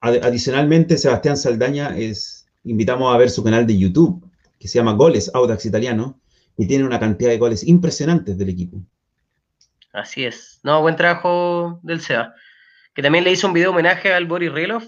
[0.00, 4.28] Adicionalmente, Sebastián Saldaña es, invitamos a ver su canal de YouTube,
[4.58, 6.20] que se llama Goles Audax Italiano,
[6.56, 8.78] y tiene una cantidad de goles impresionantes del equipo.
[9.92, 10.60] Así es.
[10.62, 12.34] No, buen trabajo del Seba.
[12.94, 14.82] Que también le hizo un video homenaje al Boris Relov.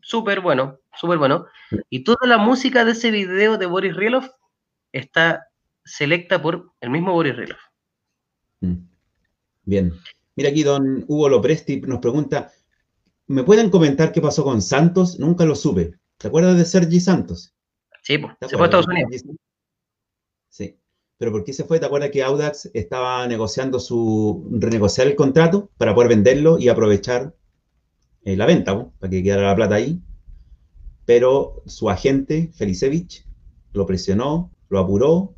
[0.00, 1.46] Súper bueno, súper bueno.
[1.90, 4.30] Y toda la música de ese video de Boris Relov
[4.92, 5.48] está
[5.84, 7.58] selecta por el mismo Boris Relov.
[8.60, 8.76] Mm.
[9.64, 9.92] Bien.
[10.36, 12.52] Mira aquí, don Hugo Lopresti nos pregunta,
[13.26, 15.18] ¿me pueden comentar qué pasó con Santos?
[15.18, 15.94] Nunca lo supe.
[16.18, 17.54] ¿Te acuerdas de Sergi Santos?
[18.02, 19.22] Sí, se fue a Estados Unidos.
[20.48, 20.78] Sí.
[21.18, 21.80] ¿Pero por qué se fue?
[21.80, 27.34] ¿Te acuerdas que Audax estaba negociando su, renegociar el contrato para poder venderlo y aprovechar
[28.24, 30.00] eh, la venta, para que quedara la plata ahí?
[31.06, 33.24] Pero su agente, Felicevich,
[33.72, 35.34] lo presionó, lo apuró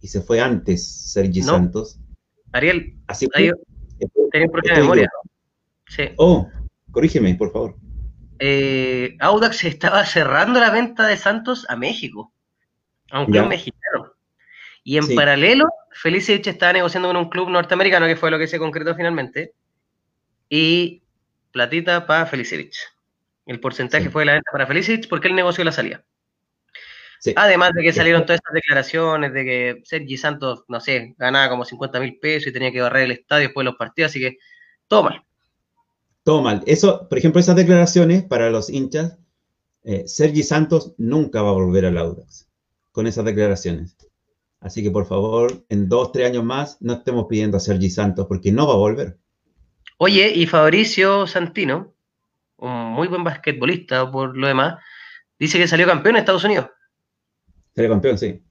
[0.00, 2.00] y se fue antes Sergi Santos.
[2.52, 3.52] Ariel, Así fue,
[4.32, 5.10] tenía un problema de memoria.
[5.86, 6.04] Sí.
[6.16, 6.48] Oh,
[6.90, 7.76] corrígeme, por favor.
[8.38, 12.32] Eh, Audax estaba cerrando la venta de Santos a México,
[13.10, 13.99] a un club mexicano.
[14.82, 18.58] Y en paralelo, Felicevich estaba negociando con un club norteamericano, que fue lo que se
[18.58, 19.52] concretó finalmente.
[20.48, 21.02] Y
[21.52, 22.78] platita para Felicevich.
[23.46, 26.04] El porcentaje fue de la venta para Felicevich porque él negoció la salida.
[27.36, 31.64] Además de que salieron todas estas declaraciones de que Sergi Santos, no sé, ganaba como
[31.64, 34.38] 50 mil pesos y tenía que barrer el estadio después de los partidos, así que
[34.88, 35.22] todo mal.
[36.22, 36.62] Todo mal.
[36.66, 39.18] Eso, por ejemplo, esas declaraciones para los hinchas,
[39.84, 42.48] eh, Sergi Santos nunca va a volver al Audax
[42.90, 43.96] con esas declaraciones.
[44.60, 48.26] Así que por favor, en dos, tres años más, no estemos pidiendo a Sergi Santos
[48.28, 49.18] porque no va a volver.
[49.96, 51.94] Oye, y Fabricio Santino,
[52.56, 54.78] un muy buen basquetbolista por lo demás,
[55.38, 56.66] dice que salió campeón en Estados Unidos.
[57.74, 58.42] Campeón, sí.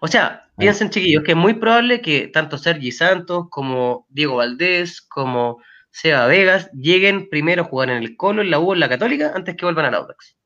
[0.00, 5.00] O sea, piensen chiquillos que es muy probable que tanto Sergi Santos como Diego Valdés
[5.00, 8.88] como Seba Vegas lleguen primero a jugar en el Colo, en la U, en la
[8.88, 10.36] Católica, antes que vuelvan al Audax.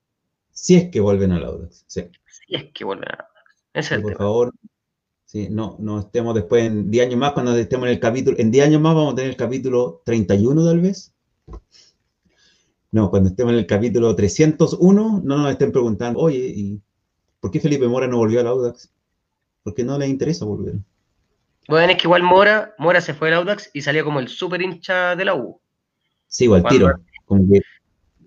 [0.50, 2.10] Si es que vuelven al Audax, sí.
[2.26, 3.38] Si es que vuelven al Audax.
[3.74, 4.52] Ese es Por favor,
[5.28, 8.50] sí, no, no estemos después en 10 años más, cuando estemos en el capítulo, en
[8.50, 11.14] 10 años más vamos a tener el capítulo 31 tal vez.
[12.90, 16.80] No, cuando estemos en el capítulo 301, no nos estén preguntando, oye, ¿y
[17.40, 18.90] ¿Por qué Felipe Mora no volvió al Audax?
[19.62, 20.74] Porque no le interesa volver.
[21.68, 24.60] Bueno, es que igual Mora, Mora se fue al Audax y salió como el super
[24.60, 25.60] hincha de la U.
[26.26, 26.90] Sí, igual tiro.
[27.26, 27.60] Como que,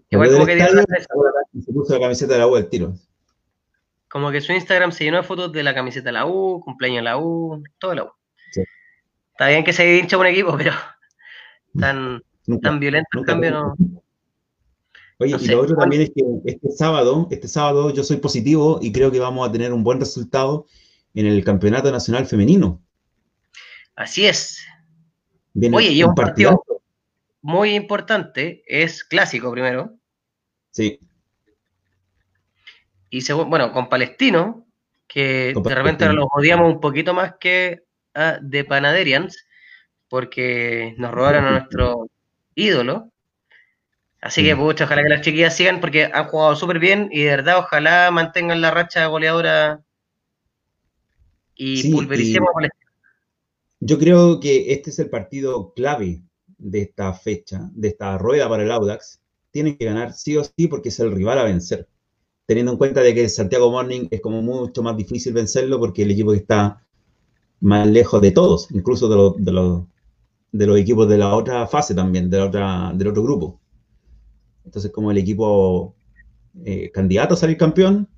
[0.09, 2.93] igual como que se puso la camiseta de la U al tiro.
[4.11, 6.99] Como que su Instagram se llenó de fotos de la camiseta de la U, cumpleaños
[6.99, 8.11] de la U, todo de la U.
[9.31, 10.73] Está bien que se hincha un equipo, pero
[11.79, 12.21] tan,
[12.61, 13.75] tan violento en cambio no.
[15.17, 18.91] Oye, y lo otro también es que este sábado, este sábado yo soy positivo y
[18.91, 20.65] creo que vamos a tener un buen resultado
[21.13, 22.81] en el Campeonato Nacional Femenino.
[23.95, 24.59] Así es.
[25.71, 26.63] Oye, y un partido
[27.41, 29.95] muy importante, es clásico primero.
[30.71, 30.99] Sí.
[33.11, 34.65] Y segundo, bueno, con Palestino,
[35.05, 37.83] que de repente los odiamos un poquito más que
[38.13, 39.45] a The Panaderians,
[40.07, 42.07] porque nos robaron a nuestro
[42.55, 43.11] ídolo.
[44.21, 47.31] Así que, pucha, ojalá que las chiquillas sigan porque han jugado súper bien y de
[47.31, 49.81] verdad, ojalá mantengan la racha goleadora
[51.55, 52.69] y pulvericemos con
[53.81, 56.21] Yo creo que este es el partido clave
[56.57, 59.19] de esta fecha, de esta rueda para el Audax.
[59.49, 61.89] Tienen que ganar sí o sí porque es el rival a vencer.
[62.51, 66.11] Teniendo en cuenta de que Santiago Morning es como mucho más difícil vencerlo porque el
[66.11, 66.85] equipo está
[67.61, 73.23] más lejos de todos, incluso de, los equipos de la otra fase también, del otro
[73.23, 73.61] grupo.
[74.65, 75.95] Entonces, como el equipo
[76.65, 78.09] eh, candidato a salir campeón,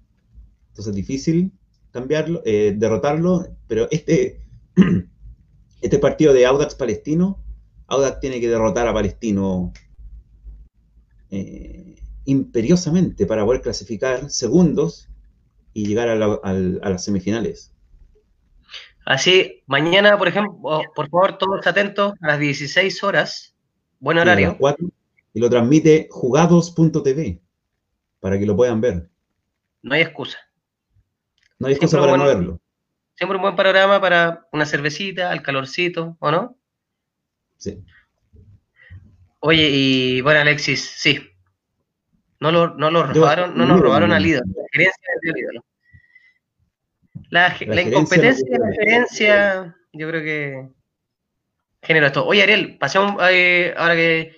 [0.69, 1.51] entonces es difícil
[1.91, 4.41] cambiarlo, eh, derrotarlo, pero este,
[5.81, 7.37] este partido de Audax Palestino,
[7.85, 9.71] Audax tiene que derrotar a Palestino
[11.29, 11.82] eh,
[12.25, 15.09] imperiosamente para poder clasificar segundos
[15.73, 17.73] y llegar a, las semifinales.
[19.05, 23.55] Así, mañana, por ejemplo, por favor, todos atentos a las 16 horas,
[23.99, 24.57] buen horario
[25.33, 27.41] y lo transmite jugados.tv
[28.19, 29.09] para que lo puedan ver.
[29.81, 30.37] No hay excusa.
[31.59, 32.61] No hay excusa para no verlo.
[33.15, 36.57] Siempre un buen panorama para una cervecita, al calorcito, ¿o no?
[37.57, 37.83] Sí.
[39.39, 41.19] Oye, y bueno, Alexis, sí.
[42.43, 44.45] No lo, no lo robaron, no nos robaron al ídolo.
[44.53, 45.65] La gerencia del ídolo.
[47.29, 50.67] La, la, incompetencia de la gerencia, yo creo que
[51.83, 52.25] generó esto.
[52.25, 54.35] Oye, Ariel, pasemos eh, ahora que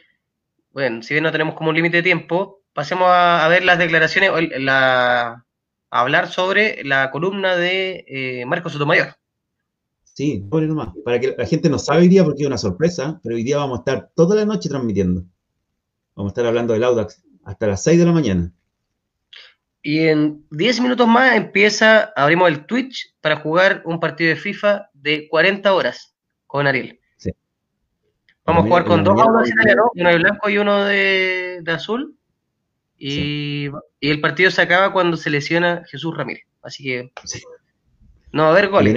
[0.71, 4.29] bueno, si bien no tenemos como un límite de tiempo, pasemos a, ver las declaraciones,
[4.69, 5.43] a
[5.89, 9.15] hablar sobre la columna de eh, Marcos Sotomayor.
[10.03, 13.19] Sí, pobre nomás, para que la gente no sabe hoy día porque es una sorpresa,
[13.23, 15.23] pero hoy día vamos a estar toda la noche transmitiendo.
[16.13, 18.51] Vamos a estar hablando del Audax hasta las 6 de la mañana.
[19.81, 24.89] Y en 10 minutos más empieza, abrimos el Twitch para jugar un partido de FIFA
[24.93, 26.15] de 40 horas
[26.47, 26.99] con Ariel.
[28.45, 32.15] Vamos a jugar con dos autos italianos, uno de blanco y uno de, azul.
[32.97, 33.69] Y,
[34.01, 36.43] el partido se acaba cuando se lesiona Jesús Ramírez.
[36.61, 37.11] Así que
[38.31, 38.95] no va a haber goles.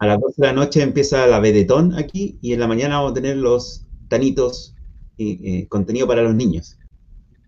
[0.00, 3.12] A las 12 de la noche empieza la Vedetón aquí y en la mañana vamos
[3.12, 4.74] a tener los tanitos
[5.16, 6.77] y contenido para los niños.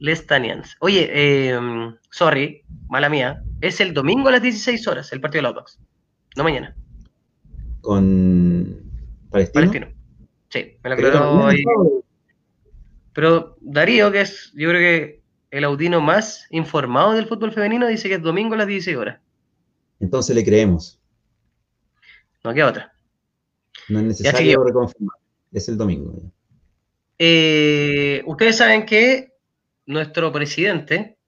[0.01, 0.77] Les Tanians.
[0.81, 1.59] Oye, eh,
[2.11, 3.45] sorry, mala mía.
[3.61, 5.65] Es el domingo a las 16 horas el partido de la
[6.37, 6.75] no mañana.
[7.83, 8.83] ¿Con
[9.31, 9.67] Palestino?
[9.67, 10.01] Palestino.
[10.49, 11.63] Sí, me lo aclaró ahí.
[13.13, 18.09] Pero Darío, que es, yo creo que el audino más informado del fútbol femenino, dice
[18.09, 19.21] que es domingo a las 16 horas.
[19.99, 20.99] Entonces le creemos.
[22.43, 22.93] No queda otra.
[23.91, 25.17] No es necesario reconfirmar.
[25.53, 26.15] Es el domingo.
[27.19, 29.30] Eh, ustedes saben que
[29.91, 31.19] nuestro presidente,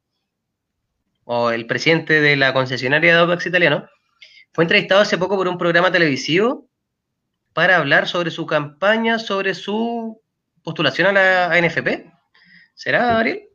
[1.24, 3.89] o el presidente de la concesionaria de Audax Italiano,
[4.52, 6.68] fue entrevistado hace poco por un programa televisivo
[7.52, 10.20] para hablar sobre su campaña, sobre su
[10.62, 12.10] postulación a la NFP.
[12.74, 13.48] ¿Será, Ariel?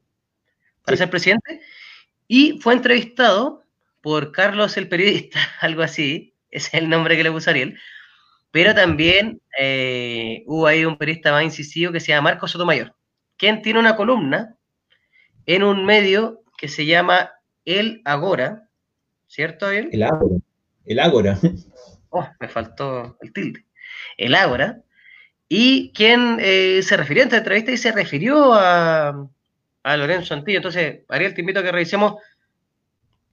[0.84, 1.62] Para ser presidente.
[2.28, 3.64] Y fue entrevistado
[4.02, 7.80] por Carlos el periodista, algo así, ese es el nombre que le puso Ariel.
[8.52, 12.96] Pero también eh, hubo ahí un periodista más incisivo que se llama Marcos Sotomayor,
[13.38, 14.57] quien tiene una columna
[15.48, 17.32] en un medio que se llama
[17.66, 18.70] El Agora,
[19.26, 19.72] ¿cierto?
[19.72, 20.36] El Agora.
[20.86, 21.40] El Agora.
[22.10, 23.68] Oh, me faltó el tilde
[24.18, 24.82] el Ágora,
[25.50, 29.30] y quien eh, se refirió en esta entrevista y se refirió a,
[29.84, 30.58] a Lorenzo Antillo.
[30.58, 32.16] Entonces, Ariel, te invito a que revisemos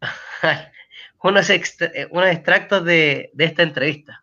[1.22, 1.50] unos,
[2.10, 4.22] unos extractos de, de esta entrevista.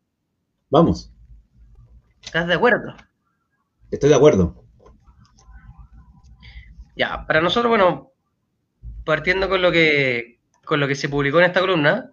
[0.70, 1.12] Vamos.
[2.24, 2.96] ¿Estás de acuerdo?
[3.90, 4.61] Estoy de acuerdo.
[7.02, 8.12] Ya, para nosotros, bueno,
[9.04, 12.12] partiendo con lo que con lo que se publicó en esta columna,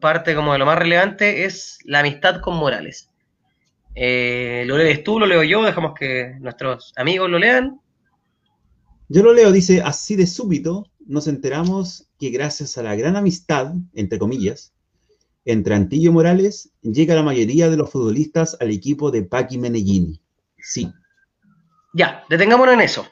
[0.00, 3.10] parte como de lo más relevante es la amistad con Morales.
[3.96, 5.64] Eh, ¿Lo lees tú, lo leo yo?
[5.64, 7.80] Dejamos que nuestros amigos lo lean.
[9.08, 13.72] Yo lo leo, dice, así de súbito nos enteramos que gracias a la gran amistad,
[13.92, 14.72] entre comillas,
[15.46, 20.22] entre Antillo y Morales, llega la mayoría de los futbolistas al equipo de Paqui Meneghini.
[20.58, 20.92] Sí.
[21.92, 23.04] Ya, detengámonos en eso.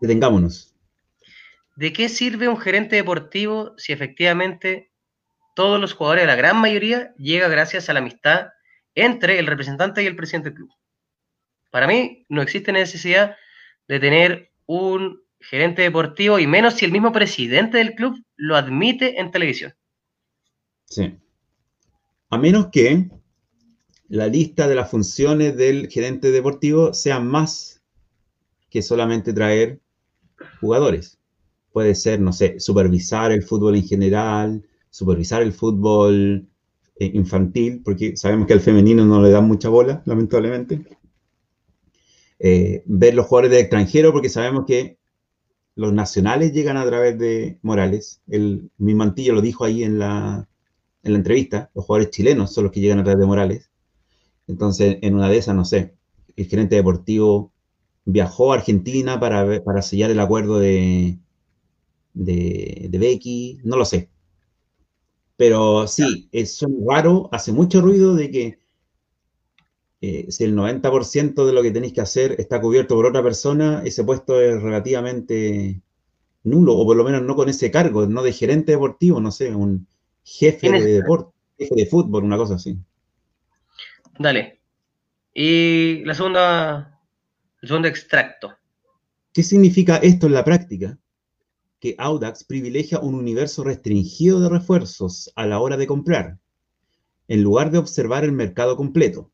[0.00, 0.74] Detengámonos.
[1.76, 4.90] ¿De qué sirve un gerente deportivo si efectivamente
[5.56, 8.48] todos los jugadores, la gran mayoría, llega gracias a la amistad
[8.94, 10.70] entre el representante y el presidente del club.
[11.70, 13.36] Para mí no existe necesidad
[13.88, 19.18] de tener un gerente deportivo y menos si el mismo presidente del club lo admite
[19.18, 19.74] en televisión.
[20.84, 21.18] Sí.
[22.28, 23.08] A menos que
[24.08, 27.82] la lista de las funciones del gerente deportivo sea más
[28.68, 29.80] que solamente traer
[30.60, 31.18] jugadores.
[31.72, 36.48] Puede ser, no sé, supervisar el fútbol en general, supervisar el fútbol
[36.98, 40.82] eh, infantil, porque sabemos que al femenino no le dan mucha bola, lamentablemente.
[42.38, 44.98] Eh, ver los jugadores de extranjero, porque sabemos que
[45.74, 48.22] los nacionales llegan a través de Morales.
[48.26, 50.48] El, mi mantillo lo dijo ahí en la,
[51.02, 51.70] en la entrevista.
[51.74, 53.70] Los jugadores chilenos son los que llegan a través de Morales.
[54.46, 55.94] Entonces, en una de esas, no sé,
[56.36, 57.52] el gerente deportivo
[58.06, 61.18] viajó a Argentina para, para sellar el acuerdo de,
[62.14, 64.08] de, de Becky, no lo sé.
[65.36, 68.58] Pero sí, es raro, hace mucho ruido de que
[70.00, 73.82] eh, si el 90% de lo que tenéis que hacer está cubierto por otra persona,
[73.84, 75.82] ese puesto es relativamente
[76.44, 79.54] nulo, o por lo menos no con ese cargo, no de gerente deportivo, no sé,
[79.54, 79.86] un
[80.24, 82.78] jefe de deporte, jefe de fútbol, una cosa así.
[84.18, 84.60] Dale.
[85.34, 86.95] Y la segunda,
[87.60, 88.54] segundo extracto.
[89.32, 90.98] ¿Qué significa esto en la práctica?
[91.80, 96.38] Que Audax privilegia un universo restringido de refuerzos a la hora de comprar,
[97.28, 99.30] en lugar de observar el mercado completo.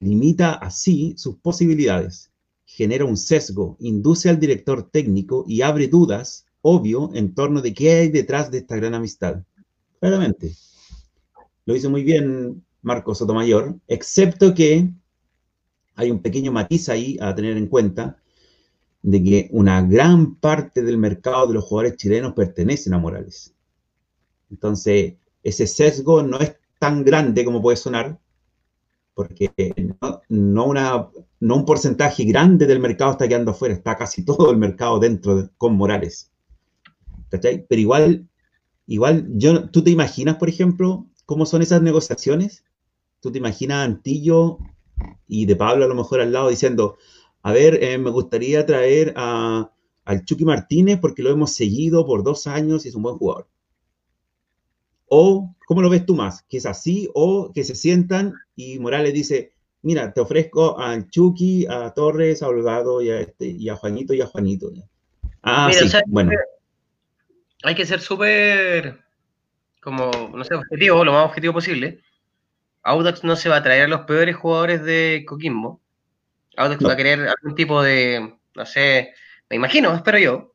[0.00, 2.32] Limita así sus posibilidades,
[2.64, 7.90] genera un sesgo, induce al director técnico y abre dudas, obvio, en torno de qué
[7.92, 9.42] hay detrás de esta gran amistad.
[10.00, 10.54] Claramente.
[11.66, 14.90] Lo hizo muy bien Marcos Sotomayor, excepto que
[15.98, 18.22] hay un pequeño matiz ahí a tener en cuenta
[19.02, 23.52] de que una gran parte del mercado de los jugadores chilenos pertenecen a Morales.
[24.48, 28.20] Entonces, ese sesgo no es tan grande como puede sonar,
[29.14, 29.50] porque
[30.28, 35.50] no, un porcentaje grande del mercado está quedando afuera, está casi todo el mercado dentro
[35.58, 36.30] con Morales.
[37.28, 38.28] Pero igual,
[38.86, 42.62] igual, yo, ¿tú te imaginas, por ejemplo, cómo son esas negociaciones?
[43.20, 44.58] ¿Tú te imaginas a Antillo
[45.26, 46.96] y de Pablo a lo mejor al lado diciendo,
[47.42, 49.70] a ver, eh, me gustaría traer a,
[50.04, 53.46] al Chucky Martínez porque lo hemos seguido por dos años y es un buen jugador?
[55.06, 56.42] O, ¿cómo lo ves tú más?
[56.48, 59.52] ¿Que es así o que se sientan y Morales dice,
[59.82, 64.14] mira, te ofrezco al Chucky, a Torres, a Holgado y a, este, y a Juanito
[64.14, 64.70] y a Juanito?
[65.42, 66.32] Ah, sí, bueno.
[67.64, 69.00] Hay que ser súper,
[69.82, 72.00] como, no sé, objetivo, lo más objetivo posible.
[72.88, 75.80] Audax no se va a traer a los peores jugadores de Coquimbo.
[76.56, 79.12] Audax va a querer algún tipo de, no sé,
[79.50, 80.54] me imagino, espero yo,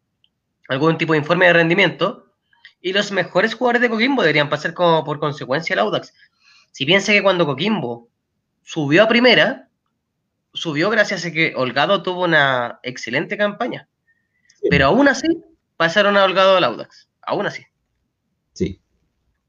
[0.67, 2.33] algún tipo de informe de rendimiento
[2.81, 6.13] y los mejores jugadores de Coquimbo deberían pasar como por consecuencia al Audax.
[6.71, 8.09] Si piensa que cuando Coquimbo
[8.63, 9.69] subió a primera,
[10.53, 13.87] subió gracias a que Holgado tuvo una excelente campaña.
[14.71, 15.27] Pero aún así,
[15.77, 17.09] pasaron a Holgado al Audax.
[17.21, 17.63] Aún así.
[18.53, 18.81] Sí.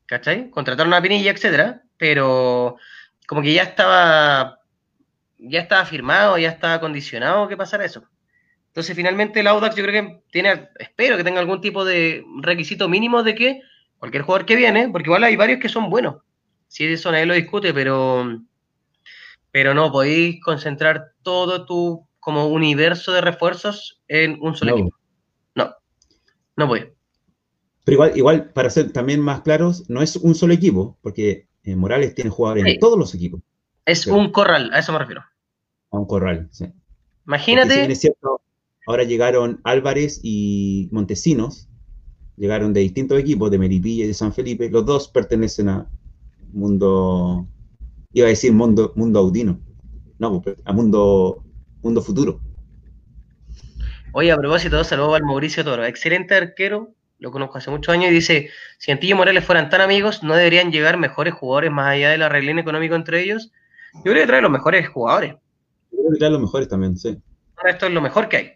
[0.04, 0.50] ¿Cachai?
[0.50, 2.76] Contrataron a Pinilla, etcétera, pero
[3.26, 4.60] como que ya estaba
[5.38, 8.04] ya estaba firmado, ya estaba condicionado que pasara eso.
[8.68, 12.88] Entonces, finalmente el Audax yo creo que tiene, espero que tenga algún tipo de requisito
[12.88, 13.60] mínimo de que
[13.98, 16.16] cualquier jugador que viene, porque igual hay varios que son buenos,
[16.66, 18.40] si eso nadie lo discute, pero,
[19.52, 24.96] pero no, podéis concentrar todo tu como universo de refuerzos en un solo equipo.
[25.54, 25.74] No,
[26.56, 26.94] no puede.
[27.84, 31.76] Pero igual, igual, para ser también más claros, no es un solo equipo, porque eh,
[31.76, 33.40] Morales tiene jugadores en todos los equipos.
[33.84, 35.22] Es un corral, a eso me refiero.
[35.90, 36.72] A un corral, sí.
[37.26, 37.88] Imagínate.
[38.86, 41.68] Ahora llegaron Álvarez y Montesinos,
[42.36, 44.68] llegaron de distintos equipos, de Meripilla y de San Felipe.
[44.68, 45.90] Los dos pertenecen a
[46.52, 47.48] mundo,
[48.12, 49.58] iba a decir mundo, mundo audino,
[50.18, 51.42] no, pues, a mundo,
[51.82, 52.40] mundo futuro.
[54.12, 58.14] Oye, a propósito, saludos al Mauricio Toro, excelente arquero, lo conozco hace muchos años y
[58.14, 62.10] dice, si Antillo y Morales fueran tan amigos, ¿no deberían llegar mejores jugadores más allá
[62.10, 63.52] del arreglín económico entre ellos?
[64.04, 65.34] Yo creo que trae los mejores jugadores.
[65.92, 67.18] Yo creo que trae los mejores también, sí.
[67.64, 68.52] Esto es lo mejor que hay.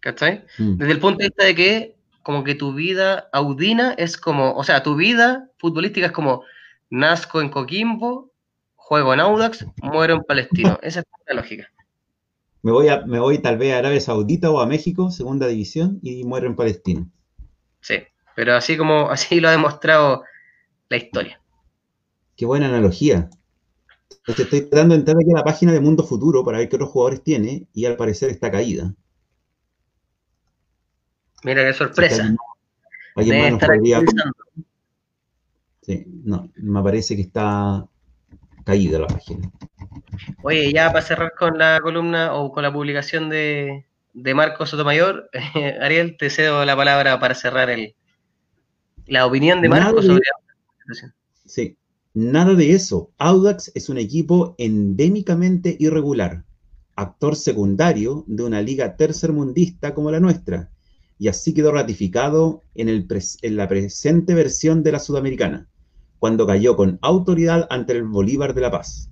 [0.00, 0.44] ¿Cachai?
[0.58, 0.76] Mm.
[0.76, 4.64] Desde el punto de vista de que como que tu vida audina es como, o
[4.64, 6.44] sea, tu vida futbolística es como
[6.90, 8.32] nazco en Coquimbo,
[8.74, 10.78] juego en Audax, muero en Palestino.
[10.82, 11.68] Esa es la lógica.
[12.62, 16.00] Me voy, a, me voy tal vez a Arabia Saudita o a México, segunda división,
[16.02, 17.08] y muero en Palestino.
[17.80, 17.96] Sí,
[18.34, 20.24] pero así como así lo ha demostrado
[20.88, 21.40] la historia.
[22.36, 23.30] Qué buena analogía.
[24.26, 26.90] Estoy tratando de entrar aquí a la página de Mundo Futuro para ver qué otros
[26.90, 28.94] jugadores tiene y al parecer está caída.
[31.44, 32.34] Mira qué sorpresa.
[35.82, 37.86] Sí, no, me parece que está
[38.64, 39.50] caída la página.
[40.42, 45.30] Oye, ya para cerrar con la columna o con la publicación de, de Marcos Sotomayor,
[45.80, 47.94] Ariel, te cedo la palabra para cerrar el,
[49.06, 51.12] la opinión de Marcos sobre la
[51.44, 51.76] Sí,
[52.14, 53.12] nada de eso.
[53.18, 56.44] Audax es un equipo endémicamente irregular,
[56.94, 60.70] actor secundario de una liga tercermundista como la nuestra
[61.18, 63.06] y así quedó ratificado en, el
[63.42, 65.68] en la presente versión de la Sudamericana,
[66.18, 69.10] cuando cayó con autoridad ante el Bolívar de La Paz,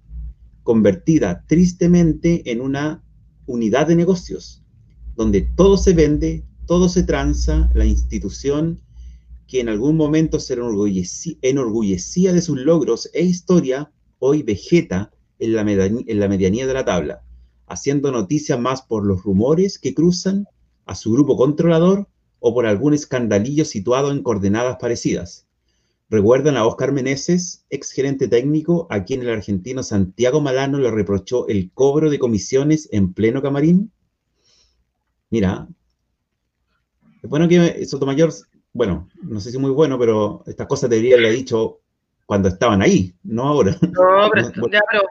[0.62, 3.02] convertida tristemente en una
[3.46, 4.62] unidad de negocios,
[5.16, 8.80] donde todo se vende, todo se tranza, la institución
[9.46, 15.62] que en algún momento se enorgullecía, de sus logros e historia, hoy vegeta en la,
[15.62, 17.22] en la medianía de la tabla,
[17.66, 20.46] haciendo noticia más por los rumores que cruzan
[20.84, 22.08] a su grupo controlador
[22.40, 25.46] o por algún escandalillo situado en coordenadas parecidas.
[26.08, 31.48] ¿Recuerdan a Oscar Meneses, ex gerente técnico, a quien el argentino Santiago Malano le reprochó
[31.48, 33.92] el cobro de comisiones en pleno camarín?
[35.30, 35.66] Mira,
[37.22, 38.32] es bueno que Sotomayor,
[38.72, 41.80] bueno, no sé si muy bueno, pero estas cosas debería haberle dicho
[42.24, 43.76] cuando estaban ahí, no ahora.
[43.80, 45.02] No, pero, ya, pero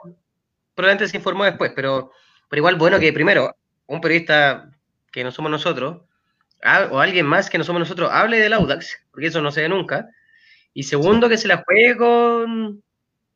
[0.75, 2.11] probablemente se informó después, pero,
[2.49, 3.55] pero igual bueno que primero
[3.87, 4.69] un periodista
[5.11, 6.01] que no somos nosotros,
[6.91, 9.69] o alguien más que no somos nosotros, hable del Audax, porque eso no se ve
[9.69, 10.09] nunca.
[10.73, 12.83] Y segundo, que se la juegue con,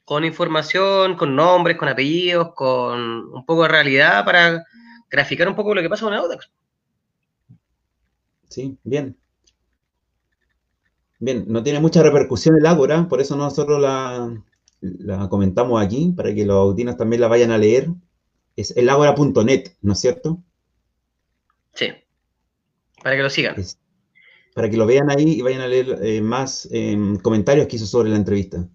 [0.04, 3.00] con información, con nombres, con apellidos, con
[3.32, 4.66] un poco de realidad para
[5.10, 6.50] graficar un poco lo que pasa con Audax.
[8.50, 9.18] Sí, bien.
[11.20, 14.42] Bien, no tiene mucha repercusión el Ágora, por eso nosotros la,
[14.82, 17.90] la comentamos aquí, para que los audiencias también la vayan a leer.
[18.56, 20.44] Es elagora.net, ¿no es cierto?
[21.74, 21.88] Sí.
[23.02, 23.56] Para que lo sigan.
[24.54, 27.86] para que lo vean ahí y vayan a leer eh, más em, comentarios que hizo
[27.86, 28.68] sobre la entrevista.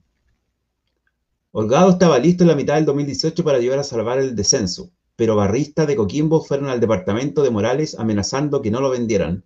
[1.52, 5.36] Holgado estaba listo en la mitad del 2018 para ayudar a salvar el descenso, pero
[5.36, 9.44] barristas de Coquimbo fueron al departamento de Morales amenazando que no lo vendieran.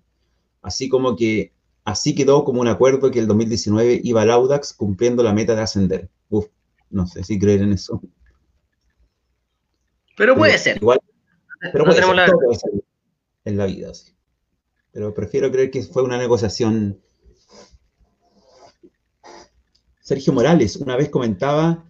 [0.63, 1.53] Así como que
[1.85, 5.63] así quedó como un acuerdo que el 2019 iba al Audax cumpliendo la meta de
[5.63, 6.11] ascender.
[6.29, 6.47] Uf,
[6.91, 8.03] no sé si creer en eso.
[10.17, 10.77] Pero puede ser.
[10.79, 11.01] Igual,
[11.73, 12.71] pero puede ser,
[13.45, 13.95] en la vida.
[13.95, 14.13] Sí
[14.93, 17.01] pero prefiero creer que fue una negociación.
[20.01, 21.85] Sergio Morales una vez comentaba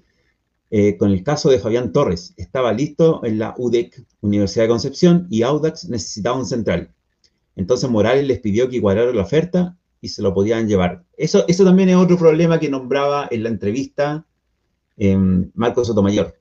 [0.71, 5.27] eh, con el caso de Fabián Torres, estaba listo en la UDEC, Universidad de Concepción,
[5.31, 6.95] y Audax necesitaba un central.
[7.59, 11.05] Entonces Morales les pidió que igualaran la oferta y se lo podían llevar.
[11.17, 14.25] Eso, eso también es otro problema que nombraba en la entrevista
[14.97, 15.19] eh,
[15.55, 16.39] Marcos Sotomayor.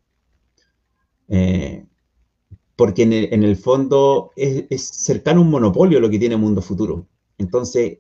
[2.78, 7.08] Porque en el, fondo es, cercano a un monopolio lo que tiene Mundo Futuro.
[7.40, 7.98] Entonces,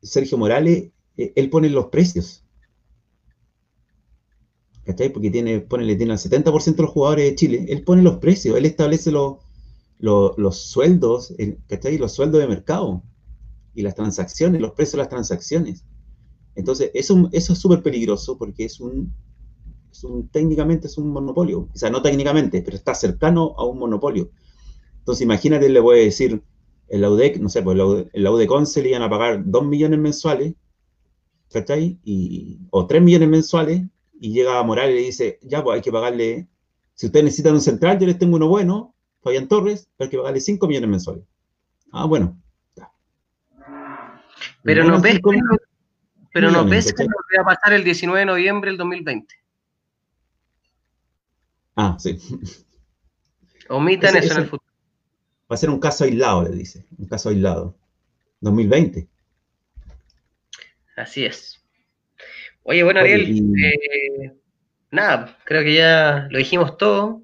[0.00, 0.88] Sergio Morales,
[1.18, 2.42] eh, él pone los precios.
[4.84, 5.10] ¿Cachai?
[5.10, 7.66] Porque tiene, le tiene al 70% de los jugadores de Chile.
[7.68, 9.36] Él pone los precios, él establece los,
[9.98, 11.34] los, sueldos,
[11.66, 11.98] ¿cachai?
[11.98, 13.02] Los sueldos de mercado
[13.74, 15.84] y las transacciones, los precios de las transacciones.
[16.54, 19.14] Entonces, eso, eso es súper peligroso porque es un,
[20.32, 21.68] técnicamente es un monopolio.
[21.72, 24.30] O sea, no técnicamente, pero está cercano a un monopolio.
[24.98, 26.42] Entonces, imagínate, le voy a decir,
[26.88, 27.78] el UDEC, no sé, pues
[28.12, 30.54] el UDEC 11 le iban a pagar 2 millones mensuales,
[31.50, 31.98] ¿cachai?
[32.04, 33.82] Y, o 3 millones mensuales,
[34.20, 36.48] y llega a Morales y le dice, ya, pues hay que pagarle,
[36.94, 40.40] si ustedes necesitan un central, yo les tengo uno bueno, Fabián Torres, hay que pagarle
[40.40, 41.24] 5 millones mensuales.
[41.92, 42.40] Ah, bueno.
[44.62, 45.20] Pero no ves,
[46.32, 49.34] pero no ves que va a pasar el 19 de noviembre del 2020.
[51.76, 52.18] Ah, sí.
[53.68, 54.72] Omitan eso en el futuro.
[55.50, 56.84] Va a ser un caso aislado, le dice.
[56.98, 57.76] Un caso aislado.
[58.40, 59.08] 2020.
[60.96, 61.62] Así es.
[62.64, 64.36] Oye, bueno, Ariel, eh,
[64.90, 67.22] nada, creo que ya lo dijimos todo.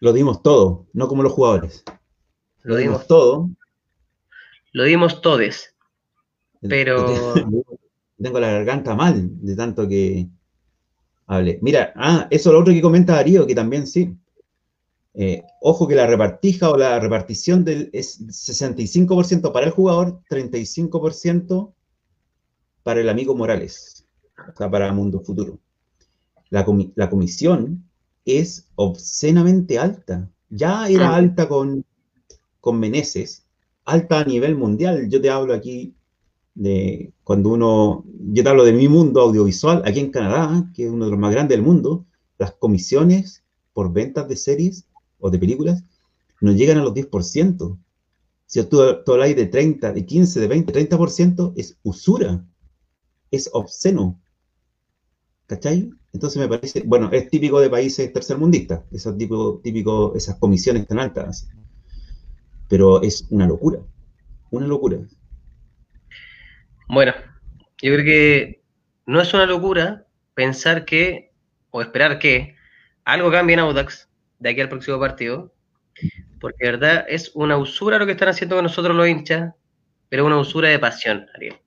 [0.00, 1.84] Lo dimos todo, no como los jugadores.
[2.62, 3.48] Lo, dimos, todo.
[4.72, 5.74] Lo dimos todes.
[6.60, 7.34] Pero.
[8.22, 10.26] Tengo la garganta mal de tanto que,
[11.60, 14.16] Mira, ah, eso es lo otro que comenta Darío, que también sí.
[15.14, 21.72] Eh, ojo que la repartija o la repartición del, es 65% para el jugador, 35%
[22.82, 24.06] para el amigo Morales,
[24.36, 25.58] o sea, para Mundo Futuro.
[26.50, 27.85] La, comisión
[28.26, 30.28] es obscenamente alta.
[30.50, 31.16] Ya era ah.
[31.16, 31.84] alta con,
[32.60, 33.46] con Meneses,
[33.84, 35.08] alta a nivel mundial.
[35.08, 35.94] Yo te hablo aquí
[36.54, 40.90] de cuando uno, yo te hablo de mi mundo audiovisual, aquí en Canadá, que es
[40.90, 42.04] uno de los más grandes del mundo,
[42.38, 44.86] las comisiones por ventas de series
[45.18, 45.84] o de películas
[46.40, 47.78] no llegan a los 10%.
[48.46, 52.44] Si tú, tú hablas de 30, de 15, de 20, 30%, es usura,
[53.30, 54.20] es obsceno.
[55.46, 55.90] ¿Cachai?
[56.16, 60.98] Entonces me parece, bueno, es típico de países tercermundistas, esos tipo, típico, esas comisiones tan
[60.98, 61.50] altas.
[62.70, 63.80] Pero es una locura,
[64.50, 64.96] una locura.
[66.88, 67.12] Bueno,
[67.82, 68.62] yo creo que
[69.04, 71.34] no es una locura pensar que,
[71.70, 72.56] o esperar que,
[73.04, 75.52] algo cambie en Audax de aquí al próximo partido,
[76.40, 79.52] porque de verdad es una usura lo que están haciendo con nosotros los hinchas,
[80.08, 81.58] pero una usura de pasión, Ariel.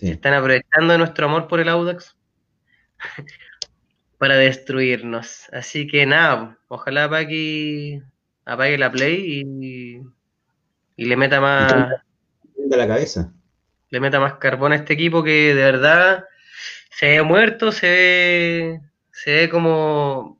[0.00, 2.16] Están aprovechando nuestro amor por el Audax
[4.18, 5.48] para destruirnos.
[5.52, 8.02] Así que nada, ojalá apague,
[8.44, 10.00] apague la play y,
[10.96, 11.72] y le meta más.
[12.56, 13.32] De la cabeza.
[13.88, 16.24] Le meta más carbón a este equipo que de verdad
[16.90, 20.38] se ve muerto, se ve, se ve como,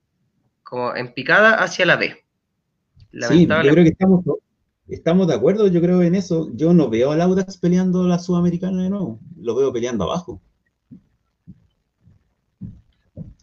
[0.62, 2.14] como en picada hacia la B.
[3.12, 4.24] Sí, yo creo que estamos,
[4.86, 6.50] estamos de acuerdo, yo creo en eso.
[6.54, 10.42] Yo no veo al Audax peleando la Sudamericana de nuevo, lo veo peleando abajo.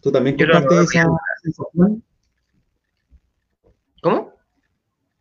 [0.02, 1.08] ¿Tú también compartes esa
[1.44, 2.04] sensación?
[4.02, 4.34] ¿Cómo?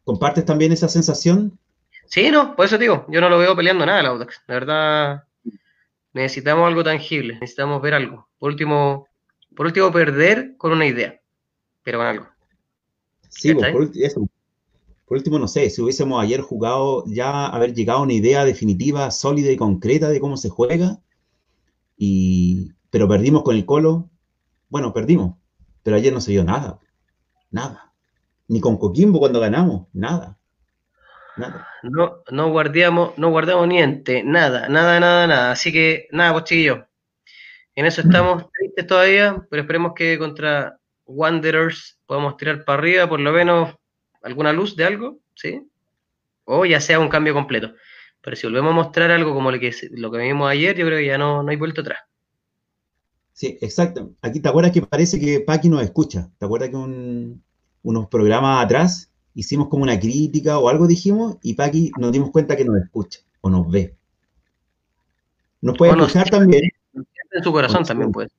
[0.05, 1.59] ¿Compartes también esa sensación?
[2.07, 4.43] Sí, no, por eso digo, yo no lo veo peleando nada el Audax.
[4.47, 5.25] La verdad,
[6.13, 8.29] necesitamos algo tangible, necesitamos ver algo.
[8.39, 9.09] Por último,
[9.57, 11.21] por último perder con una idea,
[11.83, 12.27] pero con algo.
[13.29, 14.29] Sí, pues, por, eso.
[15.07, 19.11] por último, no sé, si hubiésemos ayer jugado, ya haber llegado a una idea definitiva,
[19.11, 21.01] sólida y concreta de cómo se juega,
[21.99, 24.09] y, pero perdimos con el Colo,
[24.69, 25.37] bueno, perdimos,
[25.83, 26.79] pero ayer no se dio nada,
[27.51, 27.93] nada.
[28.49, 30.39] Ni con Coquimbo cuando ganamos, nada.
[31.37, 31.69] Nada.
[31.83, 35.53] No, no guardamos, no guardamos niente, nada, nada, nada, nada.
[35.53, 36.81] Así que nada, pues chiquillos.
[37.75, 43.21] En eso estamos tristes todavía, pero esperemos que contra Wanderers podamos tirar para arriba, por
[43.21, 43.75] lo menos
[44.23, 45.61] alguna luz de algo, ¿sí?
[46.45, 47.75] O ya sea un cambio completo.
[48.23, 50.99] Pero si volvemos a mostrar algo como lo que, lo que vimos ayer, yo creo
[50.99, 51.99] que ya no, no hay vuelta atrás.
[53.37, 54.13] Sí, exacto.
[54.23, 56.31] Aquí te acuerdas que parece que Paqui nos escucha.
[56.39, 56.77] ¿Te acuerdas que
[57.83, 62.57] unos programas atrás hicimos como una crítica o algo dijimos y Paqui nos dimos cuenta
[62.57, 63.95] que nos escucha o nos ve?
[65.61, 66.63] Nos puede escuchar también.
[66.95, 68.31] En su corazón también puede.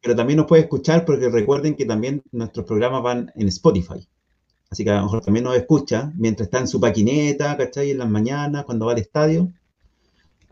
[0.00, 4.06] Pero también nos puede escuchar porque recuerden que también nuestros programas van en Spotify.
[4.70, 7.90] Así que a lo mejor también nos escucha mientras está en su paquineta, ¿cachai?
[7.90, 9.52] En las mañanas, cuando va al estadio.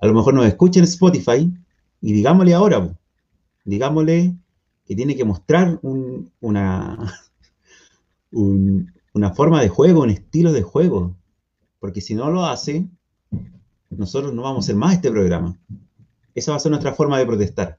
[0.00, 1.48] A lo mejor nos escucha en Spotify
[2.00, 2.97] y digámosle ahora,
[3.68, 4.34] digámosle
[4.86, 7.14] que tiene que mostrar una,
[8.32, 11.14] una forma de juego, un estilo de juego.
[11.78, 12.86] Porque si no lo hace,
[13.90, 15.56] nosotros no vamos a hacer más este programa.
[16.34, 17.78] Esa va a ser nuestra forma de protestar.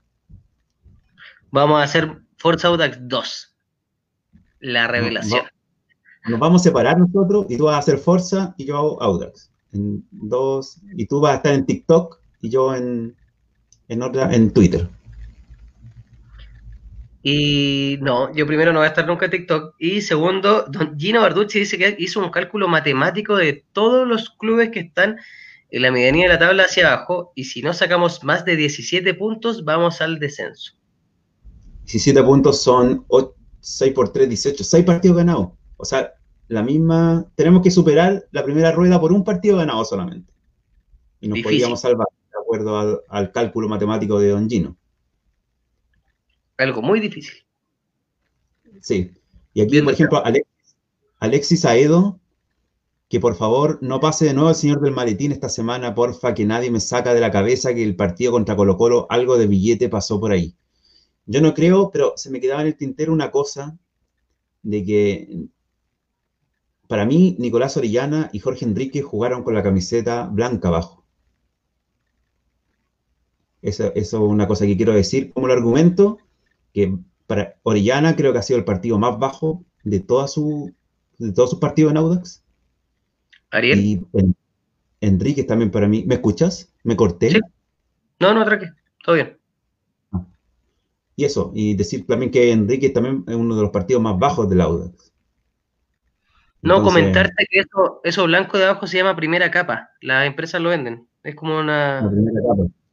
[1.51, 3.55] Vamos a hacer Forza Audax 2.
[4.59, 5.41] La revelación.
[6.27, 9.51] Nos, vamos a separar nosotros y tú vas a hacer Forza y yo hago Audax.
[9.71, 13.15] En dos, y tú vas a estar en TikTok y yo en,
[13.87, 14.87] en otra, en Twitter.
[17.21, 19.75] Y no, yo primero no voy a estar nunca en TikTok.
[19.77, 24.69] Y segundo, don Gino Barducci dice que hizo un cálculo matemático de todos los clubes
[24.69, 25.17] que están
[25.69, 27.33] en la medianía de la tabla hacia abajo.
[27.35, 30.73] Y si no sacamos más de 17 puntos, vamos al descenso.
[31.83, 33.05] 17 puntos son
[33.59, 34.63] 6 por 3, 18.
[34.63, 35.49] 6 partidos ganados.
[35.75, 36.13] O sea,
[36.47, 37.25] la misma.
[37.35, 40.31] Tenemos que superar la primera rueda por un partido ganado solamente.
[41.19, 44.77] Y nos podríamos salvar, de acuerdo al cálculo matemático de Don Gino.
[46.59, 47.37] Algo muy difícil.
[48.81, 49.11] Sí.
[49.53, 50.21] Y aquí, por ejemplo,
[51.19, 52.19] Alexis, Aedo,
[53.07, 56.45] que por favor no pase de nuevo el señor del maletín esta semana, porfa, que
[56.45, 59.87] nadie me saca de la cabeza que el partido contra Colo Colo, algo de billete
[59.87, 60.53] pasó por ahí.
[61.25, 63.77] Yo no creo, pero se me quedaba en el tintero una cosa
[64.61, 65.47] de que
[66.87, 71.05] para mí Nicolás Orellana y Jorge Enrique jugaron con la camiseta blanca abajo.
[73.61, 76.17] Eso, eso es una cosa que quiero decir como el argumento
[76.73, 76.97] que
[77.27, 80.73] para Orellana creo que ha sido el partido más bajo de, toda su,
[81.17, 82.43] de todos sus partidos en Audax.
[83.51, 83.79] Ariel.
[83.79, 84.05] Y
[85.01, 86.03] Enrique también para mí.
[86.05, 86.73] ¿Me escuchas?
[86.83, 87.39] ¿Me corté?
[88.19, 88.65] No, no, tranqui,
[89.03, 89.37] todo bien.
[90.11, 90.25] Ah.
[91.15, 94.49] Y eso, y decir también que Enrique también es uno de los partidos más bajos
[94.49, 95.13] del Audax.
[96.61, 99.91] No, comentarte que eso, eso blanco de abajo se llama primera capa.
[100.01, 101.07] Las empresas lo venden.
[101.23, 102.11] Es como una.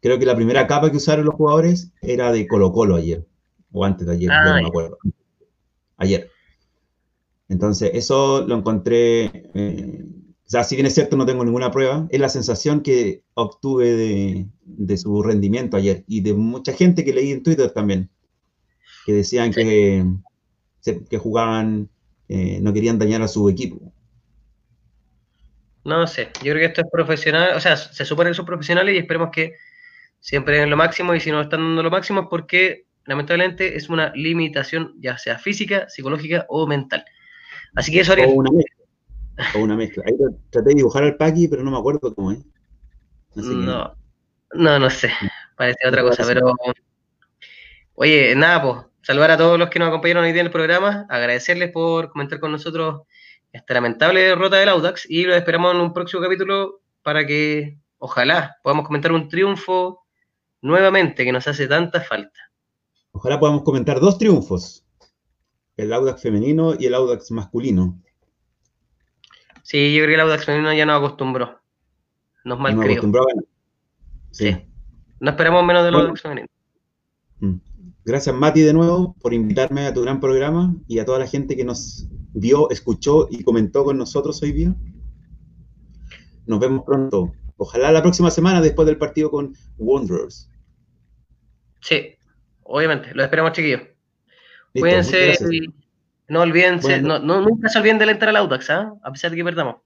[0.01, 3.27] Creo que la primera capa que usaron los jugadores era de Colo Colo ayer
[3.77, 4.99] o antes de ayer, no me acuerdo.
[5.99, 6.31] Ayer.
[7.49, 10.03] Entonces, eso lo encontré, eh,
[10.47, 14.49] o sea, si bien es cierto, no tengo ninguna prueba, es la sensación que obtuve
[14.65, 18.09] de, su rendimiento ayer y de mucha gente que leí en Twitter también,
[19.05, 20.05] que decían que,
[21.11, 21.91] que jugaban,
[22.29, 23.93] eh, no querían dañar a su equipo.
[25.85, 28.95] No sé, yo creo que esto es profesional, o sea, se supone que son profesionales
[28.95, 29.55] y esperemos que
[30.19, 33.89] siempre den lo máximo y si no están dando lo máximo es porque lamentablemente es
[33.89, 37.05] una limitación ya sea física, psicológica o mental.
[37.75, 38.31] Así que eso, Ariel.
[38.31, 38.77] O una mezcla.
[39.55, 40.05] O una mezcla.
[40.07, 40.15] Ahí
[40.51, 42.45] traté de dibujar al Paqui, pero no me acuerdo cómo es.
[43.35, 43.95] No,
[44.55, 45.11] no, no sé.
[45.57, 46.55] Parece otra cosa, pero.
[47.95, 51.07] Oye, nada, pues, saludar a todos los que nos acompañaron hoy día en el programa,
[51.09, 53.03] agradecerles por comentar con nosotros
[53.53, 58.59] esta lamentable derrota del Audax y lo esperamos en un próximo capítulo para que, ojalá,
[58.63, 60.05] podamos comentar un triunfo
[60.61, 62.46] nuevamente que nos hace tanta falta.
[63.17, 64.85] Ojalá podamos comentar dos triunfos,
[65.79, 67.99] el Audax femenino y el Audax masculino.
[69.63, 71.59] Sí, yo creo que el Audax femenino ya nos acostumbró.
[72.45, 73.45] Nos mal Nos acostumbró a ganar.
[74.33, 74.53] Sí.
[74.53, 74.57] Sí.
[75.19, 76.09] No esperamos menos del Bueno.
[76.09, 76.49] Audax femenino.
[77.41, 77.55] Mm.
[78.05, 81.57] Gracias, Mati, de nuevo, por invitarme a tu gran programa y a toda la gente
[81.57, 84.77] que nos vio, escuchó y comentó con nosotros hoy día.
[86.45, 87.33] Nos vemos pronto.
[87.57, 90.51] Ojalá la próxima semana después del partido con Wanderers.
[91.81, 92.16] Sí,
[92.69, 93.15] obviamente.
[93.15, 93.81] Lo esperamos, chiquillos.
[93.81, 95.69] Listo, Cuídense y
[96.29, 97.19] no olviden, Bueno.
[97.19, 98.93] no, no- nunca se olviden de alentar al Audax, ¿ah?
[99.03, 99.77] a pesar de que perdamos.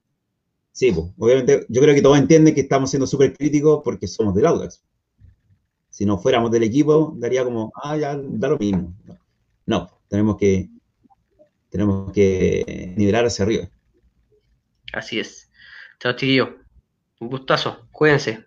[0.73, 4.33] Sí, pues, obviamente, yo creo que todos entienden que estamos siendo súper críticos porque somos
[4.35, 4.83] del Audax.
[5.89, 8.93] Si no fuéramos del equipo, daría como, ah, ya, da lo mismo.
[9.65, 10.69] No, tenemos que,
[11.69, 13.69] tenemos que nivelar hacia arriba.
[14.93, 15.49] Así es.
[15.99, 16.49] Chao, chiquillos.
[17.19, 17.87] Un gustazo.
[17.91, 18.45] Cuídense.